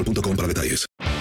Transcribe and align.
boostmobile.com 0.00 0.36
para 0.36 0.46
detalles. 0.46 1.09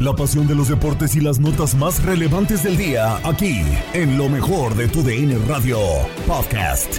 La 0.00 0.16
pasión 0.16 0.46
de 0.46 0.54
los 0.54 0.68
deportes 0.68 1.14
y 1.14 1.20
las 1.20 1.38
notas 1.38 1.74
más 1.74 2.02
relevantes 2.02 2.62
del 2.62 2.78
día, 2.78 3.20
aquí, 3.22 3.60
en 3.92 4.16
lo 4.16 4.30
mejor 4.30 4.74
de 4.74 4.88
tu 4.88 5.02
DN 5.02 5.36
Radio 5.46 5.78
Podcast. 6.26 6.96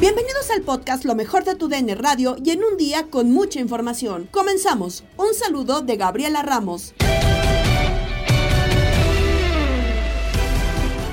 Bienvenidos 0.00 0.50
al 0.56 0.62
podcast 0.62 1.04
Lo 1.04 1.14
mejor 1.14 1.44
de 1.44 1.54
tu 1.54 1.68
DN 1.68 1.94
Radio 1.94 2.34
y 2.44 2.50
en 2.50 2.64
un 2.64 2.76
día 2.76 3.06
con 3.10 3.30
mucha 3.30 3.60
información. 3.60 4.26
Comenzamos. 4.32 5.04
Un 5.18 5.34
saludo 5.34 5.82
de 5.82 5.96
Gabriela 5.96 6.42
Ramos. 6.42 6.94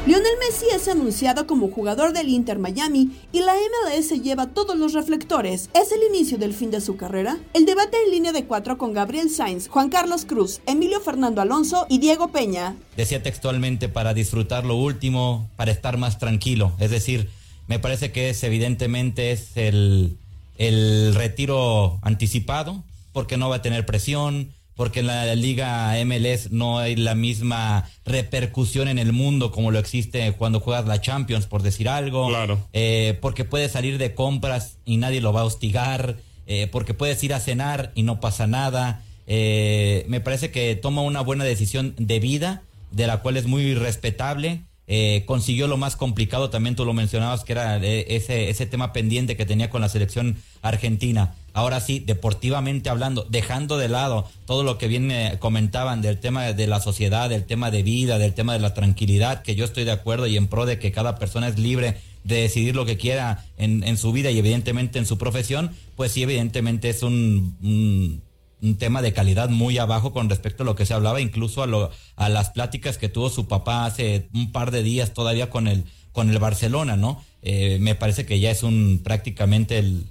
Lionel 0.08 0.38
Messi 0.40 0.68
es 0.74 0.88
anunciado 0.88 1.48
como 1.48 1.70
jugador 1.70 2.14
del 2.14 2.30
Inter 2.30 2.60
Miami 2.60 3.12
y 3.34 3.42
la 3.42 3.52
MLS 3.56 4.12
lleva 4.24 4.48
todos 4.48 4.78
los 4.78 4.94
reflectores. 4.94 5.70
¿Es 5.74 5.92
el 5.92 6.02
inicio 6.02 6.38
del 6.38 6.54
fin 6.54 6.72
de 6.72 6.80
su 6.80 6.96
carrera? 6.96 7.38
El 7.54 7.66
debate 7.66 7.98
en 8.06 8.12
línea 8.12 8.32
de 8.32 8.46
cuatro 8.46 8.78
con 8.78 8.94
Gabriel 8.94 9.30
Sainz, 9.30 9.68
Juan 9.68 9.90
Carlos 9.90 10.24
Cruz, 10.24 10.62
Emilio 10.66 11.02
Fernando 11.02 11.42
Alonso 11.42 11.86
y 11.90 11.98
Diego 11.98 12.30
Peña. 12.30 12.78
Decía 12.96 13.22
textualmente 13.22 13.90
para 13.90 14.14
disfrutar 14.14 14.66
lo 14.66 14.78
último, 14.78 15.50
para 15.58 15.72
estar 15.72 15.98
más 15.98 16.20
tranquilo. 16.20 16.72
Es 16.80 16.90
decir, 16.90 17.30
me 17.68 17.78
parece 17.78 18.14
que 18.14 18.30
es 18.30 18.42
evidentemente 18.46 19.34
es 19.34 19.58
el, 19.58 20.16
el 20.58 21.16
retiro 21.16 22.00
anticipado, 22.02 22.82
porque 23.12 23.36
no 23.36 23.50
va 23.50 23.58
a 23.58 23.62
tener 23.62 23.86
presión, 23.86 24.54
porque 24.78 25.02
en 25.02 25.08
la 25.08 25.36
liga 25.36 25.94
MLS 26.06 26.52
no 26.52 26.80
hay 26.80 26.96
la 26.96 27.16
misma 27.16 27.90
repercusión 28.06 28.88
en 28.88 29.00
el 29.00 29.12
mundo 29.12 29.52
como 29.52 29.72
lo 29.72 29.80
existe 29.80 30.32
cuando 30.34 30.62
juegas 30.62 30.86
la 30.86 31.02
Champions, 31.02 31.48
por 31.48 31.64
decir 31.64 31.90
algo. 31.90 32.30
Claro. 32.30 32.66
Eh, 32.72 33.18
porque 33.20 33.44
puedes 33.44 33.74
salir 33.74 33.98
de 33.98 34.14
compras 34.14 34.78
y 34.86 34.96
nadie 34.98 35.20
lo 35.20 35.34
va 35.34 35.42
a 35.42 35.46
hostigar. 35.46 36.16
Eh, 36.50 36.70
porque 36.72 36.94
puedes 36.94 37.22
ir 37.24 37.34
a 37.34 37.42
cenar 37.42 37.92
y 37.94 38.04
no 38.04 38.22
pasa 38.22 38.48
nada. 38.48 39.04
Eh, 39.28 40.06
me 40.08 40.22
parece 40.22 40.50
que 40.50 40.76
toma 40.76 41.02
una 41.02 41.20
buena 41.20 41.44
decisión 41.44 41.94
de 41.98 42.20
vida, 42.22 42.64
de 42.92 43.06
la 43.06 43.18
cual 43.18 43.36
es 43.36 43.46
muy 43.46 43.76
respetable. 43.76 44.62
Eh, 44.90 45.24
consiguió 45.26 45.68
lo 45.68 45.76
más 45.76 45.98
complicado, 45.98 46.50
también 46.50 46.78
tú 46.78 46.86
lo 46.86 46.94
mencionabas, 46.94 47.44
que 47.44 47.52
era 47.52 47.76
eh, 47.84 48.06
ese, 48.16 48.50
ese 48.50 48.66
tema 48.66 48.94
pendiente 48.94 49.36
que 49.36 49.46
tenía 49.46 49.70
con 49.70 49.82
la 49.82 49.90
selección 49.90 50.38
argentina. 50.62 51.36
Ahora 51.58 51.80
sí, 51.80 51.98
deportivamente 51.98 52.88
hablando, 52.88 53.26
dejando 53.32 53.80
de 53.80 53.90
lado 53.90 54.30
todo 54.46 54.62
lo 54.62 54.78
que 54.78 54.88
bien 54.88 55.10
eh, 55.10 55.38
comentaban 55.40 56.04
del 56.04 56.20
tema 56.20 56.54
de 56.54 56.68
la 56.68 56.80
sociedad, 56.80 57.32
del 57.32 57.48
tema 57.48 57.72
de 57.72 57.82
vida, 57.82 58.20
del 58.20 58.36
tema 58.36 58.54
de 58.54 58.60
la 58.60 58.76
tranquilidad, 58.76 59.42
que 59.42 59.56
yo 59.56 59.66
estoy 59.66 59.84
de 59.84 59.90
acuerdo 59.90 60.28
y 60.28 60.38
en 60.38 60.46
pro 60.46 60.68
de 60.68 60.78
que 60.78 60.92
cada 60.92 61.16
persona 61.16 61.48
es 61.48 61.58
libre 61.58 61.98
de 62.24 62.42
decidir 62.42 62.76
lo 62.76 62.86
que 62.86 62.98
quiera 62.98 63.44
en, 63.58 63.84
en 63.84 63.98
su 63.98 64.12
vida 64.12 64.30
y 64.30 64.38
evidentemente 64.38 65.00
en 65.00 65.08
su 65.08 65.18
profesión, 65.18 65.72
pues 65.96 66.12
sí, 66.12 66.22
evidentemente 66.22 66.90
es 66.90 67.02
un, 67.02 67.58
un 67.64 68.22
un 68.60 68.78
tema 68.78 69.04
de 69.04 69.14
calidad 69.14 69.50
muy 69.50 69.78
abajo 69.80 70.14
con 70.14 70.30
respecto 70.30 70.62
a 70.62 70.66
lo 70.66 70.76
que 70.76 70.86
se 70.86 70.94
hablaba, 70.94 71.22
incluso 71.22 71.62
a, 71.64 71.68
lo, 71.68 71.92
a 72.16 72.30
las 72.30 72.50
pláticas 72.50 72.98
que 72.98 73.08
tuvo 73.08 73.30
su 73.30 73.48
papá 73.48 73.86
hace 73.86 74.30
un 74.34 74.52
par 74.52 74.72
de 74.72 74.82
días 74.82 75.14
todavía 75.14 75.52
con 75.52 75.68
el, 75.68 75.86
con 76.12 76.30
el 76.32 76.40
Barcelona, 76.40 76.98
¿no? 76.98 77.24
Eh, 77.44 77.78
me 77.80 77.94
parece 77.94 78.26
que 78.26 78.40
ya 78.40 78.50
es 78.50 78.64
un 78.64 79.02
prácticamente 79.04 79.78
el, 79.78 80.08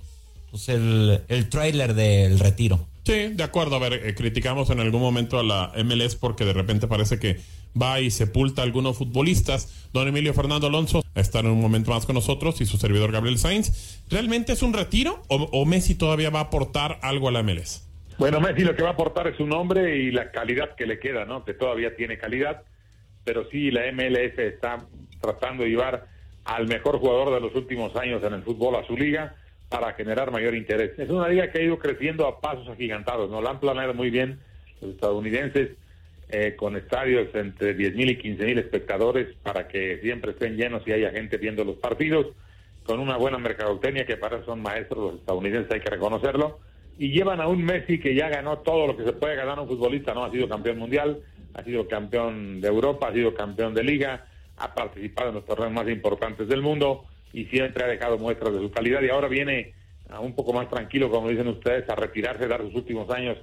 pues 0.57 0.71
el, 0.71 1.21
el 1.29 1.51
trailer 1.51 1.93
del 1.93 2.39
retiro. 2.39 2.87
Sí, 3.05 3.29
de 3.35 3.43
acuerdo. 3.43 3.77
A 3.77 3.79
ver, 3.79 3.93
eh, 3.93 4.15
criticamos 4.15 4.71
en 4.71 4.81
algún 4.81 5.03
momento 5.03 5.39
a 5.39 5.43
la 5.43 5.73
MLS 5.85 6.17
porque 6.17 6.47
de 6.47 6.55
repente 6.55 6.87
parece 6.87 7.19
que 7.19 7.41
va 7.81 8.01
y 8.01 8.11
sepulta 8.11 8.63
a 8.63 8.65
algunos 8.65 8.97
futbolistas. 8.97 9.91
Don 9.93 10.09
Emilio 10.09 10.33
Fernando 10.33 10.67
Alonso 10.69 11.05
está 11.15 11.41
en 11.41 11.49
un 11.49 11.61
momento 11.61 11.91
más 11.91 12.07
con 12.07 12.15
nosotros 12.15 12.59
y 12.63 12.65
su 12.65 12.79
servidor 12.79 13.13
Gabriel 13.13 13.37
Sainz. 13.37 14.03
¿Realmente 14.09 14.55
es 14.55 14.63
un 14.63 14.73
retiro 14.73 15.23
o, 15.29 15.37
o 15.37 15.67
Messi 15.67 15.95
todavía 15.95 16.31
va 16.31 16.39
a 16.39 16.45
aportar 16.45 17.01
algo 17.03 17.29
a 17.29 17.33
la 17.33 17.43
MLS? 17.43 17.87
Bueno, 18.17 18.41
Messi 18.41 18.63
lo 18.63 18.75
que 18.75 18.83
va 18.83 18.89
a 18.89 18.93
aportar 18.93 19.27
es 19.27 19.37
su 19.37 19.47
nombre 19.47 19.99
y 19.99 20.11
la 20.11 20.31
calidad 20.31 20.75
que 20.75 20.87
le 20.87 20.99
queda, 20.99 21.27
¿no? 21.27 21.45
Que 21.45 21.53
todavía 21.53 21.95
tiene 21.97 22.17
calidad, 22.17 22.63
pero 23.25 23.47
sí 23.51 23.71
la 23.71 23.83
MLS 23.93 24.39
está 24.39 24.87
tratando 25.21 25.65
de 25.65 25.69
llevar 25.69 26.07
al 26.47 26.67
mejor 26.67 26.99
jugador 26.99 27.35
de 27.35 27.41
los 27.43 27.55
últimos 27.55 27.95
años 27.97 28.23
en 28.25 28.33
el 28.33 28.43
fútbol 28.43 28.77
a 28.77 28.87
su 28.87 28.97
liga 28.97 29.37
para 29.69 29.93
generar 29.95 30.31
mayor 30.31 30.55
interés. 30.55 30.99
Es 30.99 31.11
una 31.11 31.29
liga 31.29 31.51
que 31.51 31.59
ha 31.59 31.63
ido 31.63 31.79
creciendo 31.79 32.27
a 32.27 32.41
pasos 32.41 32.69
agigantados, 32.69 33.31
¿no? 33.31 33.41
La 33.41 33.51
han 33.51 33.61
planeado 33.61 33.95
muy 33.95 34.11
bien 34.11 34.39
los 34.81 34.93
estadounidenses 34.93 35.71
eh, 36.29 36.55
con 36.57 36.77
estadios 36.77 37.29
entre 37.35 37.77
10.000 37.77 38.11
y 38.11 38.37
15.000 38.37 38.59
espectadores 38.59 39.35
para 39.43 39.69
que 39.69 39.99
siempre 40.03 40.33
estén 40.33 40.57
llenos 40.57 40.83
y 40.87 40.93
haya 40.93 41.11
gente 41.11 41.37
viendo 41.37 41.65
los 41.65 41.77
partidos, 41.77 42.27
con 42.85 43.01
una 43.01 43.17
buena 43.17 43.39
mercadotecnia 43.39 44.07
que 44.07 44.17
para 44.17 44.37
eso 44.37 44.47
son 44.47 44.63
maestros 44.63 45.13
los 45.13 45.21
estadounidenses, 45.21 45.73
hay 45.73 45.81
que 45.81 45.91
reconocerlo 45.91 46.61
y 46.99 47.11
llevan 47.11 47.41
a 47.41 47.49
un 47.49 47.65
Messi 47.65 47.99
que 47.99 48.15
ya 48.15 48.29
ganó 48.29 48.59
todo 48.59 48.87
lo 48.87 48.97
que 48.97 49.05
se 49.05 49.13
puede 49.13 49.37
ganar 49.37 49.61
un 49.61 49.69
futbolista, 49.69 50.15
¿no? 50.15 50.25
Ha 50.25 50.31
sido 50.31 50.49
campeón 50.49 50.79
mundial, 50.79 51.21
ha 51.55 51.63
sido 51.63 51.87
campeón 51.87 52.61
de 52.61 52.69
Europa, 52.69 53.09
ha 53.09 53.13
sido 53.13 53.35
campeón 53.35 53.75
de 53.75 53.85
liga, 53.85 54.27
ha 54.57 54.75
participado 54.75 55.29
en 55.31 55.35
los 55.37 55.45
torneos 55.45 55.73
más 55.73 55.89
importantes 55.89 56.49
del 56.49 56.63
mundo 56.63 57.05
y 57.37 57.45
siempre 57.45 57.85
ha 57.85 57.87
dejado 57.87 58.17
muestras 58.17 58.55
de 58.55 58.61
su 58.61 58.71
calidad 58.71 59.03
y 59.03 59.11
ahora 59.11 59.29
viene 59.29 59.75
un 60.23 60.35
poco 60.35 60.55
más 60.55 60.71
tranquilo, 60.71 61.11
como 61.11 61.29
dicen 61.29 61.47
ustedes, 61.49 61.87
a 61.91 61.95
retirarse, 61.95 62.49
dar 62.49 62.63
sus 62.63 62.75
últimos 62.75 63.11
años 63.11 63.37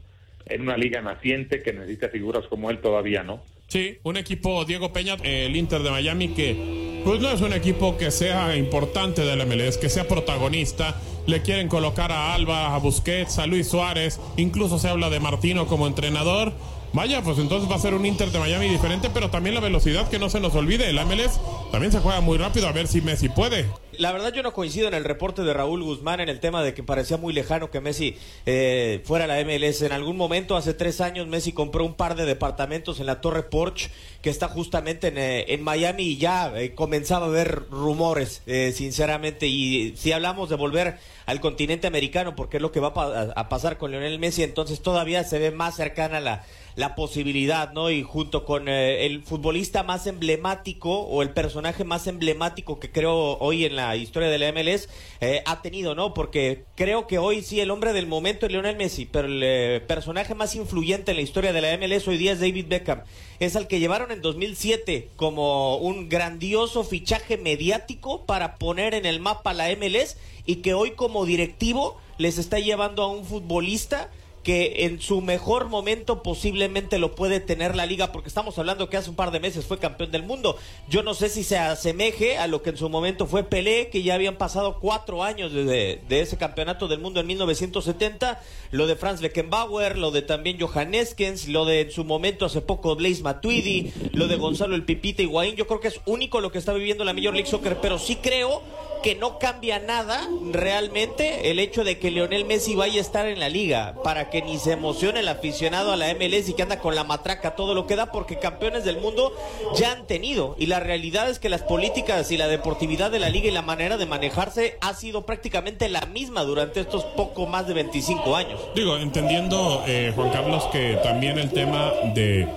en 0.47 0.61
una 0.61 0.75
liga 0.75 0.99
naciente 0.99 1.61
que 1.61 1.73
necesita 1.73 2.09
figuras 2.09 2.47
como 2.47 2.71
él 2.71 2.79
todavía, 2.79 3.21
¿no? 3.21 3.43
Sí, 3.67 3.99
un 4.01 4.17
equipo, 4.17 4.65
Diego 4.65 4.91
Peña, 4.91 5.15
el 5.23 5.55
Inter 5.55 5.83
de 5.83 5.91
Miami, 5.91 6.29
que 6.29 7.01
pues 7.05 7.21
no 7.21 7.29
es 7.29 7.41
un 7.41 7.53
equipo 7.53 7.95
que 7.95 8.09
sea 8.09 8.55
importante 8.55 9.21
del 9.21 9.45
MLS, 9.45 9.77
que 9.77 9.89
sea 9.89 10.07
protagonista. 10.07 10.99
Le 11.27 11.43
quieren 11.43 11.67
colocar 11.67 12.11
a 12.11 12.33
Alba, 12.33 12.73
a 12.73 12.79
Busquets, 12.79 13.37
a 13.37 13.45
Luis 13.45 13.67
Suárez, 13.67 14.19
incluso 14.37 14.79
se 14.79 14.89
habla 14.89 15.11
de 15.11 15.19
Martino 15.19 15.67
como 15.67 15.85
entrenador. 15.85 16.51
Vaya, 16.93 17.23
pues 17.23 17.39
entonces 17.39 17.69
va 17.69 17.75
a 17.75 17.79
ser 17.79 17.95
un 17.95 18.05
Inter 18.05 18.29
de 18.29 18.37
Miami 18.37 18.69
diferente, 18.69 19.09
pero 19.11 19.31
también 19.31 19.55
la 19.55 19.61
velocidad 19.61 20.07
que 20.09 20.19
no 20.19 20.29
se 20.29 20.39
nos 20.39 20.53
olvide. 20.53 20.91
El 20.91 21.03
MLS 21.03 21.39
también 21.71 21.91
se 21.91 21.99
juega 21.99 22.21
muy 22.21 22.37
rápido, 22.37 22.67
a 22.67 22.71
ver 22.71 22.87
si 22.87 23.01
Messi 23.01 23.29
puede. 23.29 23.65
La 23.97 24.11
verdad 24.11 24.31
yo 24.31 24.43
no 24.43 24.53
coincido 24.53 24.87
en 24.89 24.93
el 24.93 25.03
reporte 25.03 25.41
de 25.41 25.53
Raúl 25.53 25.81
Guzmán 25.83 26.19
en 26.19 26.29
el 26.29 26.39
tema 26.39 26.61
de 26.61 26.75
que 26.75 26.83
parecía 26.83 27.17
muy 27.17 27.33
lejano 27.33 27.71
que 27.71 27.81
Messi 27.81 28.15
eh, 28.45 29.01
fuera 29.05 29.25
a 29.25 29.27
la 29.27 29.43
MLS. 29.43 29.81
En 29.81 29.91
algún 29.91 30.17
momento, 30.17 30.55
hace 30.55 30.75
tres 30.75 31.01
años, 31.01 31.27
Messi 31.27 31.51
compró 31.51 31.83
un 31.83 31.95
par 31.95 32.15
de 32.15 32.25
departamentos 32.25 32.99
en 32.99 33.07
la 33.07 33.21
Torre 33.21 33.41
Porsche, 33.41 33.89
que 34.21 34.29
está 34.29 34.47
justamente 34.47 35.07
en, 35.07 35.17
eh, 35.17 35.57
Miami, 35.63 36.03
y 36.03 36.17
ya 36.17 36.53
eh, 36.55 36.75
comenzaba 36.75 37.25
a 37.25 37.29
haber 37.29 37.69
rumores, 37.71 38.43
sinceramente. 38.45 39.47
Y 39.47 39.95
si 39.97 40.11
hablamos 40.11 40.49
de 40.49 40.57
volver 40.57 40.99
al 41.25 41.39
continente 41.39 41.87
americano, 41.87 42.35
porque 42.35 42.57
es 42.57 42.61
lo 42.61 42.71
que 42.71 42.79
va 42.79 42.93
a 43.35 43.49
pasar 43.49 43.79
con 43.79 43.89
Lionel 43.89 44.19
Messi, 44.19 44.43
entonces 44.43 44.81
todavía 44.81 45.23
se 45.23 45.39
ve 45.39 45.49
más 45.49 45.75
cercana 45.75 46.19
la 46.19 46.45
la 46.75 46.95
posibilidad, 46.95 47.71
¿no? 47.73 47.89
Y 47.91 48.03
junto 48.03 48.45
con 48.45 48.67
eh, 48.67 49.05
el 49.05 49.21
futbolista 49.23 49.83
más 49.83 50.07
emblemático 50.07 51.01
o 51.01 51.21
el 51.21 51.29
personaje 51.29 51.83
más 51.83 52.07
emblemático 52.07 52.79
que 52.79 52.91
creo 52.91 53.37
hoy 53.39 53.65
en 53.65 53.75
la 53.75 53.95
historia 53.95 54.29
de 54.29 54.39
la 54.39 54.51
MLS 54.51 54.89
eh, 55.21 55.43
ha 55.45 55.61
tenido, 55.61 55.95
¿no? 55.95 56.13
Porque 56.13 56.63
creo 56.75 57.07
que 57.07 57.19
hoy 57.19 57.43
sí 57.43 57.59
el 57.59 57.71
hombre 57.71 57.93
del 57.93 58.07
momento 58.07 58.45
es 58.45 58.51
Lionel 58.51 58.75
Messi, 58.75 59.05
pero 59.05 59.27
el 59.27 59.41
eh, 59.43 59.81
personaje 59.87 60.33
más 60.35 60.55
influyente 60.55 61.11
en 61.11 61.17
la 61.17 61.23
historia 61.23 61.53
de 61.53 61.61
la 61.61 61.77
MLS 61.77 62.07
hoy 62.07 62.17
día 62.17 62.33
es 62.33 62.39
David 62.39 62.67
Beckham. 62.67 63.01
Es 63.39 63.55
al 63.55 63.67
que 63.67 63.79
llevaron 63.79 64.11
en 64.11 64.21
2007 64.21 65.09
como 65.15 65.77
un 65.77 66.09
grandioso 66.09 66.83
fichaje 66.83 67.37
mediático 67.37 68.25
para 68.25 68.55
poner 68.55 68.93
en 68.93 69.05
el 69.05 69.19
mapa 69.19 69.53
la 69.53 69.69
MLS 69.75 70.17
y 70.45 70.57
que 70.57 70.73
hoy 70.73 70.91
como 70.91 71.25
directivo 71.25 71.97
les 72.17 72.37
está 72.37 72.59
llevando 72.59 73.03
a 73.03 73.07
un 73.07 73.25
futbolista 73.25 74.09
que 74.43 74.85
en 74.85 75.01
su 75.01 75.21
mejor 75.21 75.69
momento 75.69 76.21
posiblemente 76.21 76.99
lo 76.99 77.15
puede 77.15 77.39
tener 77.39 77.75
la 77.75 77.85
liga, 77.85 78.11
porque 78.11 78.27
estamos 78.27 78.57
hablando 78.59 78.89
que 78.89 78.97
hace 78.97 79.09
un 79.09 79.15
par 79.15 79.31
de 79.31 79.39
meses 79.39 79.65
fue 79.65 79.79
campeón 79.79 80.11
del 80.11 80.23
mundo. 80.23 80.57
Yo 80.89 81.01
no 81.01 81.13
sé 81.13 81.29
si 81.29 81.43
se 81.43 81.57
asemeje 81.57 82.37
a 82.37 82.47
lo 82.47 82.61
que 82.61 82.71
en 82.71 82.77
su 82.77 82.89
momento 82.89 83.25
fue 83.25 83.43
Pelé, 83.43 83.89
que 83.89 84.03
ya 84.03 84.15
habían 84.15 84.35
pasado 84.35 84.79
cuatro 84.79 85.23
años 85.23 85.53
de, 85.53 86.01
ese 86.09 86.37
campeonato 86.37 86.87
del 86.87 86.99
mundo 86.99 87.21
en 87.21 87.27
1970, 87.27 88.41
lo 88.71 88.87
de 88.87 88.95
Franz 88.95 89.21
Beckenbauer, 89.21 89.97
lo 89.97 90.11
de 90.11 90.21
también 90.21 90.59
Johan 90.59 90.93
Eskens, 90.93 91.47
lo 91.47 91.65
de 91.65 91.81
en 91.81 91.91
su 91.91 92.03
momento 92.03 92.45
hace 92.45 92.61
poco 92.61 92.95
Blaise 92.95 93.21
Matuidi, 93.21 93.91
lo 94.11 94.27
de 94.27 94.35
Gonzalo 94.35 94.75
el 94.75 94.83
Pipita 94.83 95.21
Higuaín. 95.21 95.55
Yo 95.55 95.67
creo 95.67 95.79
que 95.79 95.87
es 95.87 96.01
único 96.05 96.41
lo 96.41 96.51
que 96.51 96.57
está 96.57 96.73
viviendo 96.73 97.03
la 97.03 97.13
Major 97.13 97.33
League 97.33 97.49
Soccer, 97.49 97.77
pero 97.81 97.97
sí 97.97 98.17
creo 98.17 98.61
que 99.03 99.15
no 99.15 99.37
cambia 99.37 99.79
nada 99.79 100.27
realmente 100.51 101.51
el 101.51 101.59
hecho 101.59 101.83
de 101.83 101.99
que 101.99 102.09
Lionel 102.09 102.45
Messi 102.45 102.73
vaya 102.73 102.99
a 102.99 103.01
estar 103.01 103.27
en 103.27 103.37
la 103.37 103.49
liga 103.49 103.95
para 104.01 104.29
que 104.33 104.41
ni 104.41 104.57
se 104.57 104.71
emocione 104.71 105.19
el 105.19 105.27
aficionado 105.27 105.91
a 105.91 105.95
la 105.95 106.11
MLS 106.15 106.49
y 106.49 106.55
que 106.55 106.63
anda 106.63 106.79
con 106.79 106.95
la 106.95 107.03
matraca 107.03 107.55
todo 107.55 107.75
lo 107.75 107.85
que 107.85 107.95
da 107.95 108.07
porque 108.07 108.39
campeones 108.39 108.83
del 108.83 108.97
mundo 108.97 109.31
ya 109.75 109.91
han 109.91 110.07
tenido 110.07 110.55
y 110.57 110.65
la 110.65 110.79
realidad 110.79 111.29
es 111.29 111.37
que 111.37 111.49
las 111.49 111.61
políticas 111.61 112.31
y 112.31 112.37
la 112.37 112.47
deportividad 112.47 113.11
de 113.11 113.19
la 113.19 113.29
liga 113.29 113.47
y 113.47 113.51
la 113.51 113.61
manera 113.61 113.95
de 113.97 114.07
manejarse 114.07 114.79
ha 114.81 114.95
sido 114.95 115.27
prácticamente 115.27 115.87
la 115.87 116.07
misma 116.07 116.43
durante 116.45 116.79
estos 116.79 117.03
poco 117.03 117.45
más 117.45 117.67
de 117.67 117.75
25 117.75 118.35
años. 118.35 118.59
Digo, 118.73 118.97
entendiendo 118.97 119.83
eh, 119.85 120.11
Juan 120.15 120.31
Carlos 120.31 120.63
que 120.71 120.99
también 121.03 121.37
el 121.37 121.51
tema 121.51 121.91
de, 122.15 122.47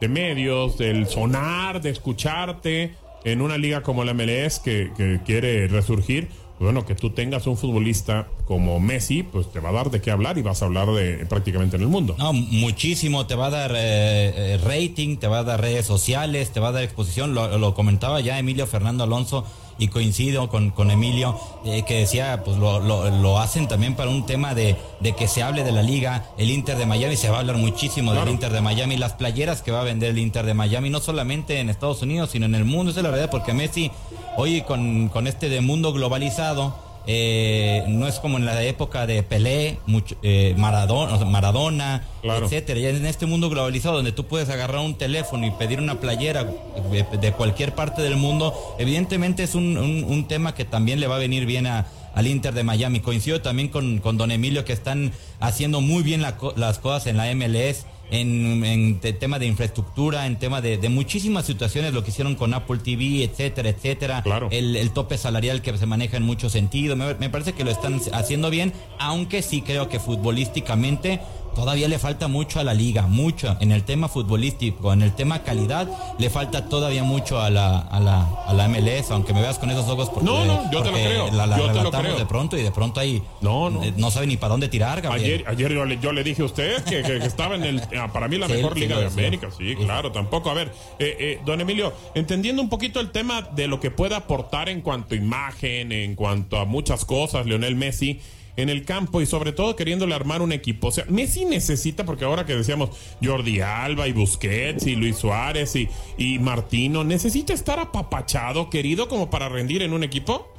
de 0.00 0.08
medios, 0.08 0.78
del 0.78 1.08
sonar, 1.08 1.80
de 1.80 1.90
escucharte, 1.90 2.94
en 3.24 3.42
una 3.42 3.58
liga 3.58 3.82
como 3.82 4.04
la 4.04 4.14
MLS 4.14 4.60
que, 4.60 5.20
quiere 5.24 5.66
resurgir, 5.66 6.28
bueno, 6.64 6.84
que 6.84 6.94
tú 6.94 7.10
tengas 7.10 7.46
un 7.46 7.56
futbolista 7.56 8.26
como 8.46 8.80
Messi, 8.80 9.22
pues 9.22 9.50
te 9.52 9.60
va 9.60 9.68
a 9.68 9.72
dar 9.72 9.90
de 9.90 10.00
qué 10.00 10.10
hablar 10.10 10.38
y 10.38 10.42
vas 10.42 10.62
a 10.62 10.66
hablar 10.66 10.88
de 10.88 11.24
prácticamente 11.26 11.76
en 11.76 11.82
el 11.82 11.88
mundo. 11.88 12.16
No, 12.18 12.32
muchísimo, 12.32 13.26
te 13.26 13.34
va 13.34 13.46
a 13.46 13.50
dar 13.50 13.72
eh, 13.72 14.54
eh, 14.54 14.60
rating, 14.62 15.16
te 15.18 15.28
va 15.28 15.40
a 15.40 15.44
dar 15.44 15.60
redes 15.60 15.86
sociales, 15.86 16.50
te 16.50 16.60
va 16.60 16.68
a 16.68 16.72
dar 16.72 16.82
exposición, 16.82 17.34
lo 17.34 17.74
comentaba 17.74 18.20
ya 18.20 18.38
Emilio 18.38 18.66
Fernando 18.66 19.04
Alonso 19.04 19.44
y 19.78 19.88
coincido 19.88 20.48
con, 20.48 20.70
con 20.70 20.90
Emilio, 20.90 21.38
eh, 21.64 21.84
que 21.86 22.00
decía, 22.00 22.42
pues 22.44 22.56
lo, 22.56 22.80
lo, 22.80 23.38
hacen 23.38 23.68
también 23.68 23.94
para 23.94 24.10
un 24.10 24.26
tema 24.26 24.54
de, 24.54 24.76
de, 25.00 25.12
que 25.14 25.28
se 25.28 25.42
hable 25.42 25.64
de 25.64 25.72
la 25.72 25.82
liga, 25.82 26.24
el 26.36 26.50
Inter 26.50 26.76
de 26.76 26.86
Miami, 26.86 27.16
se 27.16 27.30
va 27.30 27.36
a 27.36 27.40
hablar 27.40 27.56
muchísimo 27.56 28.12
del 28.12 28.28
Inter 28.28 28.52
de 28.52 28.60
Miami, 28.60 28.96
las 28.96 29.12
playeras 29.12 29.62
que 29.62 29.70
va 29.70 29.80
a 29.80 29.84
vender 29.84 30.10
el 30.10 30.18
Inter 30.18 30.44
de 30.44 30.54
Miami, 30.54 30.90
no 30.90 31.00
solamente 31.00 31.60
en 31.60 31.70
Estados 31.70 32.02
Unidos, 32.02 32.30
sino 32.30 32.46
en 32.46 32.54
el 32.54 32.64
mundo, 32.64 32.90
esa 32.90 33.00
es 33.00 33.04
la 33.04 33.10
verdad, 33.10 33.30
porque 33.30 33.52
Messi, 33.52 33.90
hoy 34.36 34.62
con, 34.62 35.08
con 35.08 35.26
este 35.26 35.48
de 35.48 35.60
mundo 35.60 35.92
globalizado, 35.92 36.87
eh, 37.10 37.84
no 37.88 38.06
es 38.06 38.18
como 38.20 38.36
en 38.36 38.44
la 38.44 38.62
época 38.62 39.06
de 39.06 39.22
Pelé, 39.22 39.78
eh, 40.22 40.54
Maradona, 40.58 41.24
Maradona 41.24 42.06
etcétera. 42.22 42.78
Ya 42.78 42.90
en 42.90 43.06
este 43.06 43.24
mundo 43.24 43.48
globalizado 43.48 43.96
donde 43.96 44.12
tú 44.12 44.26
puedes 44.26 44.50
agarrar 44.50 44.82
un 44.84 44.94
teléfono 44.94 45.46
y 45.46 45.50
pedir 45.52 45.80
una 45.80 46.00
playera 46.00 46.44
de, 46.44 47.32
cualquier 47.32 47.74
parte 47.74 48.02
del 48.02 48.16
mundo, 48.16 48.52
evidentemente 48.78 49.42
es 49.42 49.54
un, 49.54 49.78
un, 49.78 50.28
tema 50.28 50.54
que 50.54 50.66
también 50.66 51.00
le 51.00 51.06
va 51.06 51.16
a 51.16 51.18
venir 51.18 51.46
bien 51.46 51.66
a, 51.66 51.86
al 52.14 52.26
Inter 52.26 52.52
de 52.52 52.62
Miami. 52.62 53.00
Coincido 53.00 53.40
también 53.40 53.68
con, 53.68 54.00
con 54.00 54.18
Don 54.18 54.30
Emilio 54.30 54.66
que 54.66 54.74
están 54.74 55.12
haciendo 55.40 55.80
muy 55.80 56.02
bien 56.02 56.20
las 56.20 56.78
cosas 56.78 57.06
en 57.06 57.16
la 57.16 57.34
MLS 57.34 57.86
en, 58.10 58.64
en 58.64 59.00
tema 59.00 59.38
de 59.38 59.46
infraestructura, 59.46 60.26
en 60.26 60.38
tema 60.38 60.60
de, 60.60 60.88
muchísimas 60.88 61.44
situaciones, 61.44 61.92
lo 61.92 62.02
que 62.02 62.10
hicieron 62.10 62.34
con 62.34 62.54
Apple 62.54 62.78
TV, 62.78 63.24
etcétera, 63.24 63.68
etcétera. 63.68 64.22
Claro. 64.22 64.48
El, 64.50 64.90
tope 64.90 65.18
salarial 65.18 65.60
que 65.62 65.76
se 65.76 65.86
maneja 65.86 66.16
en 66.16 66.22
muchos 66.22 66.52
sentidos. 66.52 66.96
Me, 66.96 67.14
me, 67.14 67.28
parece 67.30 67.52
que 67.52 67.64
lo 67.64 67.70
están 67.70 68.00
haciendo 68.12 68.50
bien, 68.50 68.72
aunque 68.98 69.42
sí 69.42 69.62
creo 69.62 69.88
que 69.88 70.00
futbolísticamente 70.00 71.20
todavía 71.58 71.88
le 71.88 71.98
falta 71.98 72.28
mucho 72.28 72.60
a 72.60 72.64
la 72.64 72.72
liga, 72.72 73.08
mucho 73.08 73.56
en 73.58 73.72
el 73.72 73.82
tema 73.82 74.06
futbolístico, 74.06 74.92
en 74.92 75.02
el 75.02 75.12
tema 75.12 75.42
calidad, 75.42 75.88
le 76.16 76.30
falta 76.30 76.68
todavía 76.68 77.02
mucho 77.02 77.40
a 77.40 77.50
la, 77.50 77.80
a 77.80 77.98
la, 77.98 78.28
a 78.46 78.54
la 78.54 78.68
MLS, 78.68 79.10
aunque 79.10 79.32
me 79.32 79.40
veas 79.40 79.58
con 79.58 79.68
esos 79.68 79.88
ojos 79.88 80.08
porque, 80.08 80.24
no, 80.24 80.44
no, 80.44 80.70
yo 80.70 80.82
te 80.82 80.90
lo 80.92 80.94
creo. 80.94 81.32
la, 81.32 81.58
yo 81.58 81.72
te 81.72 81.82
lo 81.82 81.90
creo. 81.90 82.16
de 82.16 82.26
pronto 82.26 82.56
y 82.56 82.62
de 82.62 82.70
pronto 82.70 83.00
ahí 83.00 83.20
no, 83.40 83.70
no. 83.70 83.82
Eh, 83.82 83.92
no 83.96 84.12
sabe 84.12 84.28
ni 84.28 84.36
para 84.36 84.52
dónde 84.52 84.68
tirar, 84.68 85.00
Gabriel. 85.00 85.42
Ayer, 85.48 85.48
ayer 85.48 85.72
yo, 85.72 85.84
le, 85.84 85.98
yo 85.98 86.12
le 86.12 86.22
dije 86.22 86.42
a 86.42 86.44
usted 86.44 86.84
que, 86.84 87.02
que, 87.02 87.16
estaba 87.16 87.56
en 87.56 87.64
el, 87.64 87.82
ah, 87.98 88.12
para 88.12 88.28
mí 88.28 88.38
la 88.38 88.46
mejor 88.46 88.78
liga 88.78 88.96
de 89.00 89.06
América, 89.06 89.48
sí, 89.50 89.74
claro, 89.74 90.12
tampoco. 90.12 90.50
A 90.50 90.54
ver, 90.54 90.68
eh, 91.00 91.16
eh, 91.18 91.40
don 91.44 91.60
Emilio, 91.60 91.92
entendiendo 92.14 92.62
un 92.62 92.68
poquito 92.68 93.00
el 93.00 93.10
tema 93.10 93.42
de 93.42 93.66
lo 93.66 93.80
que 93.80 93.90
puede 93.90 94.14
aportar 94.14 94.68
en 94.68 94.80
cuanto 94.80 95.16
a 95.16 95.18
imagen, 95.18 95.90
en 95.90 96.14
cuanto 96.14 96.58
a 96.58 96.66
muchas 96.66 97.04
cosas, 97.04 97.46
Leonel 97.46 97.74
Messi, 97.74 98.20
en 98.58 98.68
el 98.68 98.84
campo 98.84 99.22
y 99.22 99.26
sobre 99.26 99.52
todo 99.52 99.76
queriéndole 99.76 100.14
armar 100.14 100.42
un 100.42 100.50
equipo. 100.52 100.88
O 100.88 100.90
sea, 100.90 101.04
Messi 101.08 101.44
necesita, 101.44 102.04
porque 102.04 102.24
ahora 102.24 102.44
que 102.44 102.56
decíamos 102.56 102.90
Jordi 103.22 103.60
Alba 103.60 104.08
y 104.08 104.12
Busquets 104.12 104.84
y 104.86 104.96
Luis 104.96 105.16
Suárez 105.16 105.76
y, 105.76 105.88
y 106.18 106.40
Martino, 106.40 107.04
¿necesita 107.04 107.52
estar 107.52 107.78
apapachado, 107.78 108.68
querido, 108.68 109.06
como 109.08 109.30
para 109.30 109.48
rendir 109.48 109.82
en 109.82 109.92
un 109.92 110.02
equipo? 110.02 110.52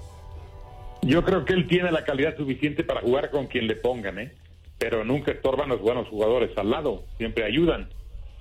Yo 1.01 1.25
creo 1.25 1.43
que 1.43 1.53
él 1.53 1.67
tiene 1.67 1.91
la 1.91 2.05
calidad 2.05 2.37
suficiente 2.37 2.85
para 2.85 3.01
jugar 3.01 3.31
con 3.31 3.47
quien 3.47 3.67
le 3.67 3.75
pongan, 3.75 4.17
¿eh? 4.17 4.31
Pero 4.77 5.03
nunca 5.03 5.31
estorban 5.31 5.67
los 5.67 5.81
buenos 5.81 6.07
jugadores 6.07 6.57
al 6.57 6.69
lado, 6.69 7.03
siempre 7.17 7.43
ayudan. 7.43 7.89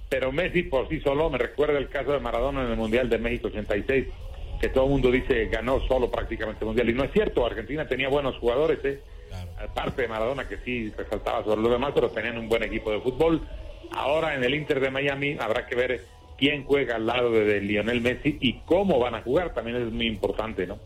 Pero 0.08 0.30
Messi 0.30 0.62
por 0.62 0.88
sí 0.88 1.00
solo 1.00 1.30
me 1.30 1.38
recuerda 1.38 1.78
el 1.78 1.88
caso 1.88 2.12
de 2.12 2.20
Maradona 2.20 2.64
en 2.64 2.70
el 2.70 2.76
Mundial 2.76 3.10
de 3.10 3.18
México 3.18 3.48
86, 3.48 4.06
que 4.60 4.68
todo 4.68 4.84
el 4.84 4.90
mundo 4.90 5.10
dice 5.10 5.46
ganó 5.46 5.80
solo 5.88 6.12
prácticamente 6.12 6.60
el 6.60 6.66
Mundial. 6.66 6.90
Y 6.90 6.94
no 6.94 7.02
es 7.02 7.12
cierto, 7.12 7.44
Argentina 7.44 7.88
tenía 7.88 8.08
buenos 8.08 8.36
jugadores, 8.38 8.78
¿eh? 8.84 9.00
Aparte 9.58 10.02
de 10.02 10.08
Maradona, 10.08 10.48
que 10.48 10.58
sí 10.58 10.92
resaltaba 10.96 11.44
sobre 11.44 11.62
lo 11.62 11.68
demás, 11.68 11.92
pero 11.94 12.10
tenían 12.10 12.38
un 12.38 12.48
buen 12.48 12.62
equipo 12.62 12.90
de 12.90 13.00
fútbol. 13.00 13.46
Ahora 13.92 14.34
en 14.34 14.44
el 14.44 14.54
Inter 14.54 14.80
de 14.80 14.90
Miami 14.90 15.36
habrá 15.40 15.66
que 15.66 15.74
ver 15.74 16.04
quién 16.38 16.64
juega 16.64 16.96
al 16.96 17.06
lado 17.06 17.30
de, 17.30 17.60
Lionel 17.60 18.00
Messi 18.00 18.38
y 18.40 18.60
cómo 18.60 18.98
van 18.98 19.14
a 19.16 19.22
jugar, 19.22 19.52
también 19.52 19.76
es 19.76 19.92
muy 19.92 20.06
importante, 20.06 20.66
¿no? 20.66 20.78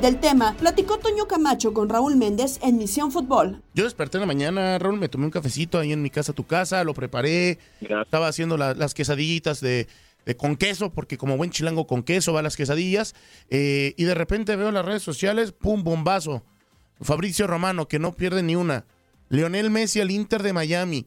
Del 0.00 0.18
tema, 0.18 0.56
platicó 0.58 0.98
Toño 0.98 1.28
Camacho 1.28 1.72
con 1.72 1.88
Raúl 1.88 2.16
Méndez 2.16 2.58
en 2.60 2.76
Misión 2.76 3.12
Fútbol. 3.12 3.62
Yo 3.72 3.84
desperté 3.84 4.16
en 4.16 4.22
la 4.22 4.26
mañana, 4.26 4.76
Raúl, 4.80 4.98
me 4.98 5.08
tomé 5.08 5.26
un 5.26 5.30
cafecito 5.30 5.78
ahí 5.78 5.92
en 5.92 6.02
mi 6.02 6.10
casa, 6.10 6.32
tu 6.32 6.44
casa, 6.44 6.82
lo 6.82 6.92
preparé, 6.92 7.58
estaba 7.80 8.26
haciendo 8.26 8.56
las 8.56 8.94
quesadillitas 8.94 9.60
de, 9.60 9.86
de 10.24 10.36
con 10.36 10.56
queso, 10.56 10.92
porque 10.92 11.18
como 11.18 11.36
buen 11.36 11.50
chilango 11.50 11.86
con 11.86 12.02
queso 12.02 12.32
va 12.32 12.42
las 12.42 12.56
quesadillas, 12.56 13.14
eh, 13.50 13.94
y 13.96 14.04
de 14.04 14.14
repente 14.14 14.56
veo 14.56 14.70
las 14.70 14.84
redes 14.84 15.02
sociales, 15.02 15.52
pum, 15.52 15.82
bombazo. 15.82 16.44
Fabricio 17.00 17.46
Romano, 17.46 17.88
que 17.88 17.98
no 17.98 18.12
pierde 18.12 18.42
ni 18.42 18.54
una. 18.54 18.86
Leonel 19.28 19.70
Messi 19.70 20.00
al 20.00 20.10
Inter 20.10 20.42
de 20.42 20.52
Miami. 20.52 21.06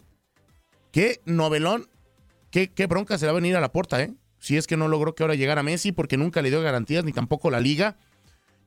Qué 0.91 1.21
novelón, 1.25 1.87
qué, 2.51 2.71
qué 2.71 2.87
bronca 2.87 3.17
se 3.17 3.25
va 3.25 3.31
a 3.31 3.35
venir 3.35 3.55
a 3.55 3.61
la 3.61 3.71
puerta, 3.71 4.01
¿eh? 4.01 4.13
Si 4.39 4.57
es 4.57 4.67
que 4.67 4.77
no 4.77 4.87
logró 4.87 5.15
que 5.15 5.23
ahora 5.23 5.35
llegara 5.35 5.63
Messi, 5.63 5.91
porque 5.91 6.17
nunca 6.17 6.41
le 6.41 6.49
dio 6.49 6.61
garantías, 6.61 7.03
ni 7.03 7.11
tampoco 7.11 7.49
la 7.49 7.59
liga. 7.59 7.97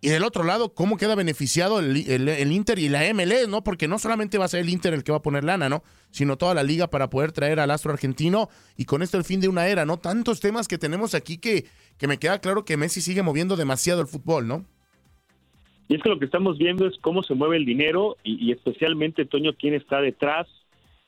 Y 0.00 0.10
del 0.10 0.22
otro 0.22 0.44
lado, 0.44 0.74
¿cómo 0.74 0.96
queda 0.96 1.16
beneficiado 1.16 1.80
el, 1.80 2.52
Inter 2.52 2.78
y 2.78 2.88
la 2.88 3.02
MLS, 3.12 3.48
no? 3.48 3.64
Porque 3.64 3.88
no 3.88 3.98
solamente 3.98 4.38
va 4.38 4.44
a 4.44 4.48
ser 4.48 4.60
el 4.60 4.68
Inter 4.68 4.94
el 4.94 5.02
que 5.02 5.10
va 5.10 5.18
a 5.18 5.22
poner 5.22 5.42
lana, 5.42 5.68
¿no? 5.68 5.82
Sino 6.10 6.38
toda 6.38 6.54
la 6.54 6.62
liga 6.62 6.86
para 6.86 7.10
poder 7.10 7.32
traer 7.32 7.58
al 7.58 7.72
astro 7.72 7.92
argentino 7.92 8.48
y 8.76 8.84
con 8.84 9.02
esto 9.02 9.18
el 9.18 9.24
fin 9.24 9.40
de 9.40 9.48
una 9.48 9.66
era, 9.66 9.84
¿no? 9.84 9.96
Tantos 9.96 10.38
temas 10.40 10.68
que 10.68 10.78
tenemos 10.78 11.14
aquí 11.14 11.38
que, 11.38 11.64
que 11.98 12.06
me 12.06 12.18
queda 12.18 12.40
claro 12.40 12.64
que 12.64 12.76
Messi 12.76 13.00
sigue 13.00 13.24
moviendo 13.24 13.56
demasiado 13.56 14.00
el 14.00 14.06
fútbol, 14.06 14.46
¿no? 14.46 14.64
Y 15.88 15.96
es 15.96 16.02
que 16.02 16.10
lo 16.10 16.18
que 16.18 16.26
estamos 16.26 16.58
viendo 16.58 16.86
es 16.86 16.96
cómo 17.00 17.24
se 17.24 17.34
mueve 17.34 17.56
el 17.56 17.64
dinero 17.64 18.18
y, 18.22 18.46
y 18.46 18.52
especialmente, 18.52 19.24
Toño, 19.24 19.54
quién 19.58 19.74
está 19.74 20.00
detrás 20.00 20.46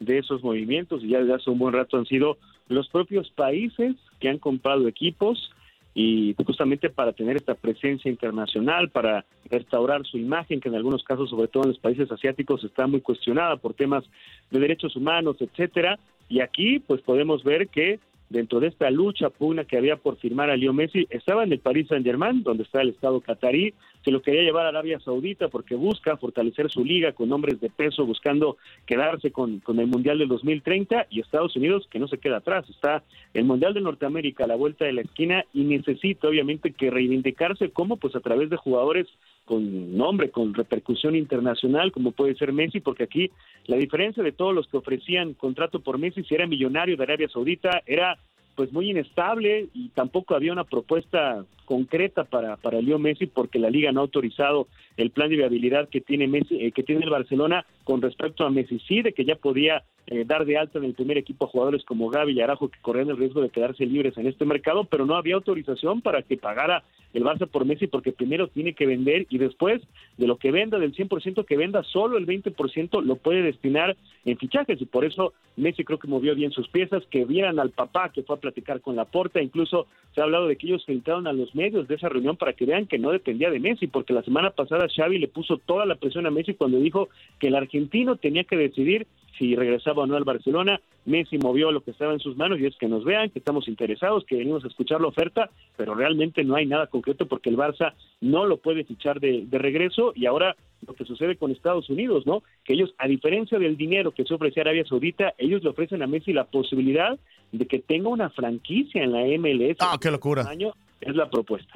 de 0.00 0.18
esos 0.18 0.42
movimientos. 0.42 1.04
Y 1.04 1.10
ya 1.10 1.20
desde 1.20 1.34
hace 1.34 1.50
un 1.50 1.58
buen 1.58 1.74
rato 1.74 1.96
han 1.96 2.06
sido 2.06 2.38
los 2.66 2.88
propios 2.88 3.30
países 3.30 3.94
que 4.18 4.28
han 4.28 4.38
comprado 4.38 4.88
equipos 4.88 5.52
y 5.94 6.34
justamente 6.46 6.88
para 6.88 7.12
tener 7.12 7.36
esta 7.36 7.54
presencia 7.54 8.10
internacional, 8.10 8.90
para 8.90 9.24
restaurar 9.50 10.06
su 10.06 10.18
imagen, 10.18 10.60
que 10.60 10.68
en 10.68 10.76
algunos 10.76 11.02
casos, 11.02 11.30
sobre 11.30 11.48
todo 11.48 11.64
en 11.64 11.70
los 11.70 11.78
países 11.78 12.10
asiáticos, 12.10 12.62
está 12.64 12.86
muy 12.86 13.00
cuestionada 13.00 13.56
por 13.56 13.74
temas 13.74 14.04
de 14.50 14.60
derechos 14.60 14.94
humanos, 14.94 15.36
etcétera. 15.40 15.98
Y 16.28 16.40
aquí, 16.40 16.78
pues 16.78 17.00
podemos 17.00 17.42
ver 17.42 17.68
que 17.68 17.98
dentro 18.28 18.60
de 18.60 18.68
esta 18.68 18.88
lucha 18.90 19.28
pugna 19.28 19.64
que 19.64 19.76
había 19.76 19.96
por 19.96 20.16
firmar 20.16 20.50
a 20.50 20.56
Leo 20.56 20.72
Messi, 20.72 21.06
estaba 21.10 21.42
en 21.42 21.52
el 21.52 21.58
Paris 21.58 21.88
Saint-Germain, 21.88 22.42
donde 22.44 22.62
está 22.62 22.80
el 22.80 22.90
Estado 22.90 23.20
catarí, 23.20 23.74
se 24.04 24.10
lo 24.10 24.22
quería 24.22 24.42
llevar 24.42 24.66
a 24.66 24.70
Arabia 24.70 25.00
Saudita 25.00 25.48
porque 25.48 25.74
busca 25.74 26.16
fortalecer 26.16 26.70
su 26.70 26.84
liga 26.84 27.12
con 27.12 27.32
hombres 27.32 27.60
de 27.60 27.70
peso, 27.70 28.06
buscando 28.06 28.56
quedarse 28.86 29.30
con, 29.30 29.60
con 29.60 29.78
el 29.78 29.86
Mundial 29.86 30.18
del 30.18 30.28
2030, 30.28 31.06
y 31.10 31.20
Estados 31.20 31.56
Unidos 31.56 31.86
que 31.90 31.98
no 31.98 32.08
se 32.08 32.18
queda 32.18 32.38
atrás, 32.38 32.68
está 32.68 33.02
el 33.34 33.44
Mundial 33.44 33.74
de 33.74 33.80
Norteamérica 33.80 34.44
a 34.44 34.48
la 34.48 34.56
vuelta 34.56 34.84
de 34.84 34.92
la 34.92 35.02
esquina 35.02 35.44
y 35.52 35.64
necesita 35.64 36.28
obviamente 36.28 36.72
que 36.72 36.90
reivindicarse 36.90 37.70
como 37.70 37.96
pues 37.96 38.14
a 38.16 38.20
través 38.20 38.50
de 38.50 38.56
jugadores 38.56 39.06
con 39.44 39.96
nombre, 39.96 40.30
con 40.30 40.54
repercusión 40.54 41.16
internacional, 41.16 41.90
como 41.90 42.12
puede 42.12 42.36
ser 42.36 42.52
Messi, 42.52 42.80
porque 42.80 43.04
aquí 43.04 43.30
la 43.66 43.76
diferencia 43.76 44.22
de 44.22 44.32
todos 44.32 44.54
los 44.54 44.68
que 44.68 44.76
ofrecían 44.76 45.34
contrato 45.34 45.80
por 45.80 45.98
Messi, 45.98 46.22
si 46.22 46.34
era 46.34 46.46
millonario 46.46 46.96
de 46.96 47.02
Arabia 47.02 47.28
Saudita, 47.28 47.82
era 47.84 48.16
pues 48.60 48.74
muy 48.74 48.90
inestable 48.90 49.68
y 49.72 49.88
tampoco 49.88 50.34
había 50.34 50.52
una 50.52 50.64
propuesta 50.64 51.46
concreta 51.64 52.24
para 52.24 52.58
para 52.58 52.82
Leo 52.82 52.98
Messi 52.98 53.24
porque 53.24 53.58
la 53.58 53.70
liga 53.70 53.90
no 53.90 54.00
ha 54.00 54.02
autorizado 54.02 54.68
el 55.00 55.10
plan 55.10 55.30
de 55.30 55.36
viabilidad 55.36 55.88
que 55.88 56.00
tiene 56.00 56.28
Messi 56.28 56.56
eh, 56.64 56.72
que 56.72 56.82
tiene 56.82 57.04
el 57.04 57.10
Barcelona 57.10 57.64
con 57.84 58.02
respecto 58.02 58.44
a 58.44 58.50
Messi. 58.50 58.78
Sí 58.86 59.02
de 59.02 59.12
que 59.12 59.24
ya 59.24 59.36
podía 59.36 59.82
eh, 60.06 60.24
dar 60.24 60.44
de 60.44 60.58
alta 60.58 60.78
en 60.78 60.84
el 60.84 60.94
primer 60.94 61.18
equipo 61.18 61.44
a 61.44 61.48
jugadores 61.48 61.84
como 61.84 62.10
Gaby 62.10 62.32
y 62.32 62.40
Arajo 62.40 62.68
que 62.68 62.78
corrían 62.80 63.10
el 63.10 63.16
riesgo 63.16 63.40
de 63.40 63.50
quedarse 63.50 63.86
libres 63.86 64.16
en 64.16 64.26
este 64.26 64.44
mercado 64.44 64.84
pero 64.84 65.06
no 65.06 65.14
había 65.14 65.34
autorización 65.34 66.00
para 66.00 66.22
que 66.22 66.36
pagara 66.36 66.82
el 67.12 67.24
Barça 67.24 67.46
por 67.46 67.64
Messi 67.64 67.86
porque 67.86 68.12
primero 68.12 68.48
tiene 68.48 68.74
que 68.74 68.86
vender 68.86 69.26
y 69.30 69.38
después 69.38 69.82
de 70.16 70.26
lo 70.26 70.36
que 70.36 70.52
venda 70.52 70.78
del 70.78 70.94
100% 70.94 71.44
que 71.44 71.56
venda 71.56 71.82
solo 71.82 72.18
el 72.18 72.26
20% 72.26 73.02
lo 73.02 73.16
puede 73.16 73.42
destinar 73.42 73.96
en 74.24 74.38
fichajes. 74.38 74.80
Y 74.80 74.86
por 74.86 75.04
eso 75.04 75.32
Messi 75.56 75.84
creo 75.84 75.98
que 75.98 76.08
movió 76.08 76.34
bien 76.34 76.52
sus 76.52 76.68
piezas 76.68 77.02
que 77.10 77.24
vieran 77.24 77.58
al 77.58 77.70
papá 77.70 78.10
que 78.12 78.22
fue 78.22 78.36
a 78.36 78.40
platicar 78.40 78.80
con 78.80 78.96
la 78.96 79.06
porta 79.06 79.42
incluso 79.42 79.86
se 80.14 80.20
ha 80.20 80.24
hablado 80.24 80.46
de 80.46 80.56
que 80.56 80.66
ellos 80.66 80.84
filtraron 80.84 81.26
a 81.26 81.32
los 81.32 81.54
medios 81.54 81.86
de 81.88 81.94
esa 81.94 82.08
reunión 82.08 82.36
para 82.36 82.52
que 82.52 82.66
vean 82.66 82.86
que 82.86 82.98
no 82.98 83.10
dependía 83.10 83.50
de 83.50 83.60
Messi, 83.60 83.86
porque 83.86 84.12
la 84.12 84.22
semana 84.22 84.50
pasada 84.50 84.88
Xavi 84.94 85.18
le 85.18 85.28
puso 85.28 85.58
toda 85.58 85.86
la 85.86 85.96
presión 85.96 86.26
a 86.26 86.30
Messi 86.30 86.54
cuando 86.54 86.78
dijo 86.78 87.08
que 87.38 87.48
el 87.48 87.54
argentino 87.54 88.16
tenía 88.16 88.44
que 88.44 88.56
decidir 88.56 89.06
si 89.38 89.56
regresaba 89.56 90.02
o 90.02 90.06
no 90.06 90.16
al 90.16 90.24
Barcelona. 90.24 90.80
Messi 91.06 91.38
movió 91.38 91.72
lo 91.72 91.82
que 91.82 91.92
estaba 91.92 92.12
en 92.12 92.20
sus 92.20 92.36
manos 92.36 92.60
y 92.60 92.66
es 92.66 92.76
que 92.76 92.88
nos 92.88 93.04
vean, 93.04 93.30
que 93.30 93.38
estamos 93.38 93.68
interesados, 93.68 94.24
que 94.26 94.36
venimos 94.36 94.64
a 94.64 94.68
escuchar 94.68 95.00
la 95.00 95.08
oferta, 95.08 95.50
pero 95.76 95.94
realmente 95.94 96.44
no 96.44 96.56
hay 96.56 96.66
nada 96.66 96.88
concreto 96.88 97.26
porque 97.26 97.48
el 97.48 97.56
Barça 97.56 97.94
no 98.20 98.44
lo 98.44 98.58
puede 98.58 98.84
fichar 98.84 99.18
de, 99.18 99.46
de 99.46 99.58
regreso 99.58 100.12
y 100.14 100.26
ahora 100.26 100.56
lo 100.86 100.94
que 100.94 101.04
sucede 101.04 101.36
con 101.36 101.50
Estados 101.50 101.88
Unidos, 101.88 102.26
¿no? 102.26 102.42
Que 102.64 102.74
ellos, 102.74 102.94
a 102.98 103.06
diferencia 103.06 103.58
del 103.58 103.76
dinero 103.76 104.12
que 104.12 104.24
se 104.24 104.34
ofrece 104.34 104.60
a 104.60 104.62
Arabia 104.62 104.84
Saudita, 104.86 105.34
ellos 105.38 105.62
le 105.62 105.70
ofrecen 105.70 106.02
a 106.02 106.06
Messi 106.06 106.32
la 106.32 106.44
posibilidad 106.44 107.18
de 107.52 107.66
que 107.66 107.78
tenga 107.78 108.08
una 108.08 108.30
franquicia 108.30 109.02
en 109.02 109.12
la 109.12 109.20
MLS. 109.38 109.76
Ah, 109.80 109.98
qué 110.00 110.10
locura. 110.10 110.42
Año, 110.48 110.72
es 111.00 111.14
la 111.14 111.28
propuesta. 111.28 111.72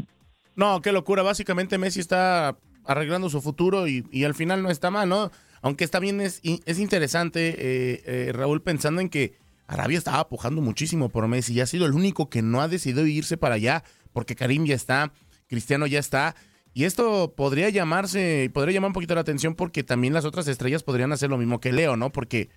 No, 0.57 0.81
qué 0.81 0.93
locura. 0.93 1.23
Básicamente 1.23 1.79
Messi 1.79 2.01
está 2.01 2.57
arreglando 2.87 3.31
su 3.31 3.41
futuro 3.41 3.87
y, 3.89 4.25
al 4.25 4.35
final 4.35 4.63
no 4.63 4.71
está 4.71 4.91
mal, 4.91 5.09
¿no? 5.09 5.31
Aunque 5.63 5.85
está 5.85 5.99
bien, 5.99 6.21
es, 6.21 6.41
es 6.43 6.79
interesante, 6.79 7.49
eh, 7.59 8.03
eh, 8.07 8.33
Raúl, 8.33 8.63
pensando 8.63 9.01
en 9.01 9.09
que 9.09 9.37
Arabia 9.67 9.99
estaba 9.99 10.21
apujando 10.21 10.61
muchísimo 10.61 11.09
por 11.09 11.27
Messi 11.27 11.55
y 11.55 11.61
ha 11.61 11.67
sido 11.67 11.87
el 11.87 11.93
único 11.93 12.29
que 12.29 12.43
no 12.43 12.61
ha 12.61 12.69
decidido 12.69 13.07
irse 13.07 13.37
para 13.37 13.55
allá, 13.55 13.83
porque 14.13 14.37
Karim 14.37 14.67
ya 14.67 14.75
está, 14.75 15.13
Cristiano 15.49 15.87
ya 15.87 15.99
está. 15.99 16.37
Y 16.75 16.85
esto 16.85 17.35
podría 17.37 17.69
llamarse, 17.69 18.51
podría 18.53 18.75
llamar 18.75 18.89
un 18.89 18.95
poquito 18.95 19.15
la 19.15 19.21
atención 19.21 19.55
porque 19.55 19.85
también 19.85 20.13
las 20.13 20.25
otras 20.25 20.49
estrellas 20.49 20.83
podrían 20.83 21.13
hacer 21.13 21.31
lo 21.31 21.39
mismo 21.39 21.61
que 21.61 21.73
Leo, 21.73 21.97
¿no? 21.97 22.11
Porque 22.11 22.51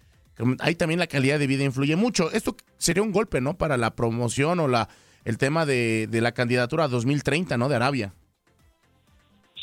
ahí 0.59 0.75
también 0.75 0.99
la 0.99 1.07
calidad 1.07 1.37
de 1.39 1.47
vida 1.47 1.63
influye 1.63 1.95
mucho. 1.95 2.31
Esto 2.31 2.57
sería 2.77 3.03
un 3.03 3.11
golpe, 3.11 3.41
¿no? 3.41 3.57
Para 3.57 3.77
la 3.77 3.95
promoción 3.95 4.59
o 4.59 4.67
la 4.67 4.89
el 5.23 5.37
tema 5.37 5.65
de, 5.65 6.07
de 6.09 6.21
la 6.21 6.31
candidatura 6.31 6.85
a 6.85 6.87
2030, 6.87 7.57
¿no? 7.57 7.69
De 7.69 7.75
Arabia. 7.75 8.13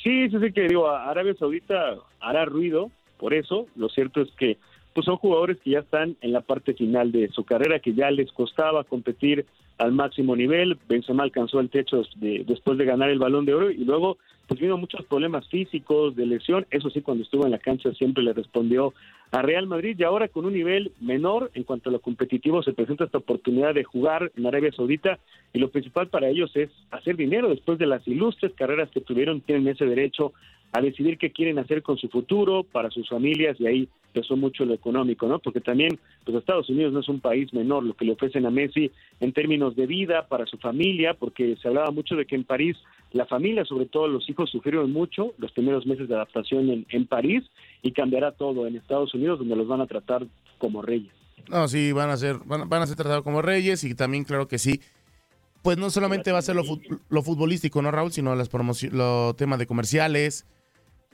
Sí, 0.04 0.28
sí, 0.28 0.38
sí, 0.38 0.52
que 0.52 0.68
digo, 0.68 0.86
Arabia 0.86 1.34
Saudita 1.34 1.96
hará 2.20 2.44
ruido, 2.44 2.90
por 3.16 3.32
eso, 3.32 3.66
lo 3.74 3.88
cierto 3.88 4.20
es 4.20 4.30
que 4.32 4.58
pues 4.94 5.04
son 5.04 5.16
jugadores 5.16 5.58
que 5.60 5.70
ya 5.70 5.80
están 5.80 6.16
en 6.20 6.32
la 6.32 6.40
parte 6.40 6.72
final 6.72 7.10
de 7.10 7.28
su 7.28 7.44
carrera, 7.44 7.80
que 7.80 7.94
ya 7.94 8.10
les 8.10 8.30
costaba 8.32 8.84
competir 8.84 9.44
al 9.78 9.92
máximo 9.92 10.36
nivel. 10.36 10.78
Benzema 10.88 11.24
alcanzó 11.24 11.58
el 11.58 11.68
techo 11.68 12.02
de, 12.16 12.44
después 12.46 12.78
de 12.78 12.84
ganar 12.84 13.10
el 13.10 13.18
Balón 13.18 13.44
de 13.44 13.54
Oro 13.54 13.70
y 13.70 13.84
luego 13.84 14.18
pues 14.46 14.60
vino 14.60 14.76
muchos 14.76 15.04
problemas 15.06 15.48
físicos, 15.48 16.14
de 16.14 16.26
lesión. 16.26 16.66
Eso 16.70 16.90
sí, 16.90 17.00
cuando 17.00 17.24
estuvo 17.24 17.44
en 17.44 17.50
la 17.50 17.58
cancha 17.58 17.92
siempre 17.92 18.22
le 18.22 18.34
respondió 18.34 18.92
a 19.32 19.42
Real 19.42 19.66
Madrid 19.66 19.96
y 19.98 20.04
ahora 20.04 20.28
con 20.28 20.44
un 20.44 20.52
nivel 20.52 20.92
menor 21.00 21.50
en 21.54 21.64
cuanto 21.64 21.88
a 21.88 21.92
lo 21.92 22.00
competitivo 22.00 22.62
se 22.62 22.72
presenta 22.72 23.04
esta 23.04 23.18
oportunidad 23.18 23.74
de 23.74 23.82
jugar 23.82 24.30
en 24.36 24.46
Arabia 24.46 24.70
Saudita 24.70 25.18
y 25.52 25.58
lo 25.58 25.70
principal 25.70 26.08
para 26.08 26.28
ellos 26.28 26.54
es 26.54 26.70
hacer 26.92 27.16
dinero 27.16 27.48
después 27.48 27.78
de 27.78 27.86
las 27.86 28.06
ilustres 28.06 28.52
carreras 28.52 28.90
que 28.90 29.00
tuvieron, 29.00 29.40
tienen 29.40 29.66
ese 29.66 29.86
derecho 29.86 30.34
a 30.74 30.80
decidir 30.80 31.18
qué 31.18 31.30
quieren 31.30 31.60
hacer 31.60 31.82
con 31.82 31.96
su 31.96 32.08
futuro, 32.08 32.64
para 32.64 32.90
sus 32.90 33.08
familias, 33.08 33.56
y 33.60 33.66
ahí 33.66 33.88
pesó 34.12 34.36
mucho 34.36 34.64
lo 34.64 34.74
económico, 34.74 35.28
¿no? 35.28 35.38
Porque 35.38 35.60
también, 35.60 36.00
pues 36.24 36.36
Estados 36.36 36.68
Unidos 36.68 36.92
no 36.92 36.98
es 36.98 37.08
un 37.08 37.20
país 37.20 37.54
menor, 37.54 37.84
lo 37.84 37.94
que 37.94 38.04
le 38.04 38.12
ofrecen 38.12 38.44
a 38.44 38.50
Messi 38.50 38.90
en 39.20 39.32
términos 39.32 39.76
de 39.76 39.86
vida 39.86 40.26
para 40.26 40.46
su 40.46 40.58
familia, 40.58 41.14
porque 41.14 41.56
se 41.62 41.68
hablaba 41.68 41.92
mucho 41.92 42.16
de 42.16 42.26
que 42.26 42.34
en 42.34 42.42
París 42.42 42.76
la 43.12 43.24
familia, 43.24 43.64
sobre 43.64 43.86
todo 43.86 44.08
los 44.08 44.28
hijos, 44.28 44.50
sufrieron 44.50 44.92
mucho 44.92 45.32
los 45.38 45.52
primeros 45.52 45.86
meses 45.86 46.08
de 46.08 46.16
adaptación 46.16 46.68
en, 46.68 46.86
en 46.88 47.06
París, 47.06 47.44
y 47.82 47.92
cambiará 47.92 48.32
todo 48.32 48.66
en 48.66 48.74
Estados 48.74 49.14
Unidos, 49.14 49.38
donde 49.38 49.54
los 49.54 49.68
van 49.68 49.80
a 49.80 49.86
tratar 49.86 50.26
como 50.58 50.82
reyes. 50.82 51.12
No, 51.48 51.68
sí, 51.68 51.92
van 51.92 52.10
a 52.10 52.16
ser, 52.16 52.38
van, 52.46 52.68
van 52.68 52.82
a 52.82 52.86
ser 52.88 52.96
tratados 52.96 53.22
como 53.22 53.42
reyes, 53.42 53.84
y 53.84 53.94
también 53.94 54.24
claro 54.24 54.48
que 54.48 54.58
sí, 54.58 54.80
pues 55.62 55.78
no 55.78 55.88
solamente 55.88 56.32
va 56.32 56.38
a 56.38 56.42
ser 56.42 56.56
lo, 56.56 56.62
lo 57.08 57.22
futbolístico, 57.22 57.80
¿no, 57.80 57.92
Raúl? 57.92 58.10
Sino 58.10 58.34
las 58.34 58.48
promociones, 58.48 58.98
los 58.98 59.36
temas 59.36 59.58
de 59.60 59.66
comerciales, 59.66 60.46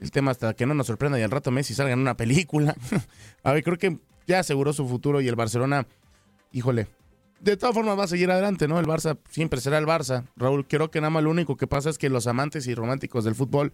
el 0.01 0.11
tema 0.11 0.31
hasta 0.31 0.53
que 0.55 0.65
no 0.65 0.73
nos 0.73 0.87
sorprenda 0.87 1.19
y 1.19 1.21
al 1.21 1.31
rato 1.31 1.51
Messi 1.51 1.73
salga 1.73 1.93
en 1.93 1.99
una 1.99 2.17
película. 2.17 2.75
a 3.43 3.53
ver, 3.53 3.63
creo 3.63 3.77
que 3.77 3.97
ya 4.27 4.39
aseguró 4.39 4.73
su 4.73 4.87
futuro 4.87 5.21
y 5.21 5.27
el 5.27 5.35
Barcelona, 5.35 5.85
híjole, 6.51 6.87
de 7.39 7.55
todas 7.55 7.75
formas 7.75 7.97
va 7.97 8.03
a 8.03 8.07
seguir 8.07 8.29
adelante, 8.29 8.67
¿no? 8.67 8.79
El 8.79 8.85
Barça 8.85 9.17
siempre 9.29 9.59
será 9.61 9.77
el 9.77 9.85
Barça. 9.85 10.25
Raúl, 10.35 10.67
creo 10.67 10.91
que 10.91 11.01
nada 11.01 11.11
más 11.11 11.23
lo 11.23 11.29
único 11.29 11.55
que 11.55 11.67
pasa 11.67 11.89
es 11.89 11.97
que 11.97 12.09
los 12.09 12.27
amantes 12.27 12.67
y 12.67 12.75
románticos 12.75 13.23
del 13.23 13.35
fútbol, 13.35 13.71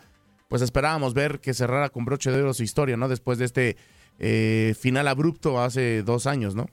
pues 0.49 0.61
esperábamos 0.61 1.13
ver 1.13 1.39
que 1.39 1.53
cerrara 1.53 1.89
con 1.89 2.05
broche 2.05 2.31
de 2.31 2.41
oro 2.41 2.53
su 2.53 2.63
historia, 2.63 2.97
¿no? 2.97 3.07
Después 3.07 3.37
de 3.37 3.45
este 3.45 3.77
eh, 4.19 4.73
final 4.79 5.07
abrupto 5.07 5.61
hace 5.61 6.03
dos 6.03 6.27
años, 6.27 6.55
¿no? 6.55 6.67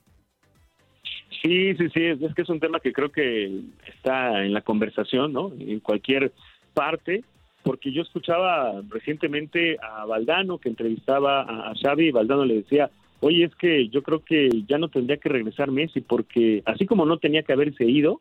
Sí, 1.42 1.74
sí, 1.76 1.88
sí, 1.92 2.04
es 2.04 2.34
que 2.34 2.42
es 2.42 2.48
un 2.48 2.60
tema 2.60 2.80
que 2.80 2.92
creo 2.92 3.12
que 3.12 3.60
está 3.94 4.44
en 4.44 4.52
la 4.52 4.62
conversación, 4.62 5.32
¿no? 5.32 5.52
En 5.58 5.80
cualquier 5.80 6.32
parte 6.72 7.22
porque 7.64 7.90
yo 7.90 8.02
escuchaba 8.02 8.82
recientemente 8.90 9.78
a 9.82 10.04
Valdano 10.04 10.58
que 10.58 10.68
entrevistaba 10.68 11.40
a 11.40 11.74
Xavi 11.74 12.08
y 12.08 12.12
Valdano 12.12 12.44
le 12.44 12.56
decía, 12.56 12.90
oye, 13.20 13.44
es 13.44 13.54
que 13.56 13.88
yo 13.88 14.02
creo 14.02 14.22
que 14.22 14.50
ya 14.68 14.76
no 14.76 14.88
tendría 14.88 15.16
que 15.16 15.30
regresar 15.30 15.70
Messi 15.70 16.02
porque 16.02 16.62
así 16.66 16.84
como 16.84 17.06
no 17.06 17.16
tenía 17.16 17.42
que 17.42 17.54
haberse 17.54 17.84
ido, 17.84 18.20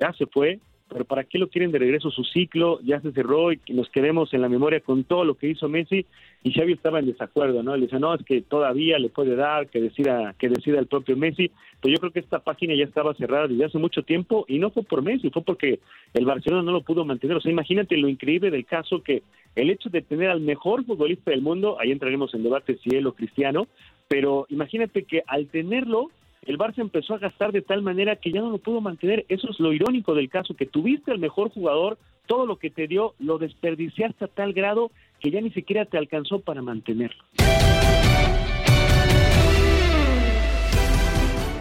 ya 0.00 0.12
se 0.14 0.26
fue, 0.26 0.58
pero 0.92 1.04
¿para 1.04 1.24
qué 1.24 1.38
lo 1.38 1.48
quieren 1.48 1.72
de 1.72 1.78
regreso? 1.78 2.10
Su 2.10 2.24
ciclo 2.24 2.80
ya 2.82 3.00
se 3.00 3.12
cerró 3.12 3.52
y 3.52 3.60
nos 3.68 3.88
quedemos 3.90 4.32
en 4.34 4.42
la 4.42 4.48
memoria 4.48 4.80
con 4.80 5.04
todo 5.04 5.24
lo 5.24 5.34
que 5.34 5.48
hizo 5.48 5.68
Messi 5.68 6.06
y 6.42 6.52
Xavi 6.52 6.72
estaba 6.72 6.98
en 6.98 7.06
desacuerdo, 7.06 7.62
¿no? 7.62 7.76
Le 7.76 7.86
dice, 7.86 7.98
no, 7.98 8.14
es 8.14 8.22
que 8.24 8.42
todavía 8.42 8.98
le 8.98 9.08
puede 9.08 9.36
dar, 9.36 9.68
que 9.68 9.80
decida, 9.80 10.34
que 10.38 10.48
decida 10.48 10.78
el 10.78 10.86
propio 10.86 11.16
Messi, 11.16 11.50
pero 11.80 11.94
yo 11.94 12.00
creo 12.00 12.12
que 12.12 12.20
esta 12.20 12.40
página 12.40 12.74
ya 12.74 12.84
estaba 12.84 13.14
cerrada 13.14 13.48
desde 13.48 13.64
hace 13.64 13.78
mucho 13.78 14.02
tiempo 14.02 14.44
y 14.48 14.58
no 14.58 14.70
fue 14.70 14.82
por 14.82 15.02
Messi, 15.02 15.30
fue 15.30 15.42
porque 15.42 15.80
el 16.14 16.26
Barcelona 16.26 16.62
no 16.62 16.72
lo 16.72 16.82
pudo 16.82 17.04
mantener. 17.04 17.36
O 17.36 17.40
sea, 17.40 17.52
imagínate 17.52 17.96
lo 17.96 18.08
increíble 18.08 18.50
del 18.50 18.64
caso 18.64 19.02
que 19.02 19.22
el 19.54 19.70
hecho 19.70 19.88
de 19.90 20.02
tener 20.02 20.30
al 20.30 20.40
mejor 20.40 20.84
futbolista 20.84 21.30
del 21.30 21.42
mundo, 21.42 21.76
ahí 21.80 21.90
entraremos 21.92 22.34
en 22.34 22.42
debate 22.42 22.78
si 22.82 22.96
él 22.96 23.06
o 23.06 23.14
Cristiano, 23.14 23.66
pero 24.08 24.46
imagínate 24.48 25.04
que 25.04 25.22
al 25.26 25.46
tenerlo, 25.48 26.10
el 26.42 26.58
Barça 26.58 26.80
empezó 26.80 27.14
a 27.14 27.18
gastar 27.18 27.52
de 27.52 27.62
tal 27.62 27.82
manera 27.82 28.16
que 28.16 28.32
ya 28.32 28.40
no 28.40 28.50
lo 28.50 28.58
pudo 28.58 28.80
mantener. 28.80 29.24
Eso 29.28 29.48
es 29.50 29.60
lo 29.60 29.72
irónico 29.72 30.14
del 30.14 30.28
caso, 30.28 30.54
que 30.54 30.66
tuviste 30.66 31.12
al 31.12 31.18
mejor 31.18 31.50
jugador, 31.50 31.98
todo 32.26 32.46
lo 32.46 32.56
que 32.56 32.70
te 32.70 32.88
dio 32.88 33.14
lo 33.18 33.38
desperdiciaste 33.38 34.24
a 34.24 34.28
tal 34.28 34.52
grado 34.52 34.90
que 35.20 35.30
ya 35.30 35.40
ni 35.40 35.50
siquiera 35.50 35.84
te 35.84 35.98
alcanzó 35.98 36.40
para 36.40 36.62
mantenerlo. 36.62 37.22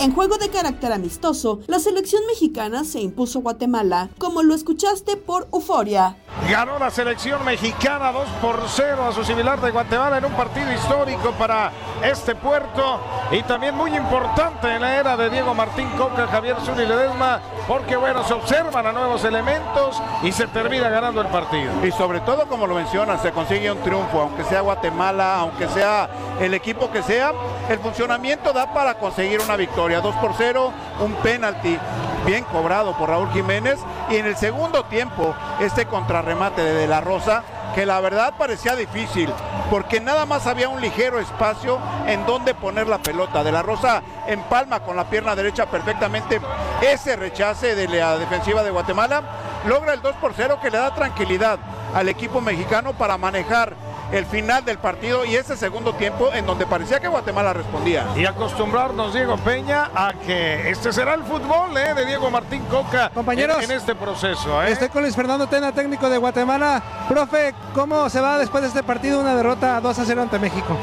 En 0.01 0.15
juego 0.15 0.39
de 0.39 0.49
carácter 0.49 0.91
amistoso, 0.93 1.59
la 1.67 1.77
selección 1.77 2.23
mexicana 2.25 2.83
se 2.85 2.99
impuso 2.99 3.37
a 3.37 3.41
Guatemala, 3.43 4.09
como 4.17 4.41
lo 4.41 4.55
escuchaste 4.55 5.15
por 5.15 5.47
Euforia. 5.53 6.17
Ganó 6.49 6.79
la 6.79 6.89
selección 6.89 7.45
mexicana 7.45 8.11
2 8.11 8.27
por 8.41 8.59
0 8.67 9.03
a 9.05 9.13
su 9.13 9.23
similar 9.23 9.61
de 9.61 9.69
Guatemala 9.69 10.17
en 10.17 10.25
un 10.25 10.31
partido 10.31 10.73
histórico 10.73 11.29
para 11.37 11.71
este 12.03 12.33
puerto 12.33 12.99
y 13.31 13.43
también 13.43 13.75
muy 13.75 13.95
importante 13.95 14.73
en 14.73 14.81
la 14.81 14.95
era 14.95 15.15
de 15.15 15.29
Diego 15.29 15.53
Martín 15.53 15.87
Coca, 15.95 16.25
Javier 16.25 16.55
Zuli 16.65 16.87
Ledesma, 16.87 17.39
porque 17.67 17.95
bueno, 17.95 18.23
se 18.23 18.33
observan 18.33 18.87
a 18.87 18.91
nuevos 18.91 19.23
elementos 19.23 20.01
y 20.23 20.31
se 20.31 20.47
termina 20.47 20.89
ganando 20.89 21.21
el 21.21 21.27
partido. 21.27 21.71
Y 21.85 21.91
sobre 21.91 22.21
todo, 22.21 22.47
como 22.47 22.65
lo 22.65 22.73
mencionan, 22.73 23.21
se 23.21 23.31
consigue 23.31 23.71
un 23.71 23.83
triunfo, 23.83 24.21
aunque 24.21 24.45
sea 24.45 24.61
Guatemala, 24.61 25.41
aunque 25.41 25.67
sea 25.67 26.09
el 26.41 26.53
equipo 26.55 26.91
que 26.91 27.03
sea, 27.03 27.33
el 27.69 27.79
funcionamiento 27.79 28.51
da 28.51 28.73
para 28.73 28.95
conseguir 28.95 29.39
una 29.41 29.55
victoria. 29.55 30.01
2 30.01 30.15
por 30.15 30.33
0, 30.35 30.73
un 30.99 31.13
penalti 31.15 31.77
bien 32.25 32.43
cobrado 32.45 32.97
por 32.97 33.09
Raúl 33.09 33.31
Jiménez 33.31 33.79
y 34.09 34.17
en 34.17 34.25
el 34.25 34.35
segundo 34.35 34.83
tiempo 34.85 35.35
este 35.59 35.85
contrarremate 35.85 36.61
de 36.61 36.73
De 36.73 36.87
La 36.87 37.01
Rosa 37.01 37.43
que 37.73 37.85
la 37.85 37.99
verdad 38.01 38.33
parecía 38.37 38.75
difícil 38.75 39.29
porque 39.69 40.01
nada 40.01 40.25
más 40.25 40.45
había 40.47 40.67
un 40.67 40.81
ligero 40.81 41.19
espacio 41.19 41.79
en 42.05 42.25
donde 42.25 42.53
poner 42.53 42.87
la 42.87 42.97
pelota. 42.97 43.43
De 43.43 43.51
la 43.51 43.61
Rosa 43.61 44.01
empalma 44.27 44.81
con 44.81 44.97
la 44.97 45.09
pierna 45.09 45.35
derecha 45.35 45.67
perfectamente 45.67 46.41
ese 46.81 47.15
rechace 47.15 47.75
de 47.75 47.87
la 47.87 48.17
defensiva 48.17 48.63
de 48.63 48.71
Guatemala. 48.71 49.23
Logra 49.65 49.93
el 49.93 50.01
2 50.01 50.15
por 50.15 50.33
0 50.35 50.59
que 50.61 50.69
le 50.69 50.79
da 50.79 50.93
tranquilidad 50.93 51.59
al 51.93 52.09
equipo 52.09 52.41
mexicano 52.41 52.93
para 52.93 53.17
manejar 53.17 53.75
el 54.11 54.25
final 54.25 54.63
del 54.65 54.77
partido 54.77 55.25
y 55.25 55.35
ese 55.35 55.55
segundo 55.55 55.93
tiempo 55.93 56.31
en 56.33 56.45
donde 56.45 56.65
parecía 56.65 56.99
que 56.99 57.07
Guatemala 57.07 57.53
respondía. 57.53 58.05
Y 58.15 58.25
acostumbrarnos, 58.25 59.13
Diego 59.13 59.37
Peña, 59.37 59.89
a 59.95 60.13
que 60.13 60.69
este 60.69 60.91
será 60.91 61.13
el 61.13 61.23
fútbol 61.23 61.77
¿eh? 61.77 61.93
de 61.93 62.05
Diego 62.05 62.29
Martín 62.29 62.63
Coca 62.69 63.09
Compañeros, 63.13 63.63
en, 63.63 63.71
en 63.71 63.77
este 63.77 63.95
proceso. 63.95 64.61
¿eh? 64.63 64.71
Estoy 64.71 64.89
con 64.89 65.01
Luis 65.03 65.15
Fernando 65.15 65.47
Tena, 65.47 65.71
técnico 65.71 66.09
de 66.09 66.17
Guatemala. 66.17 66.81
Profe, 67.07 67.53
¿cómo 67.73 68.09
se 68.09 68.19
va 68.19 68.37
después 68.37 68.61
de 68.61 68.67
este 68.67 68.83
partido 68.83 69.19
una 69.19 69.35
derrota 69.35 69.79
2 69.79 69.99
a 69.99 70.05
0 70.05 70.21
ante 70.21 70.39
México? 70.39 70.77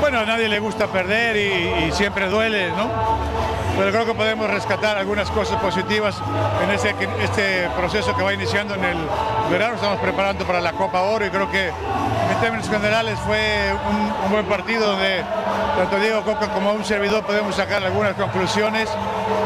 Bueno, 0.00 0.20
a 0.20 0.24
nadie 0.24 0.48
le 0.48 0.58
gusta 0.58 0.86
perder 0.86 1.36
y, 1.36 1.92
siempre 1.92 2.28
duele, 2.28 2.70
¿no? 2.72 2.88
Pero 3.76 3.90
creo 3.90 4.06
que 4.06 4.14
podemos 4.14 4.48
rescatar 4.48 4.96
algunas 4.96 5.30
cosas 5.30 5.60
positivas 5.60 6.16
en 6.62 6.70
este, 6.70 6.94
este 7.22 7.68
proceso 7.76 8.14
que 8.14 8.22
va 8.22 8.32
iniciando 8.32 8.74
en 8.74 8.84
el 8.84 8.96
verano. 9.50 9.74
Estamos 9.74 9.98
preparando 9.98 10.44
para 10.44 10.60
la 10.60 10.72
Copa 10.72 11.02
Oro 11.02 11.26
y 11.26 11.30
creo 11.30 11.50
que 11.50 11.68
en 11.68 12.40
términos 12.40 12.68
generales 12.68 13.18
fue 13.20 13.74
un, 13.90 14.24
un 14.26 14.30
buen 14.30 14.46
partido 14.46 14.86
donde 14.86 15.24
tanto 15.76 15.98
Diego 15.98 16.22
Coca 16.22 16.48
como 16.48 16.72
un 16.72 16.84
servidor 16.84 17.24
podemos 17.24 17.56
sacar 17.56 17.82
algunas 17.82 18.14
conclusiones 18.14 18.88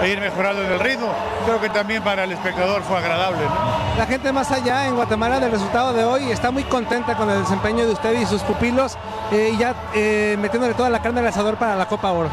e 0.03 0.09
ir 0.09 0.21
mejorando 0.21 0.63
en 0.63 0.73
el 0.73 0.81
ritmo. 0.81 1.13
Creo 1.47 1.61
que 1.61 1.71
también 1.71 2.03
para 2.03 2.25
el 2.25 2.33
espectador 2.33 2.83
fue 2.83 2.99
agradable. 2.99 3.41
¿no? 3.45 3.78
La 3.99 4.07
gente 4.07 4.31
más 4.31 4.53
allá 4.53 4.87
en 4.87 4.95
Guatemala 4.95 5.41
del 5.41 5.51
resultado 5.51 5.93
de 5.93 6.05
hoy 6.05 6.31
está 6.31 6.53
muy 6.53 6.63
contenta 6.63 7.17
con 7.17 7.29
el 7.29 7.41
desempeño 7.41 7.85
de 7.85 7.95
usted 7.95 8.13
y 8.21 8.27
sus 8.27 8.43
pupilos 8.43 8.97
eh, 9.33 9.51
y 9.53 9.59
ya 9.59 9.75
eh, 9.93 10.37
metiéndole 10.39 10.75
toda 10.75 10.89
la 10.89 11.03
carne 11.03 11.19
al 11.19 11.27
asador 11.27 11.57
para 11.57 11.75
la 11.75 11.87
Copa 11.87 12.13
Oro. 12.13 12.31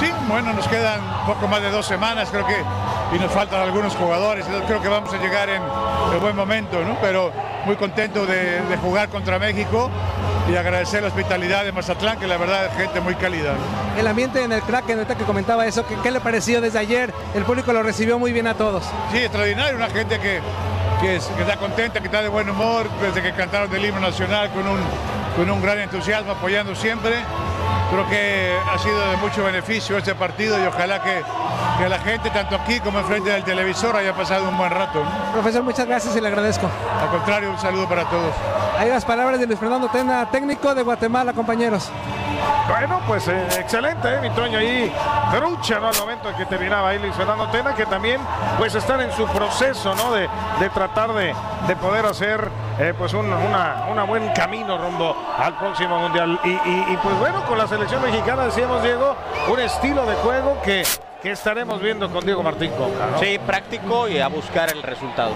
Sí, 0.00 0.10
bueno, 0.28 0.52
nos 0.52 0.66
quedan 0.66 1.00
poco 1.24 1.46
más 1.46 1.62
de 1.62 1.70
dos 1.70 1.86
semanas, 1.86 2.28
creo 2.32 2.44
que, 2.44 2.56
y 3.14 3.20
nos 3.20 3.30
faltan 3.30 3.60
algunos 3.60 3.94
jugadores, 3.94 4.46
creo 4.66 4.82
que 4.82 4.88
vamos 4.88 5.14
a 5.14 5.18
llegar 5.18 5.48
en, 5.48 5.62
en 5.62 6.20
buen 6.20 6.34
momento, 6.34 6.82
¿no? 6.82 6.96
Pero 7.00 7.30
muy 7.64 7.76
contento 7.76 8.26
de, 8.26 8.62
de, 8.62 8.76
jugar 8.76 9.08
contra 9.08 9.38
México 9.38 9.88
y 10.50 10.56
agradecer 10.56 11.02
la 11.02 11.08
hospitalidad 11.08 11.64
de 11.64 11.70
Mazatlán, 11.70 12.18
que 12.18 12.26
la 12.26 12.36
verdad 12.36 12.66
es 12.66 12.76
gente 12.76 13.00
muy 13.00 13.14
cálida. 13.14 13.52
¿no? 13.52 14.00
El 14.00 14.08
ambiente 14.08 14.42
en 14.42 14.50
el 14.50 14.62
crack, 14.62 14.90
en 14.90 14.98
el 14.98 15.06
que 15.06 15.24
comentaba 15.24 15.66
eso, 15.66 15.86
¿qué, 15.86 15.94
¿qué, 16.02 16.10
le 16.10 16.18
pareció 16.18 16.60
desde 16.60 16.80
ayer? 16.80 17.14
El 17.34 17.44
público 17.44 17.72
lo 17.72 17.84
recibió 17.84 18.18
muy 18.18 18.32
bien 18.32 18.48
a 18.48 18.54
todos. 18.54 18.82
Sí, 19.12 19.18
extraordinario, 19.18 19.76
una 19.76 19.88
gente 19.88 20.18
que, 20.18 20.40
que, 21.06 21.16
es, 21.16 21.26
que 21.26 21.42
está 21.42 21.56
contenta, 21.56 22.00
que 22.00 22.06
está 22.06 22.20
de 22.20 22.28
buen 22.28 22.48
humor, 22.50 22.88
desde 23.00 23.22
que 23.22 23.32
cantaron 23.32 23.70
del 23.70 23.84
himno 23.84 24.00
nacional 24.00 24.50
con 24.50 24.66
un, 24.66 24.80
con 25.36 25.48
un 25.48 25.62
gran 25.62 25.78
entusiasmo, 25.78 26.32
apoyando 26.32 26.74
siempre 26.74 27.14
creo 27.90 28.08
que 28.08 28.56
ha 28.72 28.78
sido 28.78 28.98
de 29.10 29.16
mucho 29.18 29.44
beneficio 29.44 29.98
este 29.98 30.14
partido 30.14 30.62
y 30.62 30.66
ojalá 30.66 31.02
que, 31.02 31.22
que 31.78 31.88
la 31.88 31.98
gente, 31.98 32.30
tanto 32.30 32.56
aquí 32.56 32.80
como 32.80 32.98
enfrente 32.98 33.30
del 33.30 33.44
televisor, 33.44 33.96
haya 33.96 34.14
pasado 34.14 34.48
un 34.48 34.56
buen 34.56 34.70
rato. 34.70 35.02
¿no? 35.02 35.32
Profesor, 35.32 35.62
muchas 35.62 35.86
gracias 35.86 36.16
y 36.16 36.20
le 36.20 36.28
agradezco. 36.28 36.68
Al 37.00 37.08
contrario, 37.08 37.50
un 37.50 37.58
saludo 37.58 37.88
para 37.88 38.04
todos. 38.04 38.34
Ahí 38.78 38.88
las 38.88 39.04
palabras 39.04 39.40
de 39.40 39.46
Luis 39.46 39.58
Fernando 39.58 39.88
Tena, 39.88 40.28
técnico 40.30 40.74
de 40.74 40.82
Guatemala, 40.82 41.32
compañeros. 41.32 41.90
Bueno, 42.68 43.00
pues 43.06 43.28
eh, 43.28 43.46
excelente, 43.58 44.12
eh, 44.12 44.20
mi 44.20 44.30
Toño 44.30 44.58
ahí, 44.58 44.92
trucha, 45.32 45.78
¿no? 45.78 45.88
Al 45.88 45.96
momento 45.96 46.28
en 46.30 46.36
que 46.36 46.46
terminaba 46.46 46.88
ahí 46.88 46.98
Luis 46.98 47.14
Fernando 47.14 47.48
Tena, 47.48 47.74
que 47.74 47.86
también 47.86 48.20
pues 48.58 48.74
están 48.74 49.00
en 49.00 49.12
su 49.12 49.26
proceso, 49.28 49.94
¿no? 49.94 50.12
De, 50.12 50.28
de 50.60 50.68
tratar 50.70 51.12
de, 51.12 51.34
de, 51.68 51.76
poder 51.76 52.04
hacer 52.06 52.50
eh, 52.78 52.94
pues 52.96 53.12
un 53.14 53.26
una, 53.26 53.86
una, 53.90 54.04
buen 54.04 54.28
camino 54.32 54.78
rumbo 54.78 55.16
al 55.38 55.56
próximo 55.58 55.98
Mundial. 55.98 56.38
Y, 56.44 56.48
y, 56.48 56.84
y, 56.92 56.98
pues 57.02 57.18
bueno, 57.18 57.44
con 57.46 57.58
la 57.58 57.66
selección 57.66 58.02
mexicana, 58.02 58.44
decíamos 58.44 58.82
Diego, 58.82 59.16
un 59.50 59.60
estilo 59.60 60.06
de 60.06 60.14
juego 60.16 60.60
que, 60.62 60.82
que 61.22 61.32
estaremos 61.32 61.80
viendo 61.80 62.10
con 62.10 62.24
Diego 62.24 62.42
Martín 62.42 62.70
Coca, 62.72 63.08
¿no? 63.12 63.18
Sí, 63.18 63.38
práctico 63.46 64.08
y 64.08 64.18
a 64.18 64.28
buscar 64.28 64.70
el 64.70 64.82
resultado. 64.82 65.34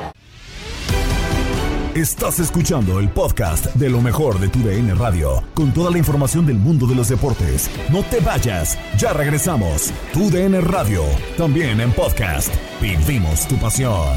Estás 1.94 2.38
escuchando 2.38 3.00
el 3.00 3.08
podcast 3.08 3.66
de 3.74 3.90
lo 3.90 4.00
mejor 4.00 4.38
de 4.38 4.48
tu 4.48 4.60
DN 4.60 4.94
Radio, 4.94 5.42
con 5.54 5.72
toda 5.72 5.90
la 5.90 5.98
información 5.98 6.46
del 6.46 6.56
mundo 6.56 6.86
de 6.86 6.94
los 6.94 7.08
deportes. 7.08 7.68
No 7.90 8.04
te 8.04 8.20
vayas, 8.20 8.78
ya 8.96 9.12
regresamos. 9.12 9.92
Tu 10.12 10.30
DN 10.30 10.60
Radio, 10.60 11.02
también 11.36 11.80
en 11.80 11.90
podcast. 11.92 12.54
Vivimos 12.80 13.46
tu 13.48 13.56
pasión. 13.56 14.16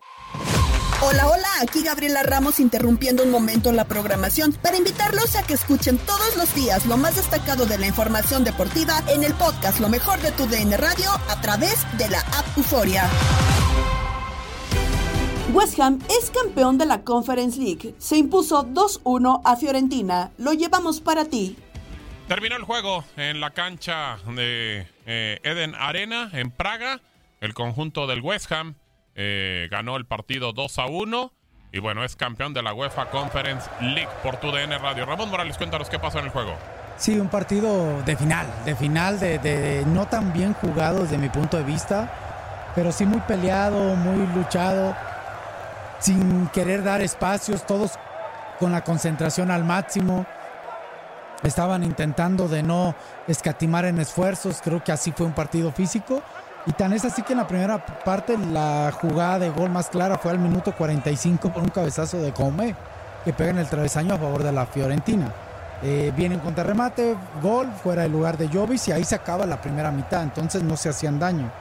Hola, 1.03 1.27
hola, 1.29 1.47
aquí 1.63 1.81
Gabriela 1.83 2.21
Ramos 2.21 2.59
interrumpiendo 2.59 3.23
un 3.23 3.31
momento 3.31 3.71
la 3.71 3.85
programación 3.85 4.53
para 4.53 4.77
invitarlos 4.77 5.35
a 5.35 5.41
que 5.41 5.55
escuchen 5.55 5.97
todos 5.97 6.37
los 6.37 6.53
días 6.53 6.85
lo 6.85 6.95
más 6.95 7.15
destacado 7.15 7.65
de 7.65 7.79
la 7.79 7.87
información 7.87 8.43
deportiva 8.43 9.01
en 9.07 9.23
el 9.23 9.33
podcast 9.33 9.79
Lo 9.79 9.89
mejor 9.89 10.19
de 10.21 10.31
tu 10.31 10.45
DN 10.45 10.77
Radio 10.77 11.09
a 11.27 11.41
través 11.41 11.85
de 11.97 12.07
la 12.07 12.19
app 12.19 12.45
Euforia. 12.55 13.09
West 15.53 15.79
Ham 15.79 15.99
es 16.19 16.29
campeón 16.29 16.77
de 16.77 16.85
la 16.85 17.03
Conference 17.03 17.59
League. 17.59 17.95
Se 17.97 18.17
impuso 18.17 18.63
2-1 18.67 19.41
a 19.43 19.55
Fiorentina. 19.55 20.31
Lo 20.37 20.53
llevamos 20.53 21.01
para 21.01 21.25
ti. 21.25 21.57
Terminó 22.27 22.55
el 22.55 22.63
juego 22.63 23.03
en 23.17 23.41
la 23.41 23.49
cancha 23.49 24.17
de 24.35 24.87
eh, 25.07 25.39
Eden 25.43 25.73
Arena 25.73 26.29
en 26.31 26.51
Praga. 26.51 27.01
El 27.41 27.55
conjunto 27.55 28.05
del 28.05 28.21
West 28.21 28.51
Ham 28.51 28.75
eh, 29.23 29.67
ganó 29.69 29.97
el 29.97 30.05
partido 30.07 30.51
2 30.51 30.79
a 30.79 30.87
1 30.87 31.31
y 31.71 31.79
bueno, 31.79 32.03
es 32.03 32.15
campeón 32.15 32.55
de 32.55 32.63
la 32.63 32.73
UEFA 32.73 33.11
Conference 33.11 33.69
League 33.79 34.09
por 34.23 34.37
tu 34.37 34.51
DN 34.51 34.75
Radio. 34.79 35.05
Ramón 35.05 35.29
Morales, 35.29 35.59
cuéntanos 35.59 35.89
qué 35.89 35.99
pasó 35.99 36.17
en 36.17 36.25
el 36.25 36.31
juego. 36.31 36.55
Sí, 36.97 37.19
un 37.19 37.29
partido 37.29 38.01
de 38.01 38.15
final, 38.15 38.47
de 38.65 38.75
final, 38.75 39.19
de, 39.19 39.83
no 39.85 40.07
tan 40.07 40.33
bien 40.33 40.55
jugado 40.55 41.03
desde 41.03 41.19
mi 41.19 41.29
punto 41.29 41.57
de 41.57 41.63
vista, 41.63 42.11
pero 42.73 42.91
sí 42.91 43.05
muy 43.05 43.19
peleado, 43.21 43.95
muy 43.95 44.25
luchado, 44.35 44.95
sin 45.99 46.47
querer 46.47 46.83
dar 46.83 47.01
espacios, 47.01 47.67
todos 47.67 47.91
con 48.59 48.71
la 48.71 48.83
concentración 48.83 49.51
al 49.51 49.63
máximo. 49.63 50.25
Estaban 51.43 51.83
intentando 51.83 52.47
de 52.47 52.63
no 52.63 52.95
escatimar 53.27 53.85
en 53.85 53.99
esfuerzos, 53.99 54.61
creo 54.63 54.83
que 54.83 54.91
así 54.91 55.11
fue 55.11 55.27
un 55.27 55.33
partido 55.33 55.71
físico. 55.71 56.23
Y 56.65 56.73
tan 56.73 56.93
es 56.93 57.03
así 57.05 57.23
que 57.23 57.33
en 57.33 57.39
la 57.39 57.47
primera 57.47 57.83
parte 57.83 58.37
la 58.37 58.91
jugada 58.99 59.39
de 59.39 59.49
gol 59.49 59.71
más 59.71 59.89
clara 59.89 60.17
fue 60.17 60.31
al 60.31 60.39
minuto 60.39 60.73
45 60.75 61.49
por 61.49 61.63
un 61.63 61.69
cabezazo 61.69 62.17
de 62.17 62.31
Come 62.31 62.75
que 63.25 63.33
pega 63.33 63.49
en 63.49 63.59
el 63.59 63.67
travesaño 63.67 64.13
a 64.13 64.17
favor 64.17 64.43
de 64.43 64.51
la 64.51 64.65
Fiorentina. 64.65 65.31
Eh, 65.83 66.13
viene 66.15 66.35
en 66.35 66.41
contrarremate, 66.41 67.15
gol 67.41 67.67
fuera 67.71 68.03
del 68.03 68.11
lugar 68.11 68.37
de 68.37 68.47
Jovis 68.47 68.87
y 68.87 68.91
ahí 68.91 69.03
se 69.03 69.15
acaba 69.15 69.47
la 69.47 69.59
primera 69.59 69.91
mitad, 69.91 70.21
entonces 70.21 70.61
no 70.61 70.77
se 70.77 70.89
hacían 70.89 71.19
daño. 71.19 71.51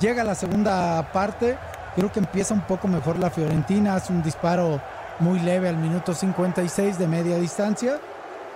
Llega 0.00 0.24
la 0.24 0.34
segunda 0.34 1.02
parte, 1.12 1.58
creo 1.94 2.10
que 2.10 2.20
empieza 2.20 2.54
un 2.54 2.62
poco 2.62 2.88
mejor 2.88 3.18
la 3.18 3.28
Fiorentina, 3.28 3.96
hace 3.96 4.12
un 4.12 4.22
disparo 4.22 4.80
muy 5.18 5.40
leve 5.40 5.68
al 5.68 5.76
minuto 5.76 6.14
56 6.14 6.98
de 6.98 7.06
media 7.06 7.36
distancia, 7.36 7.98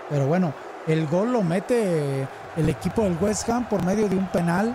pero 0.08 0.26
bueno, 0.26 0.54
el 0.86 1.06
gol 1.06 1.32
lo 1.32 1.42
mete 1.42 2.26
el 2.56 2.68
equipo 2.68 3.02
del 3.02 3.18
West 3.20 3.48
Ham 3.50 3.66
por 3.68 3.84
medio 3.84 4.08
de 4.08 4.16
un 4.16 4.26
penal 4.28 4.74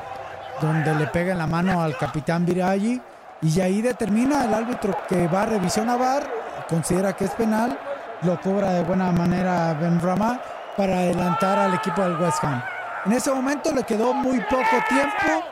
donde 0.62 0.96
le 0.96 1.08
pega 1.08 1.32
en 1.34 1.38
la 1.38 1.48
mano 1.48 1.82
al 1.82 1.98
capitán 1.98 2.46
Viraggi 2.46 3.02
y 3.42 3.60
ahí 3.62 3.82
determina 3.82 4.46
el 4.46 4.54
árbitro 4.54 4.96
que 5.08 5.28
va 5.28 5.44
a 5.44 5.46
revisión 5.46 5.90
a 5.90 5.98
VAR, 5.98 6.28
considera 6.70 7.14
que 7.14 7.26
es 7.26 7.32
penal, 7.32 7.78
lo 8.24 8.40
cobra 8.42 8.74
de 8.74 8.84
buena 8.84 9.12
manera 9.12 9.74
Ben 9.80 10.00
Rama 10.02 10.40
para 10.76 11.00
adelantar 11.00 11.60
al 11.60 11.74
equipo 11.76 12.02
del 12.02 12.18
West 12.18 12.44
Ham. 12.44 12.62
En 13.06 13.14
ese 13.14 13.32
momento 13.32 13.72
le 13.74 13.84
quedó 13.84 14.14
muy 14.14 14.40
poco 14.42 14.84
tiempo 14.90 15.46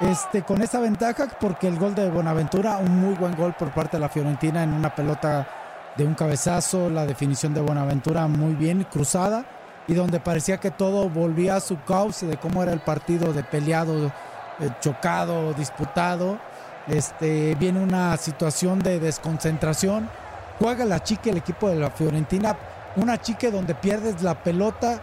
este, 0.00 0.42
con 0.42 0.62
esa 0.62 0.80
ventaja 0.80 1.26
porque 1.40 1.68
el 1.68 1.78
gol 1.78 1.94
de 1.94 2.10
Buenaventura, 2.10 2.78
un 2.78 3.00
muy 3.00 3.14
buen 3.14 3.36
gol 3.36 3.54
por 3.54 3.70
parte 3.70 3.96
de 3.96 4.00
la 4.00 4.08
Fiorentina 4.08 4.62
en 4.62 4.72
una 4.72 4.94
pelota 4.94 5.46
de 5.96 6.04
un 6.04 6.14
cabezazo, 6.14 6.90
la 6.90 7.06
definición 7.06 7.54
de 7.54 7.60
Buenaventura 7.60 8.26
muy 8.26 8.54
bien 8.54 8.84
cruzada 8.84 9.44
y 9.86 9.94
donde 9.94 10.20
parecía 10.20 10.58
que 10.58 10.70
todo 10.70 11.08
volvía 11.08 11.56
a 11.56 11.60
su 11.60 11.82
cauce 11.82 12.26
de 12.26 12.36
cómo 12.36 12.62
era 12.62 12.72
el 12.72 12.80
partido 12.80 13.32
de 13.32 13.42
peleado, 13.42 14.12
chocado, 14.80 15.52
disputado. 15.54 16.38
Este, 16.88 17.54
viene 17.56 17.80
una 17.80 18.16
situación 18.16 18.78
de 18.80 19.00
desconcentración. 19.00 20.08
Juega 20.58 20.84
la 20.84 21.02
chique 21.02 21.30
el 21.30 21.38
equipo 21.38 21.68
de 21.68 21.76
la 21.76 21.90
Fiorentina, 21.90 22.56
una 22.96 23.20
chique 23.20 23.50
donde 23.50 23.74
pierdes 23.74 24.22
la 24.22 24.34
pelota, 24.34 25.00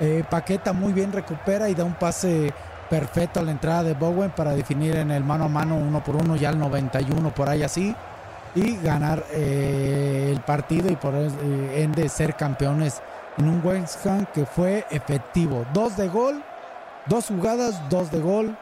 eh, 0.00 0.24
Paqueta 0.28 0.72
muy 0.72 0.92
bien 0.92 1.12
recupera 1.12 1.68
y 1.68 1.74
da 1.74 1.84
un 1.84 1.94
pase 1.94 2.52
perfecto 2.88 3.40
a 3.40 3.42
la 3.42 3.52
entrada 3.52 3.82
de 3.84 3.94
Bowen 3.94 4.30
para 4.30 4.52
definir 4.52 4.96
en 4.96 5.10
el 5.10 5.22
mano 5.22 5.44
a 5.44 5.48
mano 5.48 5.76
uno 5.76 6.02
por 6.02 6.16
uno 6.16 6.36
ya 6.36 6.48
al 6.48 6.58
91 6.58 7.32
por 7.32 7.48
ahí 7.48 7.62
así 7.62 7.94
y 8.54 8.76
ganar 8.78 9.24
eh, 9.32 10.30
el 10.32 10.40
partido 10.40 10.90
y 10.90 10.96
por 10.96 11.14
eh, 11.14 11.82
ende 11.82 12.08
ser 12.08 12.34
campeones 12.34 13.00
en 13.38 13.48
un 13.48 13.64
West 13.64 14.04
Ham 14.06 14.26
que 14.32 14.44
fue 14.44 14.86
efectivo. 14.90 15.64
Dos 15.72 15.96
de 15.96 16.08
gol, 16.08 16.42
dos 17.06 17.26
jugadas, 17.26 17.88
dos 17.88 18.10
de 18.10 18.20
gol 18.20 18.56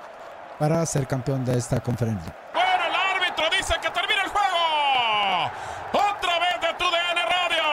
para 0.58 0.84
ser 0.86 1.06
campeón 1.06 1.44
de 1.44 1.56
esta 1.56 1.80
conferencia. 1.80 2.34
Bueno, 2.52 2.84
el 2.86 2.94
árbitro 2.94 3.44
dice 3.56 3.74
que 3.80 3.90
termina 3.90 4.22
el 4.22 4.28
juego. 4.28 5.50
Otra 5.92 6.38
vez 6.38 6.60
de 6.60 6.74
tu 6.74 6.84
DN 6.84 7.22
Radio. 7.22 7.64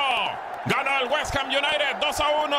Ganó 0.66 1.00
el 1.02 1.12
West 1.12 1.36
Ham 1.36 1.48
United 1.48 1.98
2 2.00 2.20
a 2.20 2.30
1. 2.46 2.58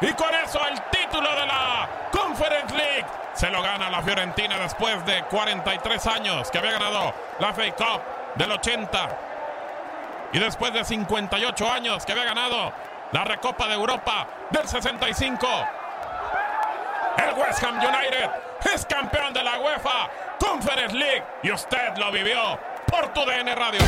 Y 0.00 0.12
con 0.14 0.34
eso 0.34 0.60
el 0.66 0.80
título 0.90 1.30
de 1.34 1.46
la 1.46 1.88
Conference 2.10 2.74
League 2.74 3.06
se 3.34 3.50
lo 3.50 3.62
gana 3.62 3.90
la 3.90 4.02
Fiorentina 4.02 4.58
después 4.58 5.04
de 5.06 5.24
43 5.24 6.06
años 6.06 6.50
que 6.50 6.58
había 6.58 6.72
ganado 6.72 7.14
la 7.38 7.52
FA 7.52 7.72
Cup 7.76 8.00
del 8.36 8.52
80. 8.52 9.08
Y 10.32 10.38
después 10.38 10.72
de 10.72 10.84
58 10.84 11.72
años 11.72 12.04
que 12.04 12.12
había 12.12 12.24
ganado 12.24 12.72
la 13.12 13.24
Recopa 13.24 13.68
de 13.68 13.74
Europa 13.74 14.26
del 14.50 14.66
65. 14.66 15.46
El 17.24 17.34
West 17.38 17.62
Ham 17.62 17.78
United 17.78 18.30
es 18.74 18.84
campeón 18.86 19.32
de 19.32 19.42
la 19.42 19.58
UEFA 19.58 20.10
Conference 20.38 20.94
League 20.94 21.24
y 21.42 21.50
usted 21.50 21.96
lo 21.96 22.12
vivió 22.12 22.58
por 22.86 23.12
tu 23.14 23.24
DN 23.24 23.54
Radio. 23.54 23.80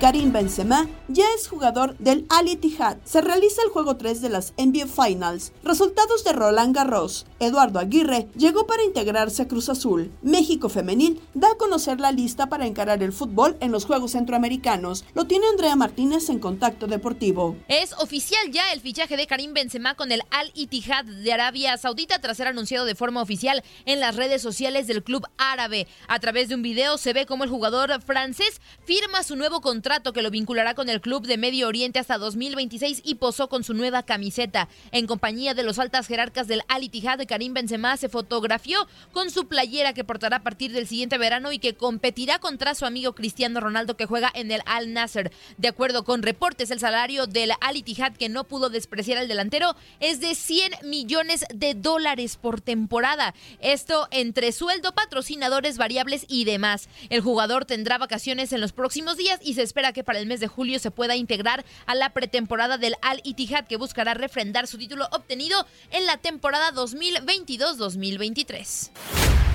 Karim 0.00 0.32
Benzema 0.32 0.88
ya 1.08 1.24
es 1.36 1.48
jugador 1.48 1.96
del 1.98 2.24
Al 2.28 2.46
Ittihad. 2.46 2.98
Se 3.04 3.20
realiza 3.20 3.62
el 3.62 3.70
juego 3.70 3.96
3 3.96 4.20
de 4.20 4.28
las 4.28 4.52
NBA 4.56 4.86
Finals. 4.86 5.50
Resultados 5.64 6.22
de 6.22 6.32
Roland 6.32 6.72
Garros. 6.72 7.26
Eduardo 7.40 7.80
Aguirre 7.80 8.28
llegó 8.36 8.64
para 8.64 8.84
integrarse 8.84 9.42
a 9.42 9.48
Cruz 9.48 9.68
Azul. 9.68 10.12
México 10.22 10.68
Femenil 10.68 11.20
da 11.34 11.50
a 11.50 11.56
conocer 11.56 11.98
la 11.98 12.12
lista 12.12 12.46
para 12.46 12.66
encarar 12.66 13.02
el 13.02 13.12
fútbol 13.12 13.56
en 13.58 13.72
los 13.72 13.86
Juegos 13.86 14.12
Centroamericanos. 14.12 15.04
Lo 15.14 15.24
tiene 15.24 15.48
Andrea 15.48 15.74
Martínez 15.74 16.28
en 16.28 16.38
Contacto 16.38 16.86
Deportivo. 16.86 17.56
Es 17.66 17.92
oficial 17.94 18.52
ya 18.52 18.72
el 18.72 18.80
fichaje 18.80 19.16
de 19.16 19.26
Karim 19.26 19.52
Benzema 19.52 19.96
con 19.96 20.12
el 20.12 20.22
Al 20.30 20.52
Ittihad 20.54 21.06
de 21.06 21.32
Arabia 21.32 21.76
Saudita 21.76 22.20
tras 22.20 22.36
ser 22.36 22.46
anunciado 22.46 22.86
de 22.86 22.94
forma 22.94 23.20
oficial 23.20 23.64
en 23.84 23.98
las 23.98 24.14
redes 24.14 24.42
sociales 24.42 24.86
del 24.86 25.02
club 25.02 25.26
árabe. 25.38 25.88
A 26.06 26.20
través 26.20 26.48
de 26.48 26.54
un 26.54 26.62
video 26.62 26.98
se 26.98 27.12
ve 27.12 27.26
cómo 27.26 27.42
el 27.42 27.50
jugador 27.50 28.00
francés 28.02 28.60
firma 28.84 29.24
su 29.24 29.34
nuevo 29.34 29.60
contrato 29.60 29.87
que 29.88 30.20
lo 30.20 30.30
vinculará 30.30 30.74
con 30.74 30.90
el 30.90 31.00
club 31.00 31.26
de 31.26 31.38
Medio 31.38 31.66
Oriente 31.66 31.98
hasta 31.98 32.18
2026 32.18 33.00
y 33.04 33.14
posó 33.14 33.48
con 33.48 33.64
su 33.64 33.72
nueva 33.72 34.02
camiseta. 34.02 34.68
En 34.92 35.06
compañía 35.06 35.54
de 35.54 35.62
los 35.62 35.78
altas 35.78 36.06
jerarcas 36.06 36.46
del 36.46 36.60
Al 36.68 36.84
Ittihad, 36.84 37.26
Karim 37.26 37.54
Benzema 37.54 37.96
se 37.96 38.10
fotografió 38.10 38.86
con 39.12 39.30
su 39.30 39.48
playera 39.48 39.94
que 39.94 40.04
portará 40.04 40.36
a 40.36 40.42
partir 40.42 40.72
del 40.72 40.86
siguiente 40.86 41.16
verano 41.16 41.52
y 41.52 41.58
que 41.58 41.74
competirá 41.74 42.38
contra 42.38 42.74
su 42.74 42.84
amigo 42.84 43.14
Cristiano 43.14 43.60
Ronaldo 43.60 43.96
que 43.96 44.04
juega 44.04 44.30
en 44.34 44.50
el 44.50 44.60
Al 44.66 44.92
Nasser. 44.92 45.32
De 45.56 45.68
acuerdo 45.68 46.04
con 46.04 46.22
reportes, 46.22 46.70
el 46.70 46.80
salario 46.80 47.26
del 47.26 47.52
Al 47.62 47.76
Ittihad 47.78 48.12
que 48.12 48.28
no 48.28 48.44
pudo 48.44 48.68
despreciar 48.68 49.16
al 49.16 49.26
delantero 49.26 49.74
es 50.00 50.20
de 50.20 50.34
100 50.34 50.72
millones 50.84 51.46
de 51.54 51.72
dólares 51.72 52.36
por 52.36 52.60
temporada. 52.60 53.34
Esto 53.60 54.06
entre 54.10 54.52
sueldo, 54.52 54.94
patrocinadores 54.94 55.78
variables 55.78 56.26
y 56.28 56.44
demás. 56.44 56.90
El 57.08 57.22
jugador 57.22 57.64
tendrá 57.64 57.96
vacaciones 57.96 58.52
en 58.52 58.60
los 58.60 58.72
próximos 58.72 59.16
días 59.16 59.40
y 59.42 59.54
se 59.54 59.62
espera 59.62 59.77
espera 59.78 59.92
que 59.92 60.02
para 60.02 60.18
el 60.18 60.26
mes 60.26 60.40
de 60.40 60.48
julio 60.48 60.80
se 60.80 60.90
pueda 60.90 61.14
integrar 61.14 61.64
a 61.86 61.94
la 61.94 62.10
pretemporada 62.10 62.78
del 62.78 62.96
Al 63.00 63.20
Ittihad 63.22 63.68
que 63.68 63.76
buscará 63.76 64.12
refrendar 64.12 64.66
su 64.66 64.76
título 64.76 65.06
obtenido 65.12 65.64
en 65.92 66.04
la 66.04 66.16
temporada 66.16 66.72
2022-2023. 66.72 69.47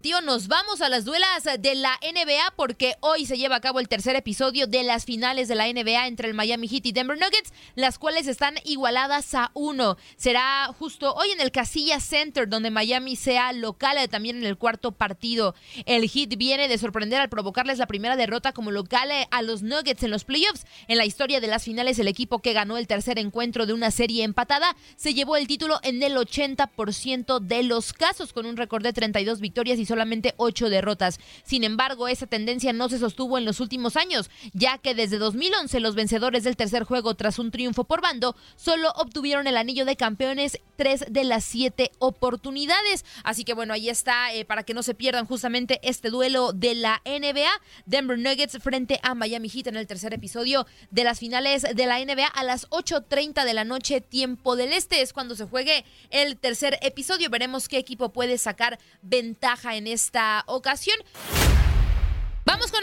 Tío, 0.00 0.20
nos 0.20 0.46
vamos 0.46 0.80
a 0.80 0.88
las 0.88 1.04
duelas 1.04 1.42
de 1.58 1.74
la 1.74 1.98
NBA 2.00 2.52
porque 2.54 2.94
hoy 3.00 3.26
se 3.26 3.36
lleva 3.36 3.56
a 3.56 3.60
cabo 3.60 3.80
el 3.80 3.88
tercer 3.88 4.14
episodio 4.14 4.68
de 4.68 4.84
las 4.84 5.04
finales 5.04 5.48
de 5.48 5.56
la 5.56 5.66
NBA 5.66 6.06
entre 6.06 6.28
el 6.28 6.34
Miami 6.34 6.68
Heat 6.68 6.86
y 6.86 6.92
Denver 6.92 7.18
Nuggets, 7.18 7.52
las 7.74 7.98
cuales 7.98 8.28
están 8.28 8.54
igualadas 8.64 9.34
a 9.34 9.50
uno. 9.54 9.96
Será 10.16 10.72
justo 10.78 11.12
hoy 11.14 11.32
en 11.32 11.40
el 11.40 11.50
Casilla 11.50 11.98
Center, 11.98 12.48
donde 12.48 12.70
Miami 12.70 13.16
sea 13.16 13.52
local, 13.52 13.98
eh, 13.98 14.06
también 14.06 14.36
en 14.36 14.44
el 14.44 14.56
cuarto 14.56 14.92
partido. 14.92 15.56
El 15.84 16.08
Heat 16.08 16.36
viene 16.36 16.68
de 16.68 16.78
sorprender 16.78 17.20
al 17.20 17.28
provocarles 17.28 17.78
la 17.78 17.88
primera 17.88 18.14
derrota 18.14 18.52
como 18.52 18.70
local 18.70 19.10
eh, 19.10 19.26
a 19.32 19.42
los 19.42 19.62
Nuggets 19.62 20.04
en 20.04 20.12
los 20.12 20.22
playoffs. 20.22 20.64
En 20.86 20.98
la 20.98 21.06
historia 21.06 21.40
de 21.40 21.48
las 21.48 21.64
finales, 21.64 21.98
el 21.98 22.06
equipo 22.06 22.38
que 22.38 22.52
ganó 22.52 22.76
el 22.76 22.86
tercer 22.86 23.18
encuentro 23.18 23.66
de 23.66 23.72
una 23.72 23.90
serie 23.90 24.22
empatada 24.22 24.76
se 24.94 25.12
llevó 25.12 25.36
el 25.36 25.48
título 25.48 25.80
en 25.82 26.00
el 26.04 26.16
80% 26.16 27.40
de 27.40 27.64
los 27.64 27.92
casos, 27.92 28.32
con 28.32 28.46
un 28.46 28.56
récord 28.56 28.84
de 28.84 28.92
32 28.92 29.40
victorias 29.40 29.80
y 29.80 29.87
solamente 29.88 30.34
ocho 30.36 30.70
derrotas. 30.70 31.18
Sin 31.44 31.64
embargo, 31.64 32.08
esa 32.08 32.26
tendencia 32.26 32.72
no 32.72 32.88
se 32.88 32.98
sostuvo 32.98 33.38
en 33.38 33.44
los 33.44 33.60
últimos 33.60 33.96
años, 33.96 34.30
ya 34.52 34.78
que 34.78 34.94
desde 34.94 35.18
2011 35.18 35.80
los 35.80 35.94
vencedores 35.94 36.44
del 36.44 36.56
tercer 36.56 36.84
juego 36.84 37.14
tras 37.14 37.38
un 37.38 37.50
triunfo 37.50 37.84
por 37.84 38.00
bando 38.00 38.36
solo 38.56 38.92
obtuvieron 38.96 39.46
el 39.46 39.56
anillo 39.56 39.84
de 39.84 39.96
campeones 39.96 40.60
tres 40.76 41.04
de 41.08 41.24
las 41.24 41.44
siete 41.44 41.90
oportunidades. 41.98 43.04
Así 43.24 43.44
que 43.44 43.54
bueno, 43.54 43.74
ahí 43.74 43.88
está 43.88 44.32
eh, 44.32 44.44
para 44.44 44.62
que 44.62 44.74
no 44.74 44.82
se 44.82 44.94
pierdan 44.94 45.26
justamente 45.26 45.80
este 45.82 46.10
duelo 46.10 46.52
de 46.52 46.74
la 46.74 47.02
NBA. 47.04 47.50
Denver 47.86 48.18
Nuggets 48.18 48.58
frente 48.58 49.00
a 49.02 49.14
Miami 49.14 49.48
Heat 49.48 49.68
en 49.68 49.76
el 49.76 49.86
tercer 49.86 50.14
episodio 50.14 50.66
de 50.90 51.04
las 51.04 51.18
finales 51.18 51.62
de 51.62 51.86
la 51.86 51.98
NBA 52.04 52.26
a 52.26 52.44
las 52.44 52.68
8.30 52.70 53.44
de 53.44 53.54
la 53.54 53.64
noche, 53.64 54.00
tiempo 54.00 54.56
del 54.56 54.72
este. 54.72 55.00
Es 55.00 55.12
cuando 55.12 55.34
se 55.34 55.44
juegue 55.44 55.84
el 56.10 56.36
tercer 56.36 56.78
episodio. 56.82 57.30
Veremos 57.30 57.68
qué 57.68 57.78
equipo 57.78 58.12
puede 58.12 58.38
sacar 58.38 58.78
ventaja 59.02 59.76
en 59.76 59.77
esta 59.86 60.44
ocasión. 60.46 60.96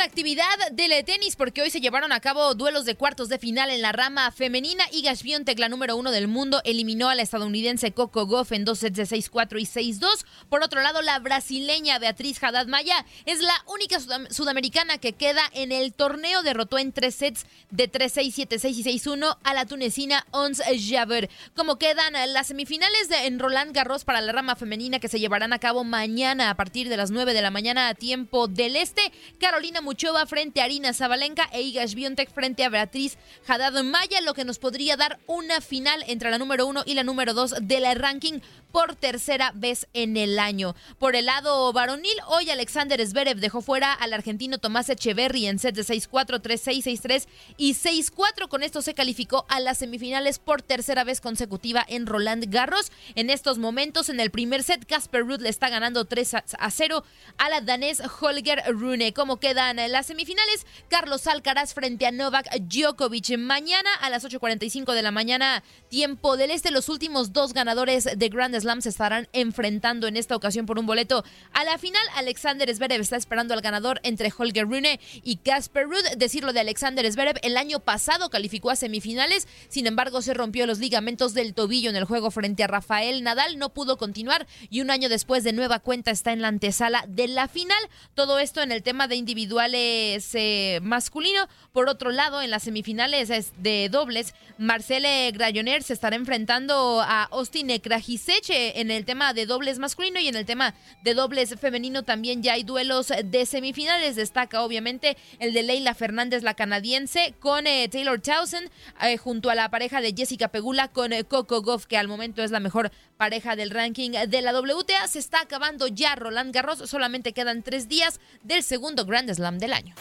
Actividad 0.05 0.45
del 0.71 1.03
tenis 1.03 1.35
porque 1.35 1.63
hoy 1.63 1.71
se 1.71 1.81
llevaron 1.81 2.11
a 2.11 2.19
cabo 2.19 2.53
duelos 2.53 2.85
de 2.85 2.95
cuartos 2.95 3.27
de 3.27 3.39
final 3.39 3.71
en 3.71 3.81
la 3.81 3.91
rama 3.91 4.31
femenina. 4.31 4.83
Iga 4.91 5.15
Swiatek, 5.15 5.57
la 5.57 5.67
número 5.67 5.97
uno 5.97 6.11
del 6.11 6.27
mundo, 6.27 6.61
eliminó 6.63 7.09
a 7.09 7.15
la 7.15 7.23
estadounidense 7.23 7.91
Coco 7.91 8.27
Goff 8.27 8.51
en 8.51 8.65
dos 8.65 8.79
sets 8.79 8.97
de 8.97 9.03
6-4 9.03 9.59
y 9.59 9.65
6-2. 9.95 10.25
Por 10.47 10.63
otro 10.63 10.83
lado, 10.83 11.01
la 11.01 11.17
brasileña 11.17 11.97
Beatriz 11.97 12.41
Haddad 12.41 12.67
Maya 12.67 13.03
es 13.25 13.39
la 13.39 13.55
única 13.65 13.97
sudamericana 14.29 14.99
que 14.99 15.13
queda 15.13 15.41
en 15.53 15.71
el 15.71 15.91
torneo. 15.91 16.43
Derrotó 16.43 16.77
en 16.77 16.93
tres 16.93 17.15
sets 17.15 17.47
de 17.71 17.91
3-6, 17.91 18.47
7-6 18.47 18.69
y 18.75 18.83
6-1 18.83 19.37
a 19.43 19.53
la 19.55 19.65
tunecina 19.65 20.27
Ons 20.29 20.61
Jaber. 20.87 21.31
Como 21.55 21.79
quedan 21.79 22.13
las 22.31 22.47
semifinales 22.47 23.09
de, 23.09 23.25
en 23.25 23.39
Roland 23.39 23.73
Garros 23.73 24.05
para 24.05 24.21
la 24.21 24.31
rama 24.31 24.55
femenina 24.55 24.99
que 24.99 25.09
se 25.09 25.19
llevarán 25.19 25.51
a 25.51 25.59
cabo 25.59 25.83
mañana 25.83 26.51
a 26.51 26.55
partir 26.55 26.89
de 26.89 26.97
las 26.97 27.09
9 27.09 27.33
de 27.33 27.41
la 27.41 27.49
mañana 27.49 27.87
a 27.87 27.95
tiempo 27.95 28.47
del 28.47 28.75
este. 28.75 29.01
Carolina 29.39 29.81
Muchova 29.95 30.25
frente 30.25 30.59
a 30.59 30.65
Arina 30.65 30.91
Zabalenka 30.91 31.47
e 31.53 31.61
Iga 31.61 31.87
Swiatek 31.87 32.29
frente 32.29 32.65
a 32.65 32.69
Beatriz 32.69 33.17
Haddad 33.47 33.81
Maya, 33.81 34.19
lo 34.19 34.33
que 34.33 34.43
nos 34.43 34.59
podría 34.59 34.97
dar 34.97 35.19
una 35.25 35.61
final 35.61 36.03
entre 36.07 36.31
la 36.31 36.37
número 36.37 36.67
uno 36.67 36.83
y 36.85 36.95
la 36.95 37.03
número 37.03 37.33
dos 37.33 37.55
del 37.61 37.85
ranking 37.95 38.41
por 38.75 38.93
tercera 38.93 39.53
vez 39.55 39.87
en 39.93 40.17
el 40.17 40.37
año. 40.37 40.75
Por 40.99 41.15
el 41.15 41.27
lado 41.27 41.71
varonil, 41.71 42.17
hoy 42.27 42.49
Alexander 42.49 42.99
Zverev 43.07 43.37
dejó 43.37 43.61
fuera 43.61 43.93
al 43.93 44.11
argentino 44.11 44.57
Tomás 44.57 44.89
Echeverry 44.89 45.45
en 45.45 45.59
sets 45.59 45.77
de 45.77 45.95
6-4, 45.95 46.41
3-6, 46.41 47.01
6-3 47.01 47.27
y 47.55 47.73
6-4. 47.75 48.49
Con 48.49 48.63
esto 48.63 48.81
se 48.81 48.93
calificó 48.93 49.45
a 49.47 49.61
las 49.61 49.77
semifinales 49.77 50.39
por 50.39 50.61
tercera 50.61 51.05
vez 51.05 51.21
consecutiva 51.21 51.85
en 51.87 52.05
Roland 52.05 52.47
Garros. 52.49 52.91
En 53.15 53.29
estos 53.29 53.59
momentos, 53.59 54.09
en 54.09 54.19
el 54.19 54.29
primer 54.29 54.61
set, 54.61 54.85
Casper 54.85 55.21
Ruud 55.21 55.39
le 55.39 55.47
está 55.47 55.69
ganando 55.69 56.03
3 56.03 56.33
a 56.33 56.69
0 56.69 57.05
a 57.37 57.49
la 57.49 57.61
danés 57.61 58.01
Holger 58.19 58.61
Rune. 58.67 59.13
Como 59.13 59.37
quedan 59.37 59.77
las 59.89 60.07
semifinales. 60.07 60.65
Carlos 60.89 61.27
Alcaraz 61.27 61.73
frente 61.73 62.07
a 62.07 62.11
Novak 62.11 62.53
Djokovic. 62.59 63.37
Mañana 63.37 63.89
a 64.01 64.09
las 64.09 64.25
8.45 64.25 64.93
de 64.93 65.01
la 65.01 65.11
mañana, 65.11 65.63
tiempo 65.87 66.35
del 66.35 66.51
este, 66.51 66.71
los 66.71 66.89
últimos 66.89 67.31
dos 67.31 67.53
ganadores 67.53 68.03
de 68.03 68.27
Grand 68.27 68.53
Slam 68.53 68.64
se 68.79 68.89
estarán 68.89 69.27
enfrentando 69.31 70.07
en 70.07 70.17
esta 70.17 70.35
ocasión 70.35 70.65
por 70.65 70.79
un 70.79 70.85
boleto 70.85 71.23
a 71.53 71.63
la 71.63 71.77
final. 71.77 72.01
Alexander 72.15 72.73
Zverev 72.73 73.01
está 73.01 73.15
esperando 73.15 73.53
al 73.53 73.61
ganador 73.61 73.99
entre 74.03 74.33
Holger 74.35 74.65
Rune 74.65 74.99
y 75.23 75.37
Casper 75.37 75.85
Ruud. 75.85 76.03
Decirlo 76.17 76.51
de 76.51 76.61
Alexander 76.61 77.09
Zverev, 77.11 77.37
el 77.43 77.57
año 77.57 77.79
pasado 77.79 78.29
calificó 78.29 78.71
a 78.71 78.75
semifinales, 78.75 79.47
sin 79.69 79.85
embargo 79.85 80.21
se 80.21 80.33
rompió 80.33 80.65
los 80.65 80.79
ligamentos 80.79 81.33
del 81.33 81.53
tobillo 81.53 81.89
en 81.89 81.95
el 81.95 82.05
juego 82.05 82.31
frente 82.31 82.63
a 82.63 82.67
Rafael 82.67 83.23
Nadal, 83.23 83.59
no 83.59 83.69
pudo 83.69 83.97
continuar 83.97 84.47
y 84.69 84.81
un 84.81 84.89
año 84.89 85.09
después 85.09 85.43
de 85.43 85.53
nueva 85.53 85.79
cuenta 85.79 86.11
está 86.11 86.33
en 86.33 86.41
la 86.41 86.47
antesala 86.47 87.05
de 87.07 87.27
la 87.27 87.47
final. 87.47 87.77
Todo 88.15 88.39
esto 88.39 88.61
en 88.61 88.71
el 88.71 88.83
tema 88.83 89.07
de 89.07 89.15
individuales 89.15 90.29
eh, 90.33 90.79
masculino. 90.81 91.47
Por 91.71 91.87
otro 91.87 92.11
lado, 92.11 92.41
en 92.41 92.49
las 92.49 92.63
semifinales 92.63 93.29
de 93.57 93.89
dobles, 93.89 94.33
Marcele 94.57 95.31
Grayoner 95.31 95.83
se 95.83 95.93
estará 95.93 96.15
enfrentando 96.15 97.01
a 97.01 97.23
Austin 97.25 97.67
Krajicek 97.79 98.49
en 98.55 98.91
el 98.91 99.05
tema 99.05 99.33
de 99.33 99.45
dobles 99.45 99.79
masculino 99.79 100.19
y 100.19 100.27
en 100.27 100.35
el 100.35 100.45
tema 100.45 100.73
de 101.03 101.13
dobles 101.13 101.55
femenino 101.59 102.03
también 102.03 102.41
ya 102.43 102.53
hay 102.53 102.63
duelos 102.63 103.11
de 103.23 103.45
semifinales. 103.45 104.15
Destaca 104.15 104.61
obviamente 104.61 105.17
el 105.39 105.53
de 105.53 105.63
Leila 105.63 105.93
Fernández, 105.93 106.43
la 106.43 106.53
canadiense, 106.53 107.33
con 107.39 107.67
eh, 107.67 107.87
Taylor 107.89 108.19
Townsend, 108.19 108.69
eh, 109.01 109.17
junto 109.17 109.49
a 109.49 109.55
la 109.55 109.69
pareja 109.69 110.01
de 110.01 110.13
Jessica 110.15 110.47
Pegula 110.47 110.87
con 110.87 111.11
Coco 111.27 111.61
Goff, 111.61 111.85
que 111.85 111.97
al 111.97 112.07
momento 112.07 112.43
es 112.43 112.51
la 112.51 112.59
mejor 112.59 112.91
pareja 113.17 113.55
del 113.55 113.69
ranking 113.69 114.11
de 114.11 114.41
la 114.41 114.57
WTA. 114.57 115.07
Se 115.07 115.19
está 115.19 115.41
acabando 115.41 115.87
ya 115.87 116.15
Roland 116.15 116.53
Garros, 116.53 116.89
solamente 116.89 117.33
quedan 117.33 117.63
tres 117.63 117.87
días 117.87 118.19
del 118.43 118.63
segundo 118.63 119.05
Grand 119.05 119.33
Slam 119.33 119.57
del 119.57 119.73
año. 119.73 119.95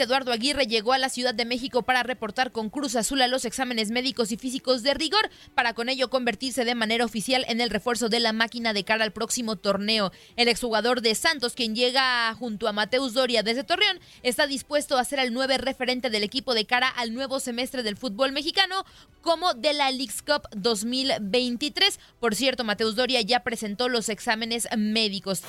Eduardo 0.00 0.32
Aguirre 0.32 0.66
llegó 0.66 0.92
a 0.92 0.98
la 0.98 1.08
Ciudad 1.08 1.34
de 1.34 1.44
México 1.44 1.82
para 1.82 2.02
reportar 2.02 2.52
con 2.52 2.70
Cruz 2.70 2.96
Azul 2.96 3.22
a 3.22 3.28
los 3.28 3.44
exámenes 3.44 3.90
médicos 3.90 4.32
y 4.32 4.36
físicos 4.36 4.82
de 4.82 4.94
rigor, 4.94 5.30
para 5.54 5.74
con 5.74 5.88
ello 5.88 6.10
convertirse 6.10 6.64
de 6.64 6.74
manera 6.74 7.04
oficial 7.04 7.44
en 7.48 7.60
el 7.60 7.70
refuerzo 7.70 8.08
de 8.08 8.20
la 8.20 8.32
máquina 8.32 8.72
de 8.72 8.84
cara 8.84 9.04
al 9.04 9.12
próximo 9.12 9.56
torneo. 9.56 10.12
El 10.36 10.48
exjugador 10.48 11.02
de 11.02 11.14
Santos, 11.14 11.54
quien 11.54 11.74
llega 11.74 12.34
junto 12.34 12.68
a 12.68 12.72
Mateus 12.72 13.14
Doria 13.14 13.42
desde 13.42 13.64
Torreón, 13.64 14.00
está 14.22 14.46
dispuesto 14.46 14.98
a 14.98 15.04
ser 15.04 15.18
el 15.18 15.32
nueve 15.32 15.58
referente 15.58 16.10
del 16.10 16.22
equipo 16.22 16.54
de 16.54 16.64
cara 16.64 16.88
al 16.88 17.14
nuevo 17.14 17.40
semestre 17.40 17.82
del 17.82 17.96
fútbol 17.96 18.32
mexicano, 18.32 18.84
como 19.22 19.54
de 19.54 19.74
la 19.74 19.90
Leagues 19.90 20.22
Cup 20.22 20.48
2023. 20.56 22.00
Por 22.18 22.34
cierto, 22.34 22.64
Mateus 22.64 22.96
Doria 22.96 23.20
ya 23.20 23.40
presentó 23.40 23.88
los 23.88 24.08
exámenes 24.08 24.68
médicos. 24.76 25.42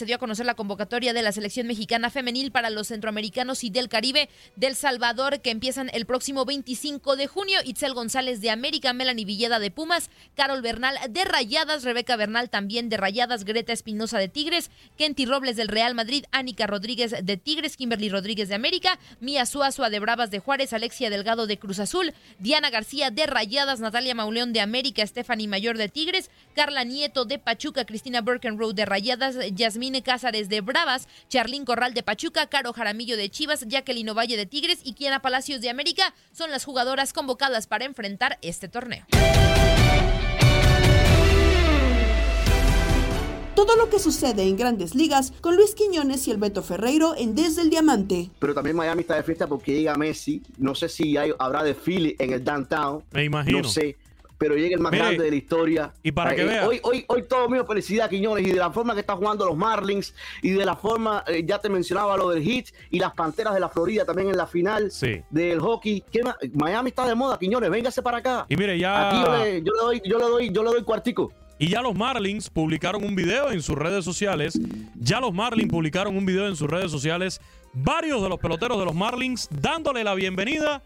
Se 0.00 0.06
dio 0.06 0.16
a 0.16 0.18
conocer 0.18 0.46
la 0.46 0.54
convocatoria 0.54 1.12
de 1.12 1.20
la 1.20 1.30
selección 1.30 1.66
mexicana 1.66 2.08
femenil 2.08 2.52
para 2.52 2.70
los 2.70 2.88
centroamericanos 2.88 3.64
y 3.64 3.68
del 3.68 3.90
Caribe 3.90 4.30
del 4.56 4.74
Salvador 4.74 5.42
que 5.42 5.50
empiezan 5.50 5.90
el 5.92 6.06
próximo 6.06 6.46
25 6.46 7.16
de 7.16 7.26
junio. 7.26 7.60
Itzel 7.66 7.92
González 7.92 8.40
de 8.40 8.48
América, 8.48 8.94
Melanie 8.94 9.26
Villeda 9.26 9.58
de 9.58 9.70
Pumas, 9.70 10.08
Carol 10.34 10.62
Bernal 10.62 10.96
de 11.10 11.22
Rayadas, 11.24 11.84
Rebeca 11.84 12.16
Bernal 12.16 12.48
también 12.48 12.88
de 12.88 12.96
Rayadas, 12.96 13.44
Greta 13.44 13.74
Espinosa 13.74 14.16
de 14.16 14.30
Tigres, 14.30 14.70
Kenty 14.96 15.26
Robles 15.26 15.56
del 15.56 15.68
Real 15.68 15.94
Madrid, 15.94 16.24
Ánica 16.30 16.66
Rodríguez 16.66 17.14
de 17.22 17.36
Tigres, 17.36 17.76
Kimberly 17.76 18.08
Rodríguez 18.08 18.48
de 18.48 18.54
América, 18.54 18.98
Mía 19.20 19.44
Suazua 19.44 19.90
de 19.90 20.00
Bravas 20.00 20.30
de 20.30 20.38
Juárez, 20.38 20.72
Alexia 20.72 21.10
Delgado 21.10 21.46
de 21.46 21.58
Cruz 21.58 21.78
Azul, 21.78 22.14
Diana 22.38 22.70
García 22.70 23.10
de 23.10 23.26
Rayadas, 23.26 23.80
Natalia 23.80 24.14
Mauleón 24.14 24.54
de 24.54 24.62
América, 24.62 25.06
Stephanie 25.06 25.46
Mayor 25.46 25.76
de 25.76 25.90
Tigres, 25.90 26.30
Carla 26.54 26.84
Nieto 26.84 27.26
de 27.26 27.38
Pachuca, 27.38 27.84
Cristina 27.84 28.22
Birkenrow 28.22 28.72
de 28.72 28.86
Rayadas, 28.86 29.36
Yasmín 29.52 29.89
Cázares 30.02 30.48
de 30.48 30.60
Bravas, 30.60 31.08
Charlín 31.28 31.64
Corral 31.64 31.94
de 31.94 32.02
Pachuca, 32.02 32.46
Caro 32.46 32.72
Jaramillo 32.72 33.16
de 33.16 33.30
Chivas, 33.30 33.66
Jacqueline 33.66 34.14
Valle 34.14 34.36
de 34.36 34.46
Tigres 34.46 34.80
y 34.84 34.94
Kiana 34.94 35.22
Palacios 35.22 35.60
de 35.60 35.70
América 35.70 36.14
son 36.32 36.50
las 36.50 36.64
jugadoras 36.64 37.12
convocadas 37.12 37.66
para 37.66 37.84
enfrentar 37.84 38.38
este 38.42 38.68
torneo. 38.68 39.04
Todo 43.54 43.76
lo 43.76 43.90
que 43.90 43.98
sucede 43.98 44.44
en 44.44 44.56
grandes 44.56 44.94
ligas 44.94 45.32
con 45.40 45.56
Luis 45.56 45.74
Quiñones 45.74 46.26
y 46.26 46.30
el 46.30 46.38
Beto 46.38 46.62
Ferreiro 46.62 47.14
en 47.16 47.34
Desde 47.34 47.60
el 47.62 47.68
Diamante. 47.68 48.30
Pero 48.38 48.54
también 48.54 48.74
Miami 48.74 49.02
está 49.02 49.16
de 49.16 49.22
fiesta 49.22 49.46
porque 49.46 49.74
llega 49.74 49.96
Messi. 49.96 50.40
No 50.56 50.74
sé 50.74 50.88
si 50.88 51.16
hay, 51.16 51.32
habrá 51.38 51.62
desfile 51.62 52.16
en 52.18 52.32
el 52.32 52.42
downtown. 52.42 53.02
Me 53.10 53.24
imagino. 53.24 53.60
No 53.60 53.68
sé 53.68 53.98
pero 54.40 54.54
llega 54.56 54.74
el 54.74 54.80
más 54.80 54.90
Mire, 54.90 55.04
grande 55.04 55.24
de 55.24 55.30
la 55.30 55.36
historia. 55.36 55.92
y 56.02 56.12
para 56.12 56.34
que 56.34 56.40
Eh, 56.40 56.44
vea. 56.46 56.66
Hoy, 56.66 56.80
hoy, 56.82 57.04
hoy 57.08 57.24
todo 57.28 57.46
mío 57.50 57.66
felicidad, 57.66 58.08
Quiñones, 58.08 58.46
y 58.46 58.50
de 58.52 58.56
la 58.58 58.70
forma 58.70 58.94
que 58.94 59.00
está 59.00 59.14
jugando 59.14 59.44
los 59.44 59.54
Marlins, 59.54 60.14
y 60.40 60.48
de 60.52 60.64
la 60.64 60.74
forma, 60.76 61.22
eh, 61.26 61.44
ya 61.46 61.58
te 61.58 61.68
mencionaba 61.68 62.16
lo 62.16 62.30
del 62.30 62.42
Heat, 62.42 62.68
y 62.90 62.98
las 62.98 63.12
Panteras 63.12 63.52
de 63.52 63.60
la 63.60 63.68
Florida 63.68 64.06
también 64.06 64.30
en 64.30 64.38
la 64.38 64.46
final 64.46 64.90
Sí. 64.90 65.20
del 65.28 65.60
hockey. 65.60 66.02
Miami 66.54 66.88
está 66.88 67.06
de 67.06 67.14
moda, 67.14 67.38
Quiñones, 67.38 67.68
véngase 67.70 68.00
para 68.00 68.16
acá. 68.16 68.46
Y 68.48 68.56
mire, 68.56 68.78
ya- 68.78 69.08
Aquí 69.08 69.20
yo 69.22 69.36
le, 69.44 69.62
yo 69.62 69.72
le 69.74 69.78
doy, 69.82 70.02
yo 70.06 70.18
le 70.18 70.24
doy, 70.24 70.50
yo 70.52 70.62
le 70.64 70.70
doy 70.70 70.82
cuartico. 70.84 71.30
Y 71.58 71.68
ya 71.68 71.82
los 71.82 71.94
Marlins 71.94 72.48
publicaron 72.48 73.04
un 73.04 73.14
video 73.14 73.50
en 73.50 73.60
sus 73.60 73.76
redes 73.76 74.02
sociales. 74.06 74.58
Ya 74.98 75.20
los 75.20 75.34
Marlins 75.34 75.70
publicaron 75.70 76.16
un 76.16 76.24
video 76.24 76.46
en 76.48 76.56
sus 76.56 76.66
redes 76.70 76.90
sociales. 76.90 77.38
Varios 77.74 78.22
de 78.22 78.30
los 78.30 78.38
peloteros 78.38 78.78
de 78.78 78.86
los 78.86 78.94
Marlins 78.94 79.46
dándole 79.50 80.02
la 80.02 80.14
bienvenida 80.14 80.82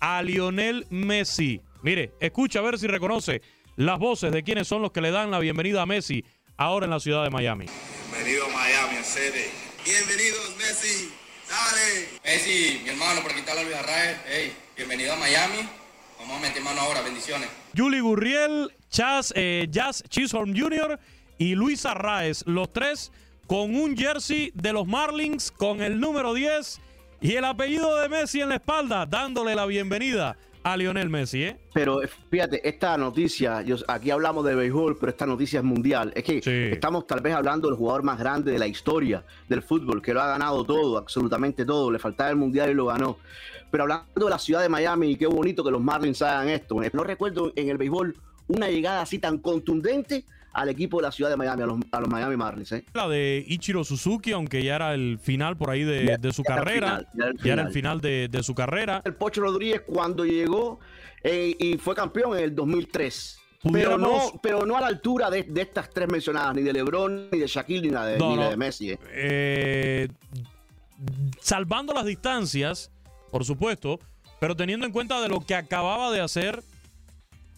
a 0.00 0.22
Lionel 0.22 0.86
Messi. 0.90 1.62
Mire, 1.82 2.12
escucha 2.18 2.58
a 2.58 2.62
ver 2.62 2.78
si 2.78 2.88
reconoce 2.88 3.40
las 3.76 3.98
voces 3.98 4.32
de 4.32 4.42
quienes 4.42 4.66
son 4.66 4.82
los 4.82 4.90
que 4.90 5.00
le 5.00 5.12
dan 5.12 5.30
la 5.30 5.38
bienvenida 5.38 5.82
a 5.82 5.86
Messi 5.86 6.24
ahora 6.56 6.86
en 6.86 6.90
la 6.90 6.98
ciudad 6.98 7.22
de 7.22 7.30
Miami. 7.30 7.66
Bienvenido 8.10 8.46
a 8.46 8.48
Miami, 8.48 8.96
en 8.96 9.04
serio. 9.04 9.42
Bienvenidos, 9.84 10.56
Messi. 10.58 11.12
Dale. 11.48 12.08
Messi, 12.24 12.80
mi 12.82 12.90
hermano, 12.90 13.22
por 13.22 13.30
aquí 13.30 13.40
está 13.40 13.54
Luis 13.62 13.76
Arraez. 13.76 14.18
Hey, 14.26 14.52
bienvenido 14.76 15.12
a 15.12 15.16
Miami. 15.16 15.68
Vamos 16.18 16.38
a 16.38 16.40
meter 16.40 16.62
mano 16.62 16.80
ahora, 16.80 17.00
bendiciones. 17.02 17.48
Julie 17.76 18.00
Gurriel, 18.00 18.72
Chas, 18.90 19.32
eh, 19.36 19.68
Jazz 19.70 20.02
Chisholm 20.08 20.58
Jr. 20.58 20.98
y 21.38 21.54
Luis 21.54 21.86
Arraez, 21.86 22.42
los 22.46 22.72
tres 22.72 23.12
con 23.46 23.76
un 23.76 23.96
jersey 23.96 24.50
de 24.54 24.72
los 24.72 24.86
Marlins 24.86 25.52
con 25.52 25.80
el 25.80 26.00
número 26.00 26.34
10 26.34 26.80
y 27.20 27.34
el 27.34 27.44
apellido 27.44 27.96
de 27.96 28.08
Messi 28.08 28.40
en 28.40 28.48
la 28.48 28.56
espalda, 28.56 29.06
dándole 29.06 29.54
la 29.54 29.64
bienvenida 29.64 30.36
a 30.72 30.76
Lionel 30.76 31.08
Messi. 31.08 31.42
¿eh? 31.44 31.56
Pero 31.74 32.00
fíjate, 32.30 32.66
esta 32.68 32.96
noticia, 32.96 33.62
yo- 33.62 33.76
aquí 33.88 34.10
hablamos 34.10 34.44
de 34.44 34.54
béisbol, 34.54 34.96
pero 34.98 35.10
esta 35.10 35.26
noticia 35.26 35.58
es 35.58 35.64
mundial. 35.64 36.12
Es 36.14 36.24
que 36.24 36.40
estamos 36.72 37.06
tal 37.06 37.20
vez 37.20 37.34
hablando 37.34 37.68
del 37.68 37.76
jugador 37.76 38.02
más 38.02 38.18
grande 38.18 38.52
de 38.52 38.58
la 38.58 38.66
historia 38.66 39.24
del 39.48 39.62
fútbol, 39.62 40.00
que 40.02 40.14
lo 40.14 40.20
ha 40.22 40.26
ganado 40.28 40.64
todo, 40.64 40.98
absolutamente 40.98 41.64
todo. 41.64 41.90
Le 41.90 41.98
faltaba 41.98 42.30
el 42.30 42.36
mundial 42.36 42.70
y 42.70 42.74
lo 42.74 42.86
ganó. 42.86 43.18
Pero 43.70 43.82
hablando 43.84 44.06
de 44.24 44.30
la 44.30 44.38
ciudad 44.38 44.62
de 44.62 44.68
Miami, 44.68 45.16
qué 45.16 45.26
bonito 45.26 45.62
que 45.62 45.70
los 45.70 45.80
Marlins 45.82 46.22
hagan 46.22 46.48
esto. 46.48 46.76
No 46.92 47.04
recuerdo 47.04 47.52
en 47.54 47.68
el 47.68 47.76
béisbol 47.76 48.16
una 48.48 48.68
llegada 48.68 49.02
así 49.02 49.18
tan 49.18 49.38
contundente 49.38 50.24
al 50.60 50.68
equipo 50.68 50.96
de 50.98 51.02
la 51.04 51.12
ciudad 51.12 51.30
de 51.30 51.36
Miami, 51.36 51.62
a 51.62 51.66
los, 51.66 51.78
a 51.92 52.00
los 52.00 52.08
Miami 52.08 52.36
Marlins. 52.36 52.72
¿eh? 52.72 52.84
La 52.94 53.06
de 53.08 53.44
Ichiro 53.46 53.84
Suzuki, 53.84 54.32
aunque 54.32 54.62
ya 54.62 54.76
era 54.76 54.94
el 54.94 55.18
final 55.20 55.56
por 55.56 55.70
ahí 55.70 55.84
de, 55.84 56.18
su 56.32 56.42
ya 56.42 56.56
carrera, 56.56 56.98
final, 56.98 57.06
ya 57.14 57.22
era 57.24 57.30
el 57.30 57.38
ya 57.38 57.52
era 57.52 57.62
el 57.62 57.72
final. 57.72 58.00
de, 58.00 58.28
de 58.28 58.42
su 58.42 58.54
carrera. 58.54 59.02
El 59.04 59.14
Pocho 59.14 59.40
Rodríguez 59.42 59.82
cuando 59.86 60.24
llegó 60.24 60.80
eh, 61.22 61.54
y 61.58 61.76
fue 61.78 61.94
campeón 61.94 62.36
en 62.36 62.44
el 62.44 62.54
2003. 62.54 63.38
Pero 63.72 63.98
no, 63.98 64.32
pero 64.40 64.64
no 64.64 64.76
a 64.76 64.80
la 64.80 64.86
altura 64.86 65.30
de, 65.30 65.42
de 65.42 65.62
estas 65.62 65.90
tres 65.90 66.08
mencionadas, 66.08 66.54
ni 66.54 66.62
de 66.62 66.72
LeBron, 66.72 67.28
ni 67.32 67.38
de 67.38 67.46
Shaquille, 67.48 67.82
ni, 67.82 67.90
la 67.90 68.06
de, 68.06 68.18
No, 68.18 68.30
ni 68.30 68.36
la 68.36 68.44
no. 68.44 68.50
de 68.50 68.56
Messi. 68.56 68.90
eh. 68.90 68.98
Eh, 69.12 70.08
salvando 71.40 71.92
las 71.92 72.04
distancias, 72.06 72.90
por 73.30 73.44
supuesto, 73.44 73.98
pero 74.40 74.54
teniendo 74.56 74.86
en 74.86 74.92
cuenta 74.92 75.20
de 75.20 75.28
lo 75.28 75.40
que 75.44 75.54
acababa 75.54 76.10
de 76.12 76.20
hacer, 76.20 76.62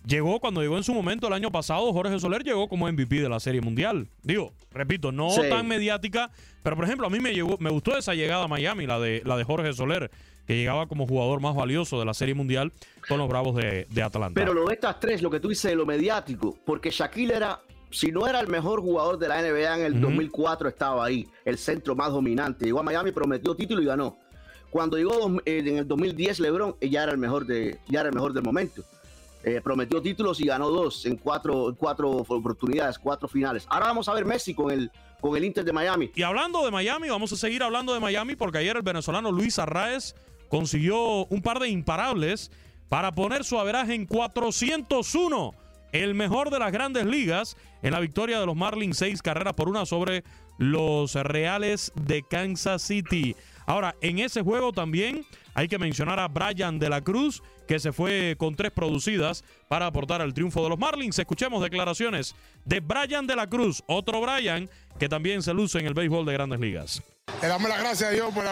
llegó 0.07 0.41
cuando 0.41 0.61
llegó 0.63 0.77
en 0.77 0.85
su 0.85 0.95
momento 0.95 1.27
el 1.27 1.33
año 1.33 1.51
pasado, 1.51 1.93
Jorge 1.93 2.19
Soler 2.19 2.43
llegó 2.43 2.69
como 2.69 2.87
MVP 2.91 3.21
de 3.21 3.29
la 3.29 3.41
Serie 3.41 3.61
Mundial. 3.61 4.07
Digo, 4.23 4.53
repito, 4.73 5.13
no 5.13 5.31
Sí. 5.31 5.43
tan 5.49 5.67
mediática, 5.67 6.31
pero 6.63 6.77
por 6.77 6.85
ejemplo, 6.85 7.07
a 7.07 7.11
mí 7.11 7.21
me, 7.21 7.33
llegó, 7.33 7.57
me 7.59 7.71
gustó 7.71 7.97
esa 7.97 8.15
llegada 8.15 8.45
a 8.45 8.49
Miami, 8.49 8.87
la 8.87 8.99
de, 8.99 9.23
la 9.25 9.37
de 9.37 9.45
Jorge 9.45 9.73
Soler, 9.73 10.11
que 10.47 10.57
llegaba 10.57 10.87
como 10.87 11.07
jugador 11.07 11.41
más 11.41 11.55
valioso 11.55 11.99
de 11.99 12.05
la 12.05 12.15
Serie 12.15 12.35
Mundial 12.35 12.73
con 13.09 13.19
los 13.19 13.29
Bravos 13.29 13.55
de, 13.57 13.87
de 13.91 14.03
Atlanta. 14.03 14.33
Pero 14.41 14.53
lo 14.55 14.67
de 14.67 14.75
estas 14.75 14.99
tres, 14.99 15.23
lo 15.23 15.31
que 15.31 15.39
tú 15.41 15.49
dices 15.49 15.71
de 15.71 15.77
lo 15.77 15.87
mediático, 15.87 16.57
porque 16.65 16.91
Shaquille 16.91 17.35
era, 17.37 17.61
si 17.91 18.11
no 18.11 18.27
era 18.27 18.41
el 18.41 18.49
mejor 18.49 18.81
jugador 18.81 19.19
de 19.19 19.29
la 19.29 19.41
NBA 19.43 19.77
en 19.79 19.85
el 19.85 19.93
Ujú. 19.95 20.03
2004, 20.07 20.69
estaba 20.69 21.05
ahí, 21.05 21.29
el 21.45 21.57
centro 21.59 21.95
más 21.95 22.11
dominante. 22.11 22.65
Llegó 22.65 22.81
a 22.81 22.83
Miami, 22.83 23.13
prometió 23.13 23.55
título 23.55 23.81
y 23.83 23.85
ganó. 23.87 24.17
Cuando 24.71 24.97
llegó 24.97 25.41
eh, 25.45 25.59
en 25.67 25.79
el 25.79 25.87
2010 25.89 26.41
LeBron, 26.41 26.77
eh, 26.81 26.89
ya 26.89 27.03
era 27.05 27.13
el 27.13 27.19
mejor, 27.19 27.45
de, 27.47 27.79
ya 27.89 28.01
era 28.01 28.09
el 28.09 28.15
mejor 28.15 28.33
del 28.33 28.43
momento. 28.45 28.83
Eh, 29.43 29.61
prometió 29.63 30.03
títulos 30.03 30.41
y 30.41 30.47
ganó 30.47 30.69
dos 30.69 31.07
en 31.07 31.17
cuatro, 31.17 31.65
oportunidades, 31.65 32.99
cuatro 32.99 33.27
finales. 33.27 33.67
Ahora 33.71 33.87
vamos 33.87 34.09
a 34.09 34.13
ver 34.13 34.27
Messi 34.27 34.55
con 34.55 34.71
el, 34.71 34.91
con 35.21 35.35
el 35.37 35.45
Inter 35.45 35.65
de 35.65 35.73
Miami. 35.73 36.11
Y 36.15 36.23
hablando 36.23 36.63
de 36.65 36.71
Miami, 36.71 37.09
vamos 37.09 37.33
a 37.33 37.37
seguir 37.37 37.63
hablando 37.63 37.95
de 37.95 38.01
Miami 38.01 38.37
porque 38.37 38.59
ayer 38.59 38.77
el 38.77 38.83
venezolano 38.83 39.33
Luis 39.33 39.59
Arraez 39.59 40.15
consiguió 40.49 41.25
un 41.27 41.41
par 41.41 41.59
de 41.59 41.69
imparables 41.69 42.51
para 42.91 43.13
poner 43.13 43.45
su 43.45 43.59
averaje 43.59 43.95
en 43.95 44.05
401 44.05 45.55
el 45.93 46.15
mejor 46.15 46.51
de 46.51 46.59
las 46.59 46.73
grandes 46.73 47.07
ligas 47.07 47.57
en 47.83 47.93
la 47.93 48.01
victoria 48.01 48.39
de 48.41 48.47
los 48.47 48.57
Marlins 48.57 48.99
seis 48.99 49.23
carreras 49.23 49.55
por 49.55 49.69
una 49.69 49.87
sobre 49.87 50.23
los 50.59 51.15
Reales 51.15 51.93
de 51.95 52.23
Kansas 52.23 52.83
City. 52.83 53.35
Ahora, 53.67 53.97
en 54.01 54.19
ese 54.19 54.43
juego 54.43 54.73
también 54.73 55.25
hay 55.61 55.69
que 55.69 55.79
mencionar 55.79 56.19
a 56.19 56.27
Brian 56.27 56.79
de 56.79 56.89
la 56.89 57.03
Cruz, 57.03 57.43
que 57.69 57.79
se 57.79 57.93
fue 57.93 58.35
con 58.39 58.57
tres 58.57 58.71
producidas 58.71 59.45
para 59.69 59.85
aportar 59.85 60.23
al 60.23 60.33
triunfo 60.33 60.63
de 60.63 60.71
los 60.71 60.79
Marlins. 60.79 61.19
Escuchemos 61.19 61.63
declaraciones 61.63 62.35
de 62.65 62.81
Brian 62.81 63.27
de 63.27 63.37
la 63.37 63.47
Cruz, 63.47 63.83
otro 63.87 64.23
Brian 64.23 64.71
que 64.99 65.11
también 65.11 65.43
se 65.43 65.53
luce 65.53 65.79
en 65.79 65.87
el 65.87 65.93
béisbol 65.93 66.25
de 66.25 66.33
grandes 66.33 66.61
ligas. 66.61 67.03
Le 67.43 67.49
damos 67.49 67.69
las 67.69 67.79
gracias 67.79 68.09
a 68.09 68.13
Dios 68.13 68.33
por, 68.33 68.45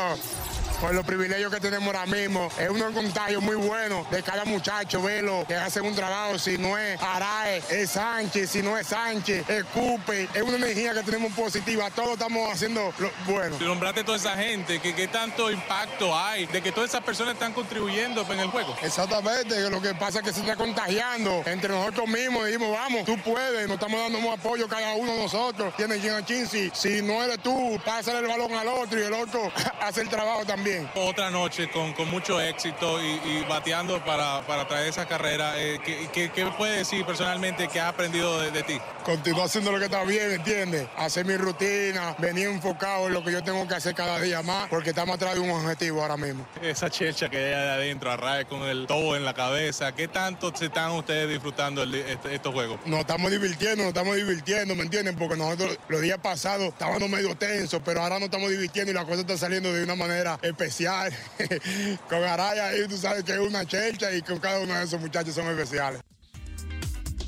por 0.81 0.95
los 0.95 1.05
privilegios 1.05 1.53
que 1.53 1.61
tenemos 1.61 1.87
ahora 1.89 2.07
mismo. 2.07 2.49
Es 2.59 2.69
un 2.69 2.93
contagio 2.93 3.41
muy 3.41 3.57
bueno 3.57 4.07
de 4.11 4.23
cada 4.23 4.45
muchacho, 4.45 5.03
verlo, 5.03 5.45
que 5.47 5.55
hacen 5.55 5.85
un 5.85 5.95
trabajo. 5.95 6.39
Si 6.39 6.59
no 6.59 6.79
es 6.79 7.01
Arae, 7.01 7.63
es 7.71 7.91
Sánchez, 7.91 8.51
si 8.51 8.63
no 8.63 8.77
es 8.79 8.87
Sánchez, 8.87 9.49
es 9.49 9.65
Cupe. 9.65 10.29
Es 10.35 10.43
una 10.43 10.57
energía 10.57 10.95
que 10.95 11.03
tenemos 11.03 11.33
positiva. 11.33 11.91
Todos 11.91 12.13
estamos 12.13 12.53
haciendo 12.53 12.93
lo 12.99 13.11
bueno. 13.27 13.57
Nombrate 13.61 14.05
toda 14.05 14.17
esa 14.17 14.37
gente, 14.37 14.81
que 14.81 14.95
qué 14.95 15.09
tanto 15.09 15.51
impacto 15.51 16.17
hay, 16.17 16.47
de 16.47 16.63
que 16.63 16.73
todas 16.73 16.91
esas 16.91 17.03
personas 17.03 17.35
están 17.35 17.53
contribuyendo 17.53 18.27
en 18.33 18.41
el 18.41 18.49
juego. 18.49 18.77
Exactamente, 18.83 19.69
lo 19.71 19.81
que 19.81 19.95
pasa 19.95 20.19
es 20.19 20.25
que 20.25 20.33
se 20.33 20.41
está 20.41 20.57
contagiando 20.57 21.43
entre 21.47 21.71
nosotros 21.71 22.09
mismos. 22.09 22.47
Dijimos, 22.47 22.73
vamos, 22.73 23.05
tú 23.05 23.17
puedes, 23.19 23.67
nos 23.67 23.75
estamos 23.75 24.01
dando 24.01 24.19
un 24.19 24.33
apoyo 24.33 24.69
cada 24.69 24.95
uno 24.95 25.13
de 25.13 25.23
nosotros. 25.23 25.75
Tiene 25.77 25.99
quien 25.99 26.15
a 26.15 26.27
si, 26.27 26.71
si 26.73 27.03
no 27.03 27.23
eres 27.23 27.39
tú, 27.41 27.79
pásale 27.85 28.21
el 28.21 28.27
balón 28.27 28.53
al 28.53 28.69
otro 28.69 28.99
y 28.99 29.03
el 29.03 29.13
otro 29.13 29.51
hace 29.81 30.03
el 30.03 30.09
trabajo 30.09 30.45
también. 30.45 30.68
Otra 30.95 31.31
noche 31.31 31.69
con, 31.71 31.93
con 31.93 32.11
mucho 32.11 32.41
éxito 32.41 32.99
y, 33.03 33.45
bateando 33.49 34.05
para, 34.05 34.43
para, 34.47 34.67
traer 34.67 34.89
esa 34.89 35.07
carrera. 35.07 35.53
Eh, 35.57 35.79
¿qué, 36.13 36.31
qué, 36.31 36.47
puedes 36.57 36.79
decir 36.79 37.05
personalmente 37.05 37.69
que 37.69 37.81
has 37.81 37.89
aprendido 37.89 38.41
de, 38.41 38.63
ti? 38.63 38.79
Continúa 39.05 39.45
haciendo 39.45 39.73
lo 39.73 39.79
que 39.79 39.87
está 39.87 40.05
bien, 40.05 40.33
¿entiendes? 40.33 40.87
Hacer 40.97 41.25
mi 41.25 41.37
rutina, 41.37 42.15
venir 42.19 42.49
enfocado 42.49 43.07
en 43.07 43.15
lo 43.15 43.25
que 43.25 43.33
yo 43.33 43.43
tengo 43.43 43.67
que 43.67 43.75
hacer 43.75 43.95
cada 43.95 44.21
día 44.21 44.43
más, 44.43 44.69
porque 44.69 44.91
estamos 44.91 45.17
atrás 45.17 45.35
de 45.35 45.41
un 45.41 45.51
objetivo 45.51 46.03
ahora 46.03 46.17
mismo. 46.17 46.47
Esa 46.61 46.91
checha 46.91 47.29
que 47.29 47.39
hay 47.39 47.45
de 47.45 47.71
adentro, 47.71 48.11
arrae 48.11 48.45
con 48.45 48.63
el 48.63 48.87
todo 48.87 49.17
en 49.17 49.25
la 49.25 49.35
cabeza, 49.35 49.95
¿qué 49.95 50.09
tanto 50.09 50.55
se 50.55 50.67
están 50.67 50.93
ustedes 50.93 51.29
disfrutando 51.29 51.83
este, 51.85 52.35
estos 52.35 52.53
juegos? 52.53 52.79
Nos 52.85 53.01
estamos 53.01 53.31
divirtiendo, 53.31 53.85
nos 53.85 53.89
estamos 53.89 54.17
divirtiendo, 54.17 54.75
¿me 54.75 54.83
entienden? 54.83 55.17
Porque 55.17 55.37
nosotros 55.37 55.79
los 55.89 56.01
días 56.01 56.19
pasados 56.19 56.69
estábamos 56.69 57.09
medio 57.09 57.35
tensos, 57.37 57.81
pero 57.85 58.03
ahora 58.03 58.17
nos 58.17 58.25
estamos 58.25 58.51
divirtiendo 58.51 58.91
y 58.91 58.95
la 58.95 59.05
cosa 59.05 59.21
está 59.21 59.37
saliendo 59.37 59.73
de 59.73 59.83
una 59.83 59.95
manera 59.95 60.39
especial. 60.59 61.13
con 62.09 62.23
Araya 62.25 62.69
ahí 62.69 62.87
tú 62.89 62.97
sabes 62.97 63.23
que 63.23 63.33
es 63.33 63.39
una 63.39 63.65
chelcha 63.65 64.13
y 64.13 64.23
con 64.23 64.39
cada 64.39 64.61
uno 64.61 64.75
de 64.75 64.85
esos 64.85 65.01
muchachos 65.01 65.35
son 65.35 65.47
especiales. 65.47 66.01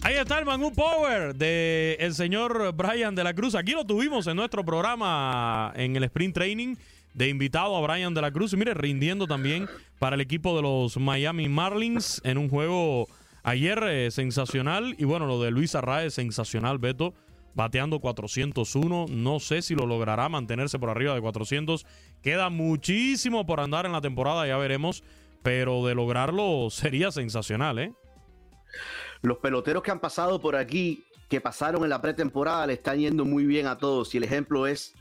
Ahí 0.02 0.16
está 0.16 0.38
el 0.38 0.46
Manu 0.46 0.72
Power 0.72 1.34
de 1.34 1.96
el 2.00 2.14
señor 2.14 2.72
Brian 2.74 3.14
de 3.14 3.22
la 3.22 3.34
Cruz. 3.34 3.54
Aquí 3.54 3.72
lo 3.72 3.84
tuvimos 3.84 4.26
en 4.26 4.36
nuestro 4.36 4.64
programa 4.64 5.72
en 5.76 5.94
el 5.94 6.04
Sprint 6.04 6.34
Training 6.34 6.76
de 7.12 7.28
invitado 7.28 7.76
a 7.76 7.80
Brian 7.80 8.14
de 8.14 8.22
la 8.22 8.32
Cruz. 8.32 8.52
Y 8.54 8.56
mire, 8.56 8.74
rindiendo 8.74 9.26
también 9.26 9.68
para 9.98 10.14
el 10.14 10.22
equipo 10.22 10.56
de 10.56 10.62
los 10.62 10.96
Miami 10.96 11.48
Marlins 11.48 12.20
en 12.24 12.38
un 12.38 12.48
juego 12.48 13.08
ayer 13.42 13.82
eh, 13.84 14.10
sensacional. 14.10 14.94
Y 14.98 15.04
bueno, 15.04 15.26
lo 15.26 15.40
de 15.42 15.50
Luis 15.50 15.74
Arraez, 15.74 16.14
sensacional, 16.14 16.78
Beto 16.78 17.14
bateando 17.54 18.00
401. 18.00 19.06
No 19.08 19.40
sé 19.40 19.62
si 19.62 19.74
lo 19.74 19.86
logrará 19.86 20.28
mantenerse 20.28 20.78
por 20.78 20.90
arriba 20.90 21.14
de 21.14 21.20
400. 21.20 21.86
Queda 22.22 22.50
muchísimo 22.50 23.46
por 23.46 23.60
andar 23.60 23.86
en 23.86 23.92
la 23.92 24.00
temporada, 24.00 24.46
ya 24.46 24.56
veremos. 24.56 25.02
Pero 25.42 25.86
de 25.86 25.94
lograrlo 25.94 26.68
sería 26.70 27.10
sensacional, 27.10 27.78
¿eh? 27.78 27.94
Los 29.22 29.38
peloteros 29.38 29.82
que 29.82 29.90
han 29.90 30.00
pasado 30.00 30.40
por 30.40 30.54
aquí, 30.56 31.04
que 31.28 31.40
pasaron 31.40 31.82
en 31.84 31.90
la 31.90 32.00
pretemporada, 32.00 32.66
le 32.66 32.74
están 32.74 32.98
yendo 32.98 33.24
muy 33.24 33.46
bien 33.46 33.66
a 33.66 33.78
todos. 33.78 34.14
Y 34.14 34.18
el 34.18 34.24
ejemplo 34.24 34.66
es, 34.66 34.94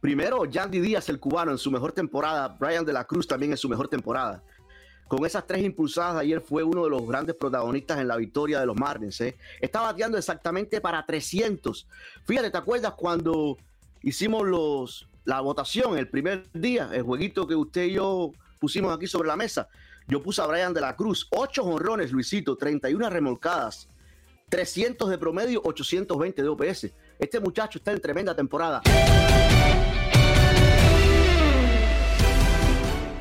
primero, 0.00 0.46
Yandy 0.46 0.80
Díaz, 0.80 1.08
el 1.08 1.20
cubano, 1.20 1.52
en 1.52 1.58
su 1.58 1.70
mejor 1.70 1.92
temporada. 1.92 2.56
Brian 2.58 2.84
de 2.84 2.92
la 2.92 3.04
Cruz 3.04 3.26
también 3.26 3.52
en 3.52 3.58
su 3.58 3.68
mejor 3.68 3.88
temporada 3.88 4.42
con 5.08 5.24
esas 5.26 5.46
tres 5.46 5.62
impulsadas 5.62 6.16
ayer 6.16 6.40
fue 6.40 6.62
uno 6.62 6.84
de 6.84 6.90
los 6.90 7.06
grandes 7.06 7.36
protagonistas 7.36 7.98
en 8.00 8.08
la 8.08 8.16
victoria 8.16 8.60
de 8.60 8.66
los 8.66 8.76
Marlins. 8.76 9.20
¿eh? 9.20 9.36
Está 9.60 9.80
bateando 9.80 10.16
exactamente 10.18 10.80
para 10.80 11.04
300. 11.04 11.86
Fíjate, 12.24 12.50
¿te 12.50 12.58
acuerdas 12.58 12.94
cuando 12.94 13.58
hicimos 14.02 14.46
los, 14.46 15.08
la 15.24 15.40
votación 15.40 15.98
el 15.98 16.08
primer 16.08 16.50
día, 16.52 16.90
el 16.92 17.02
jueguito 17.02 17.46
que 17.46 17.54
usted 17.54 17.84
y 17.84 17.92
yo 17.92 18.32
pusimos 18.58 18.94
aquí 18.94 19.06
sobre 19.06 19.28
la 19.28 19.36
mesa? 19.36 19.68
Yo 20.06 20.22
puse 20.22 20.42
a 20.42 20.46
Brian 20.46 20.74
de 20.74 20.80
la 20.80 20.96
Cruz, 20.96 21.26
8 21.30 21.62
honrones, 21.62 22.12
Luisito, 22.12 22.56
31 22.56 23.08
remolcadas, 23.08 23.88
300 24.50 25.08
de 25.08 25.18
promedio, 25.18 25.62
820 25.64 26.42
de 26.42 26.48
OPS. 26.48 26.88
Este 27.18 27.40
muchacho 27.40 27.78
está 27.78 27.92
en 27.92 28.00
tremenda 28.00 28.34
temporada. 28.34 28.82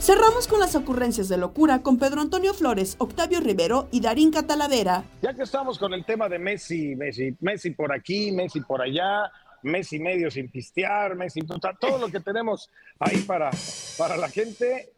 Cerramos 0.04 0.50
con 0.50 0.60
las 0.60 0.76
ocurrencias 0.76 1.30
de 1.30 1.38
locura 1.38 1.82
con 1.82 1.98
Pedro 1.98 2.20
Antonio 2.20 2.54
Flores, 2.54 2.98
Octavio 3.00 3.39
Rivero 3.39 3.88
y 3.89 4.02
Darín 4.02 4.32
Catalavera. 4.32 5.06
Ya 5.22 5.34
que 5.34 5.44
estamos 5.44 5.80
con 5.80 5.94
el 5.94 6.04
tema 6.04 6.28
de 6.28 6.39
Messi, 6.39 6.94
Messi, 6.94 7.34
Messi 7.39 7.70
por 7.70 7.94
aquí, 7.94 8.30
Messi 8.34 8.60
por 8.60 8.82
allá, 8.82 9.32
Messi 9.62 10.00
medio 10.00 10.30
sin 10.30 10.50
pistear, 10.50 11.16
Messi 11.16 11.39
todo 11.80 11.98
lo 12.00 12.10
que 12.10 12.20
tenemos 12.20 12.70
ahí 13.00 13.20
para, 13.20 13.50
para 13.98 14.18
la 14.18 14.28
gente. 14.28 14.89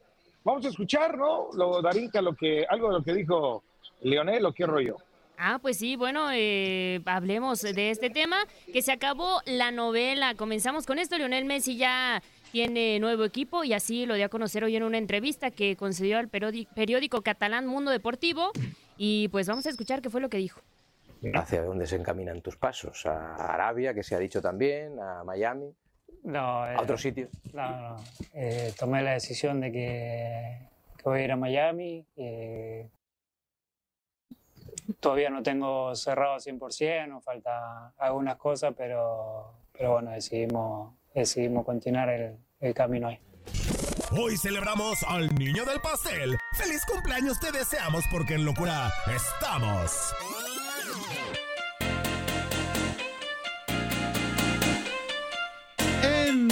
Vamos 0.43 0.65
a 0.65 0.69
escuchar, 0.69 1.15
¿no? 1.15 1.49
Lo, 1.53 1.83
Darinka, 1.83 2.19
lo 2.19 2.35
que, 2.35 2.65
algo 2.67 2.87
de 2.87 2.93
lo 2.97 3.03
que 3.03 3.13
dijo 3.13 3.61
Leonel, 4.01 4.43
o 4.43 4.53
qué 4.53 4.65
rollo. 4.65 4.97
Ah, 5.37 5.59
pues 5.61 5.77
sí, 5.77 5.97
bueno, 5.97 6.29
eh, 6.31 7.01
hablemos 7.05 7.61
de 7.61 7.91
este 7.91 8.09
tema, 8.09 8.37
que 8.71 8.81
se 8.81 8.91
acabó 8.91 9.41
la 9.45 9.69
novela. 9.69 10.33
Comenzamos 10.33 10.87
con 10.87 10.97
esto, 10.97 11.15
Leonel 11.17 11.45
Messi 11.45 11.77
ya 11.77 12.23
tiene 12.55 13.01
nuevo 13.01 13.25
equipo 13.25 13.65
y 13.65 13.73
así 13.73 14.05
lo 14.05 14.15
dio 14.15 14.27
a 14.27 14.29
conocer 14.29 14.63
hoy 14.63 14.77
en 14.77 14.83
una 14.83 14.97
entrevista 14.97 15.51
que 15.51 15.75
concedió 15.75 16.17
al 16.17 16.29
periódico 16.29 17.21
catalán 17.21 17.67
Mundo 17.67 17.91
Deportivo. 17.91 18.51
Y 18.95 19.27
pues 19.27 19.45
vamos 19.45 19.65
a 19.65 19.69
escuchar 19.71 20.01
qué 20.01 20.09
fue 20.09 20.21
lo 20.21 20.29
que 20.29 20.37
dijo. 20.37 20.61
¿Hacia 21.33 21.63
dónde 21.63 21.85
se 21.85 21.97
encaminan 21.97 22.41
tus 22.41 22.55
pasos? 22.55 23.05
¿A 23.07 23.35
Arabia, 23.53 23.93
que 23.93 24.03
se 24.03 24.15
ha 24.15 24.19
dicho 24.19 24.41
también? 24.41 24.97
¿A 25.01 25.25
Miami? 25.25 25.75
No, 26.23 26.63
¿A 26.63 26.81
otro 26.81 26.97
sitio? 26.97 27.27
No, 27.51 27.89
no. 27.89 27.95
Eh, 28.33 28.71
tomé 28.79 29.03
la 29.03 29.11
decisión 29.11 29.59
de 29.59 29.73
que, 29.73 30.59
voy 31.03 31.19
a 31.19 31.23
ir 31.25 31.31
a 31.33 31.35
Miami. 31.35 32.05
todavía 35.01 35.29
no 35.29 35.43
tengo 35.43 35.93
cerrado 35.93 36.37
100%, 36.37 37.09
nos 37.09 37.21
falta 37.21 37.89
algunas 37.97 38.37
cosas, 38.37 38.73
pero, 38.77 39.55
pero 39.73 39.91
bueno, 39.91 40.11
decidimos, 40.11 40.93
decidimos 41.13 41.65
continuar 41.65 42.07
el, 42.07 42.44
el 42.59 42.73
camino 42.73 43.07
ahí. 43.07 43.19
Hoy 44.11 44.37
celebramos 44.37 45.03
al 45.03 45.33
niño 45.35 45.65
del 45.65 45.81
pastel. 45.81 46.37
¡Feliz 46.57 46.83
cumpleaños 46.85 47.39
te 47.39 47.51
deseamos 47.51 48.05
porque 48.11 48.35
en 48.35 48.45
locura 48.45 48.91
estamos! 49.13 50.13
En, 56.03 56.47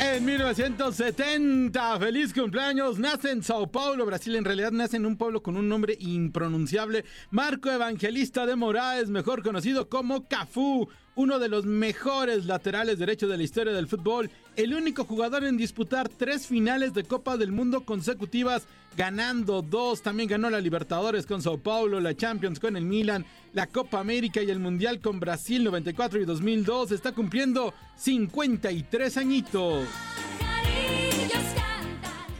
en 0.00 0.24
1970, 0.24 1.98
feliz 1.98 2.32
cumpleaños, 2.34 2.98
nace 2.98 3.30
en 3.30 3.42
Sao 3.42 3.70
Paulo, 3.70 4.04
Brasil. 4.06 4.34
En 4.34 4.44
realidad 4.44 4.72
nace 4.72 4.96
en 4.96 5.06
un 5.06 5.16
pueblo 5.16 5.42
con 5.42 5.56
un 5.56 5.68
nombre 5.68 5.96
impronunciable. 6.00 7.04
Marco 7.30 7.70
Evangelista 7.70 8.46
de 8.46 8.56
Moraes, 8.56 9.10
mejor 9.10 9.42
conocido 9.42 9.88
como 9.88 10.26
Cafú 10.26 10.88
uno 11.20 11.38
de 11.38 11.48
los 11.48 11.66
mejores 11.66 12.46
laterales 12.46 12.98
derechos 12.98 13.28
de 13.28 13.36
la 13.36 13.42
historia 13.42 13.74
del 13.74 13.88
fútbol, 13.88 14.30
el 14.56 14.72
único 14.72 15.04
jugador 15.04 15.44
en 15.44 15.58
disputar 15.58 16.08
tres 16.08 16.46
finales 16.46 16.94
de 16.94 17.04
Copa 17.04 17.36
del 17.36 17.52
Mundo 17.52 17.84
consecutivas, 17.84 18.66
ganando 18.96 19.60
dos. 19.60 20.00
También 20.00 20.30
ganó 20.30 20.48
la 20.48 20.62
Libertadores 20.62 21.26
con 21.26 21.42
Sao 21.42 21.58
Paulo, 21.58 22.00
la 22.00 22.16
Champions 22.16 22.58
con 22.58 22.74
el 22.74 22.86
Milan, 22.86 23.26
la 23.52 23.66
Copa 23.66 24.00
América 24.00 24.42
y 24.42 24.50
el 24.50 24.60
Mundial 24.60 25.00
con 25.00 25.20
Brasil 25.20 25.62
94 25.62 26.22
y 26.22 26.24
2002. 26.24 26.92
Está 26.92 27.12
cumpliendo 27.12 27.74
53 27.96 29.18
añitos. 29.18 29.84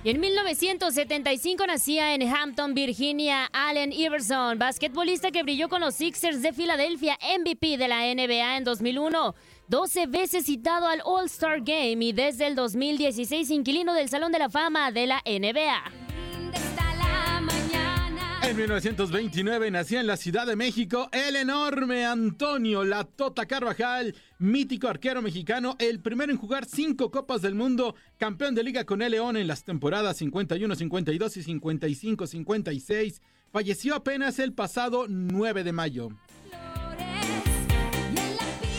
Y 0.03 0.09
en 0.09 0.19
1975 0.19 1.67
nacía 1.67 2.15
en 2.15 2.23
Hampton, 2.23 2.73
Virginia, 2.73 3.51
Allen 3.53 3.93
Iverson, 3.93 4.59
basquetbolista 4.59 5.31
que 5.31 5.43
brilló 5.43 5.69
con 5.69 5.83
los 5.83 5.95
Sixers 5.95 6.41
de 6.41 6.55
Filadelfia, 6.55 7.19
MVP 7.39 7.77
de 7.77 7.87
la 7.87 8.15
NBA 8.15 8.57
en 8.57 8.64
2001. 8.64 9.35
12 9.68 10.07
veces 10.07 10.47
citado 10.47 10.87
al 10.87 11.03
All-Star 11.05 11.61
Game 11.61 12.03
y 12.03 12.12
desde 12.12 12.47
el 12.47 12.55
2016 12.55 13.51
inquilino 13.51 13.93
del 13.93 14.09
Salón 14.09 14.33
de 14.33 14.39
la 14.39 14.49
Fama 14.49 14.91
de 14.91 15.07
la 15.07 15.22
NBA. 15.27 16.10
En 18.51 18.57
1929 18.57 19.70
nació 19.70 20.01
en 20.01 20.09
la 20.09 20.16
Ciudad 20.16 20.44
de 20.44 20.57
México 20.57 21.09
el 21.12 21.36
enorme 21.36 22.05
Antonio 22.05 22.82
La 22.82 23.05
Tota 23.05 23.46
Carvajal, 23.46 24.12
mítico 24.40 24.88
arquero 24.88 25.22
mexicano, 25.22 25.76
el 25.78 26.01
primero 26.01 26.32
en 26.32 26.38
jugar 26.38 26.64
cinco 26.64 27.12
Copas 27.12 27.42
del 27.42 27.55
Mundo, 27.55 27.94
campeón 28.18 28.57
de 28.57 28.64
liga 28.64 28.84
con 28.84 29.03
el 29.03 29.12
León 29.12 29.36
en 29.36 29.46
las 29.46 29.62
temporadas 29.62 30.16
51, 30.16 30.74
52 30.74 31.36
y 31.36 31.42
55, 31.44 32.26
56 32.26 33.22
falleció 33.53 33.94
apenas 33.94 34.40
el 34.40 34.53
pasado 34.53 35.07
9 35.09 35.62
de 35.62 35.72
mayo. 35.72 36.09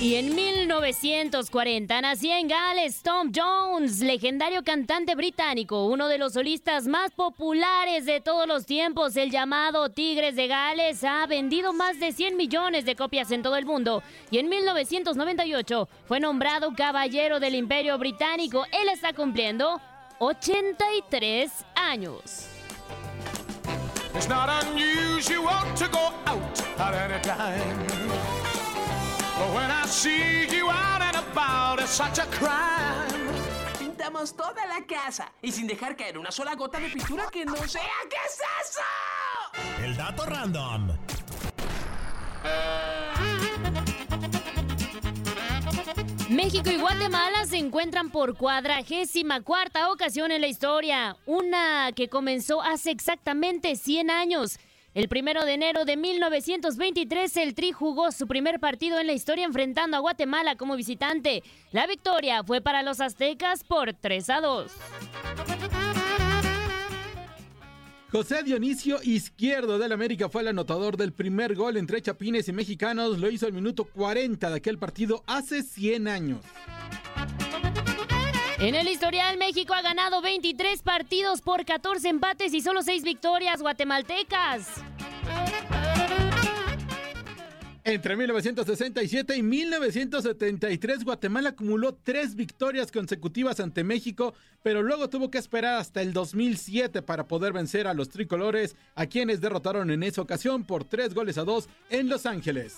Y 0.01 0.15
en 0.15 0.33
1940 0.33 2.01
nacía 2.01 2.39
en 2.39 2.47
Gales 2.47 3.03
Tom 3.03 3.31
Jones, 3.31 3.99
legendario 3.99 4.63
cantante 4.63 5.13
británico, 5.13 5.85
uno 5.85 6.07
de 6.07 6.17
los 6.17 6.33
solistas 6.33 6.87
más 6.87 7.11
populares 7.11 8.07
de 8.07 8.19
todos 8.19 8.47
los 8.47 8.65
tiempos, 8.65 9.15
el 9.15 9.29
llamado 9.29 9.89
Tigres 9.89 10.35
de 10.35 10.47
Gales, 10.47 11.03
ha 11.03 11.27
vendido 11.27 11.71
más 11.71 11.99
de 11.99 12.13
100 12.13 12.35
millones 12.35 12.83
de 12.83 12.95
copias 12.95 13.29
en 13.29 13.43
todo 13.43 13.57
el 13.57 13.67
mundo 13.67 14.01
y 14.31 14.39
en 14.39 14.49
1998 14.49 15.87
fue 16.07 16.19
nombrado 16.19 16.73
Caballero 16.75 17.39
del 17.39 17.53
Imperio 17.53 17.99
Británico. 17.99 18.65
Él 18.71 18.89
está 18.91 19.13
cumpliendo 19.13 19.79
83 20.17 21.51
años. 21.75 22.47
It's 24.15 24.27
not. 24.27 24.49
But 29.41 29.55
when 29.55 29.71
I 29.71 29.87
see 29.87 30.45
you 30.55 30.69
out 30.69 31.01
and 31.01 31.17
about, 31.17 31.79
it's 31.81 31.89
such 31.89 32.19
a 32.19 32.27
crime. 32.29 33.09
Pintamos 33.79 34.35
toda 34.35 34.67
la 34.67 34.85
casa 34.85 35.31
y 35.41 35.51
sin 35.51 35.65
dejar 35.65 35.95
caer 35.95 36.19
una 36.19 36.31
sola 36.31 36.53
gota 36.53 36.79
de 36.79 36.89
pintura 36.89 37.25
que 37.31 37.43
no 37.43 37.55
sea. 37.67 37.81
¿Qué 38.07 38.17
es 38.27 38.39
eso? 38.61 39.83
El 39.83 39.97
dato 39.97 40.27
random. 40.27 40.89
México 46.29 46.69
y 46.69 46.77
Guatemala 46.77 47.45
se 47.45 47.57
encuentran 47.57 48.11
por 48.11 48.37
cuadragésima 48.37 49.41
cuarta 49.41 49.89
ocasión 49.91 50.31
en 50.31 50.41
la 50.41 50.47
historia, 50.47 51.17
una 51.25 51.91
que 51.95 52.09
comenzó 52.09 52.61
hace 52.61 52.91
exactamente 52.91 53.75
100 53.75 54.11
años. 54.11 54.59
El 54.93 55.07
primero 55.07 55.45
de 55.45 55.53
enero 55.53 55.85
de 55.85 55.95
1923, 55.95 57.37
el 57.37 57.53
Tri 57.53 57.71
jugó 57.71 58.11
su 58.11 58.27
primer 58.27 58.59
partido 58.59 58.99
en 58.99 59.07
la 59.07 59.13
historia 59.13 59.45
enfrentando 59.45 59.95
a 59.95 60.01
Guatemala 60.01 60.57
como 60.57 60.75
visitante. 60.75 61.43
La 61.71 61.87
victoria 61.87 62.43
fue 62.43 62.59
para 62.59 62.83
los 62.83 62.99
aztecas 62.99 63.63
por 63.63 63.93
3 63.93 64.29
a 64.29 64.41
2. 64.41 64.71
José 68.11 68.43
Dionisio 68.43 69.01
Izquierdo 69.01 69.79
del 69.79 69.93
América 69.93 70.27
fue 70.27 70.41
el 70.41 70.49
anotador 70.49 70.97
del 70.97 71.13
primer 71.13 71.55
gol 71.55 71.77
entre 71.77 72.01
chapines 72.01 72.49
y 72.49 72.51
mexicanos. 72.51 73.17
Lo 73.17 73.29
hizo 73.29 73.45
al 73.45 73.53
minuto 73.53 73.85
40 73.85 74.49
de 74.49 74.55
aquel 74.57 74.77
partido 74.77 75.23
hace 75.25 75.63
100 75.63 76.09
años. 76.09 76.41
En 78.61 78.75
el 78.75 78.87
historial, 78.87 79.39
México 79.39 79.73
ha 79.73 79.81
ganado 79.81 80.21
23 80.21 80.83
partidos 80.83 81.41
por 81.41 81.65
14 81.65 82.09
empates 82.09 82.53
y 82.53 82.61
solo 82.61 82.83
6 82.83 83.01
victorias 83.01 83.59
guatemaltecas. 83.59 84.67
Entre 87.83 88.15
1967 88.15 89.35
y 89.35 89.41
1973, 89.41 91.03
Guatemala 91.03 91.49
acumuló 91.49 91.95
tres 91.95 92.35
victorias 92.35 92.91
consecutivas 92.91 93.59
ante 93.59 93.83
México, 93.83 94.35
pero 94.61 94.83
luego 94.83 95.09
tuvo 95.09 95.31
que 95.31 95.39
esperar 95.39 95.79
hasta 95.79 96.03
el 96.03 96.13
2007 96.13 97.01
para 97.01 97.27
poder 97.27 97.53
vencer 97.53 97.87
a 97.87 97.95
los 97.95 98.09
tricolores, 98.09 98.75
a 98.93 99.07
quienes 99.07 99.41
derrotaron 99.41 99.89
en 99.89 100.03
esa 100.03 100.21
ocasión 100.21 100.65
por 100.65 100.83
tres 100.83 101.15
goles 101.15 101.39
a 101.39 101.45
dos 101.45 101.67
en 101.89 102.09
Los 102.09 102.27
Ángeles. 102.27 102.75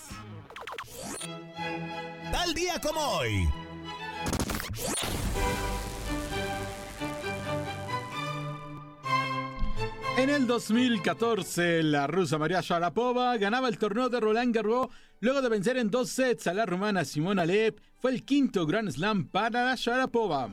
Tal 2.31 2.53
día 2.53 2.79
como 2.79 3.01
hoy. 3.01 3.49
En 10.15 10.29
el 10.29 10.45
2014, 10.45 11.81
la 11.81 12.05
rusa 12.05 12.37
María 12.37 12.61
Sharapova 12.61 13.35
ganaba 13.37 13.67
el 13.67 13.79
torneo 13.79 14.09
de 14.09 14.19
Roland 14.19 14.55
Garros 14.55 14.89
luego 15.19 15.41
de 15.41 15.49
vencer 15.49 15.75
en 15.77 15.89
dos 15.89 16.11
sets 16.11 16.45
a 16.45 16.53
la 16.53 16.67
rumana 16.67 17.03
Simona 17.03 17.41
Alep. 17.41 17.79
Fue 17.97 18.11
el 18.11 18.23
quinto 18.23 18.67
Grand 18.67 18.91
Slam 18.91 19.27
para 19.27 19.73
Sharapova. 19.75 20.49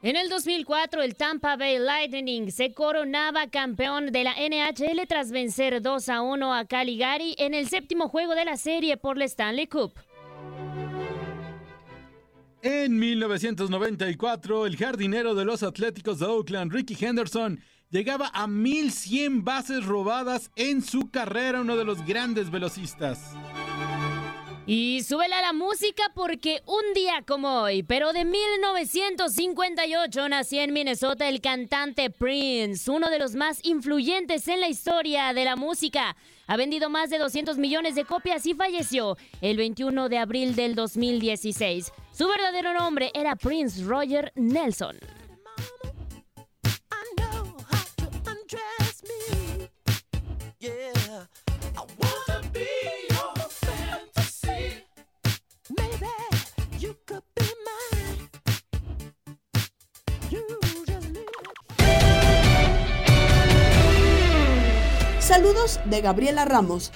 En 0.00 0.16
el 0.16 0.30
2004, 0.30 1.02
el 1.02 1.16
Tampa 1.16 1.56
Bay 1.56 1.78
Lightning 1.78 2.50
se 2.50 2.72
coronaba 2.72 3.48
campeón 3.48 4.10
de 4.10 4.24
la 4.24 4.32
NHL 4.32 5.06
tras 5.06 5.30
vencer 5.30 5.82
2 5.82 6.08
a 6.08 6.22
1 6.22 6.54
a 6.54 6.64
Caligari 6.64 7.34
en 7.36 7.52
el 7.52 7.68
séptimo 7.68 8.08
juego 8.08 8.34
de 8.36 8.46
la 8.46 8.56
serie 8.56 8.96
por 8.96 9.18
la 9.18 9.26
Stanley 9.26 9.66
Cup. 9.66 9.92
En 12.62 12.98
1994, 12.98 14.66
el 14.66 14.76
jardinero 14.76 15.36
de 15.36 15.44
los 15.44 15.62
Atléticos 15.62 16.18
de 16.18 16.26
Oakland, 16.26 16.72
Ricky 16.72 16.96
Henderson, 16.98 17.60
llegaba 17.90 18.30
a 18.34 18.48
1100 18.48 19.44
bases 19.44 19.84
robadas 19.84 20.50
en 20.56 20.82
su 20.82 21.08
carrera, 21.10 21.60
uno 21.60 21.76
de 21.76 21.84
los 21.84 22.04
grandes 22.04 22.50
velocistas. 22.50 23.36
Y 24.70 25.02
súbele 25.02 25.34
a 25.34 25.40
la 25.40 25.54
música 25.54 26.12
porque 26.14 26.60
un 26.66 26.92
día 26.94 27.22
como 27.26 27.62
hoy, 27.62 27.82
pero 27.82 28.12
de 28.12 28.26
1958, 28.26 30.28
nació 30.28 30.60
en 30.60 30.74
Minnesota 30.74 31.26
el 31.26 31.40
cantante 31.40 32.10
Prince, 32.10 32.90
uno 32.90 33.08
de 33.08 33.18
los 33.18 33.34
más 33.34 33.60
influyentes 33.62 34.46
en 34.46 34.60
la 34.60 34.68
historia 34.68 35.32
de 35.32 35.46
la 35.46 35.56
música. 35.56 36.14
Ha 36.46 36.58
vendido 36.58 36.90
más 36.90 37.08
de 37.08 37.16
200 37.16 37.56
millones 37.56 37.94
de 37.94 38.04
copias 38.04 38.44
y 38.44 38.52
falleció 38.52 39.16
el 39.40 39.56
21 39.56 40.10
de 40.10 40.18
abril 40.18 40.54
del 40.54 40.74
2016. 40.74 41.90
Su 42.12 42.28
verdadero 42.28 42.74
nombre 42.74 43.10
era 43.14 43.36
Prince 43.36 43.82
Roger 43.82 44.32
Nelson. 44.34 44.98
Saludos 65.28 65.78
de 65.84 66.00
Gabriela 66.00 66.46
Ramos. 66.46 66.90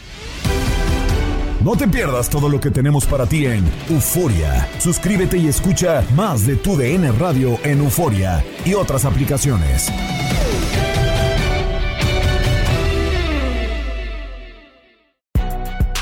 No 1.63 1.77
te 1.77 1.87
pierdas 1.87 2.31
todo 2.31 2.49
lo 2.49 2.59
que 2.59 2.71
tenemos 2.71 3.05
para 3.05 3.27
ti 3.27 3.45
en 3.45 3.63
Euforia. 3.91 4.67
Suscríbete 4.79 5.37
y 5.37 5.49
escucha 5.49 6.03
más 6.17 6.47
de 6.47 6.57
tu 6.57 6.75
DN 6.75 7.13
Radio 7.13 7.59
en 7.63 7.81
Euforia 7.81 8.43
y 8.65 8.73
otras 8.73 9.05
aplicaciones. 9.05 9.93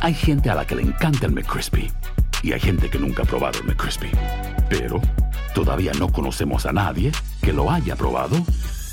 Hay 0.00 0.14
gente 0.14 0.50
a 0.50 0.54
la 0.54 0.64
que 0.64 0.76
le 0.76 0.82
encanta 0.82 1.26
el 1.26 1.32
McCrispy 1.32 1.90
y 2.44 2.52
hay 2.52 2.60
gente 2.60 2.88
que 2.88 3.00
nunca 3.00 3.24
ha 3.24 3.26
probado 3.26 3.58
el 3.58 3.66
McCrispy. 3.66 4.12
Pero 4.68 5.00
todavía 5.52 5.90
no 5.98 6.12
conocemos 6.12 6.64
a 6.64 6.72
nadie 6.72 7.10
que 7.42 7.52
lo 7.52 7.72
haya 7.72 7.96
probado 7.96 8.36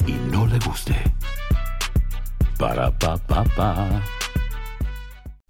y 0.08 0.14
no 0.32 0.48
le 0.48 0.58
guste. 0.58 0.96
Para 2.58 2.90
pa 2.98 3.14
pa 3.30 3.46
pa. 3.56 4.17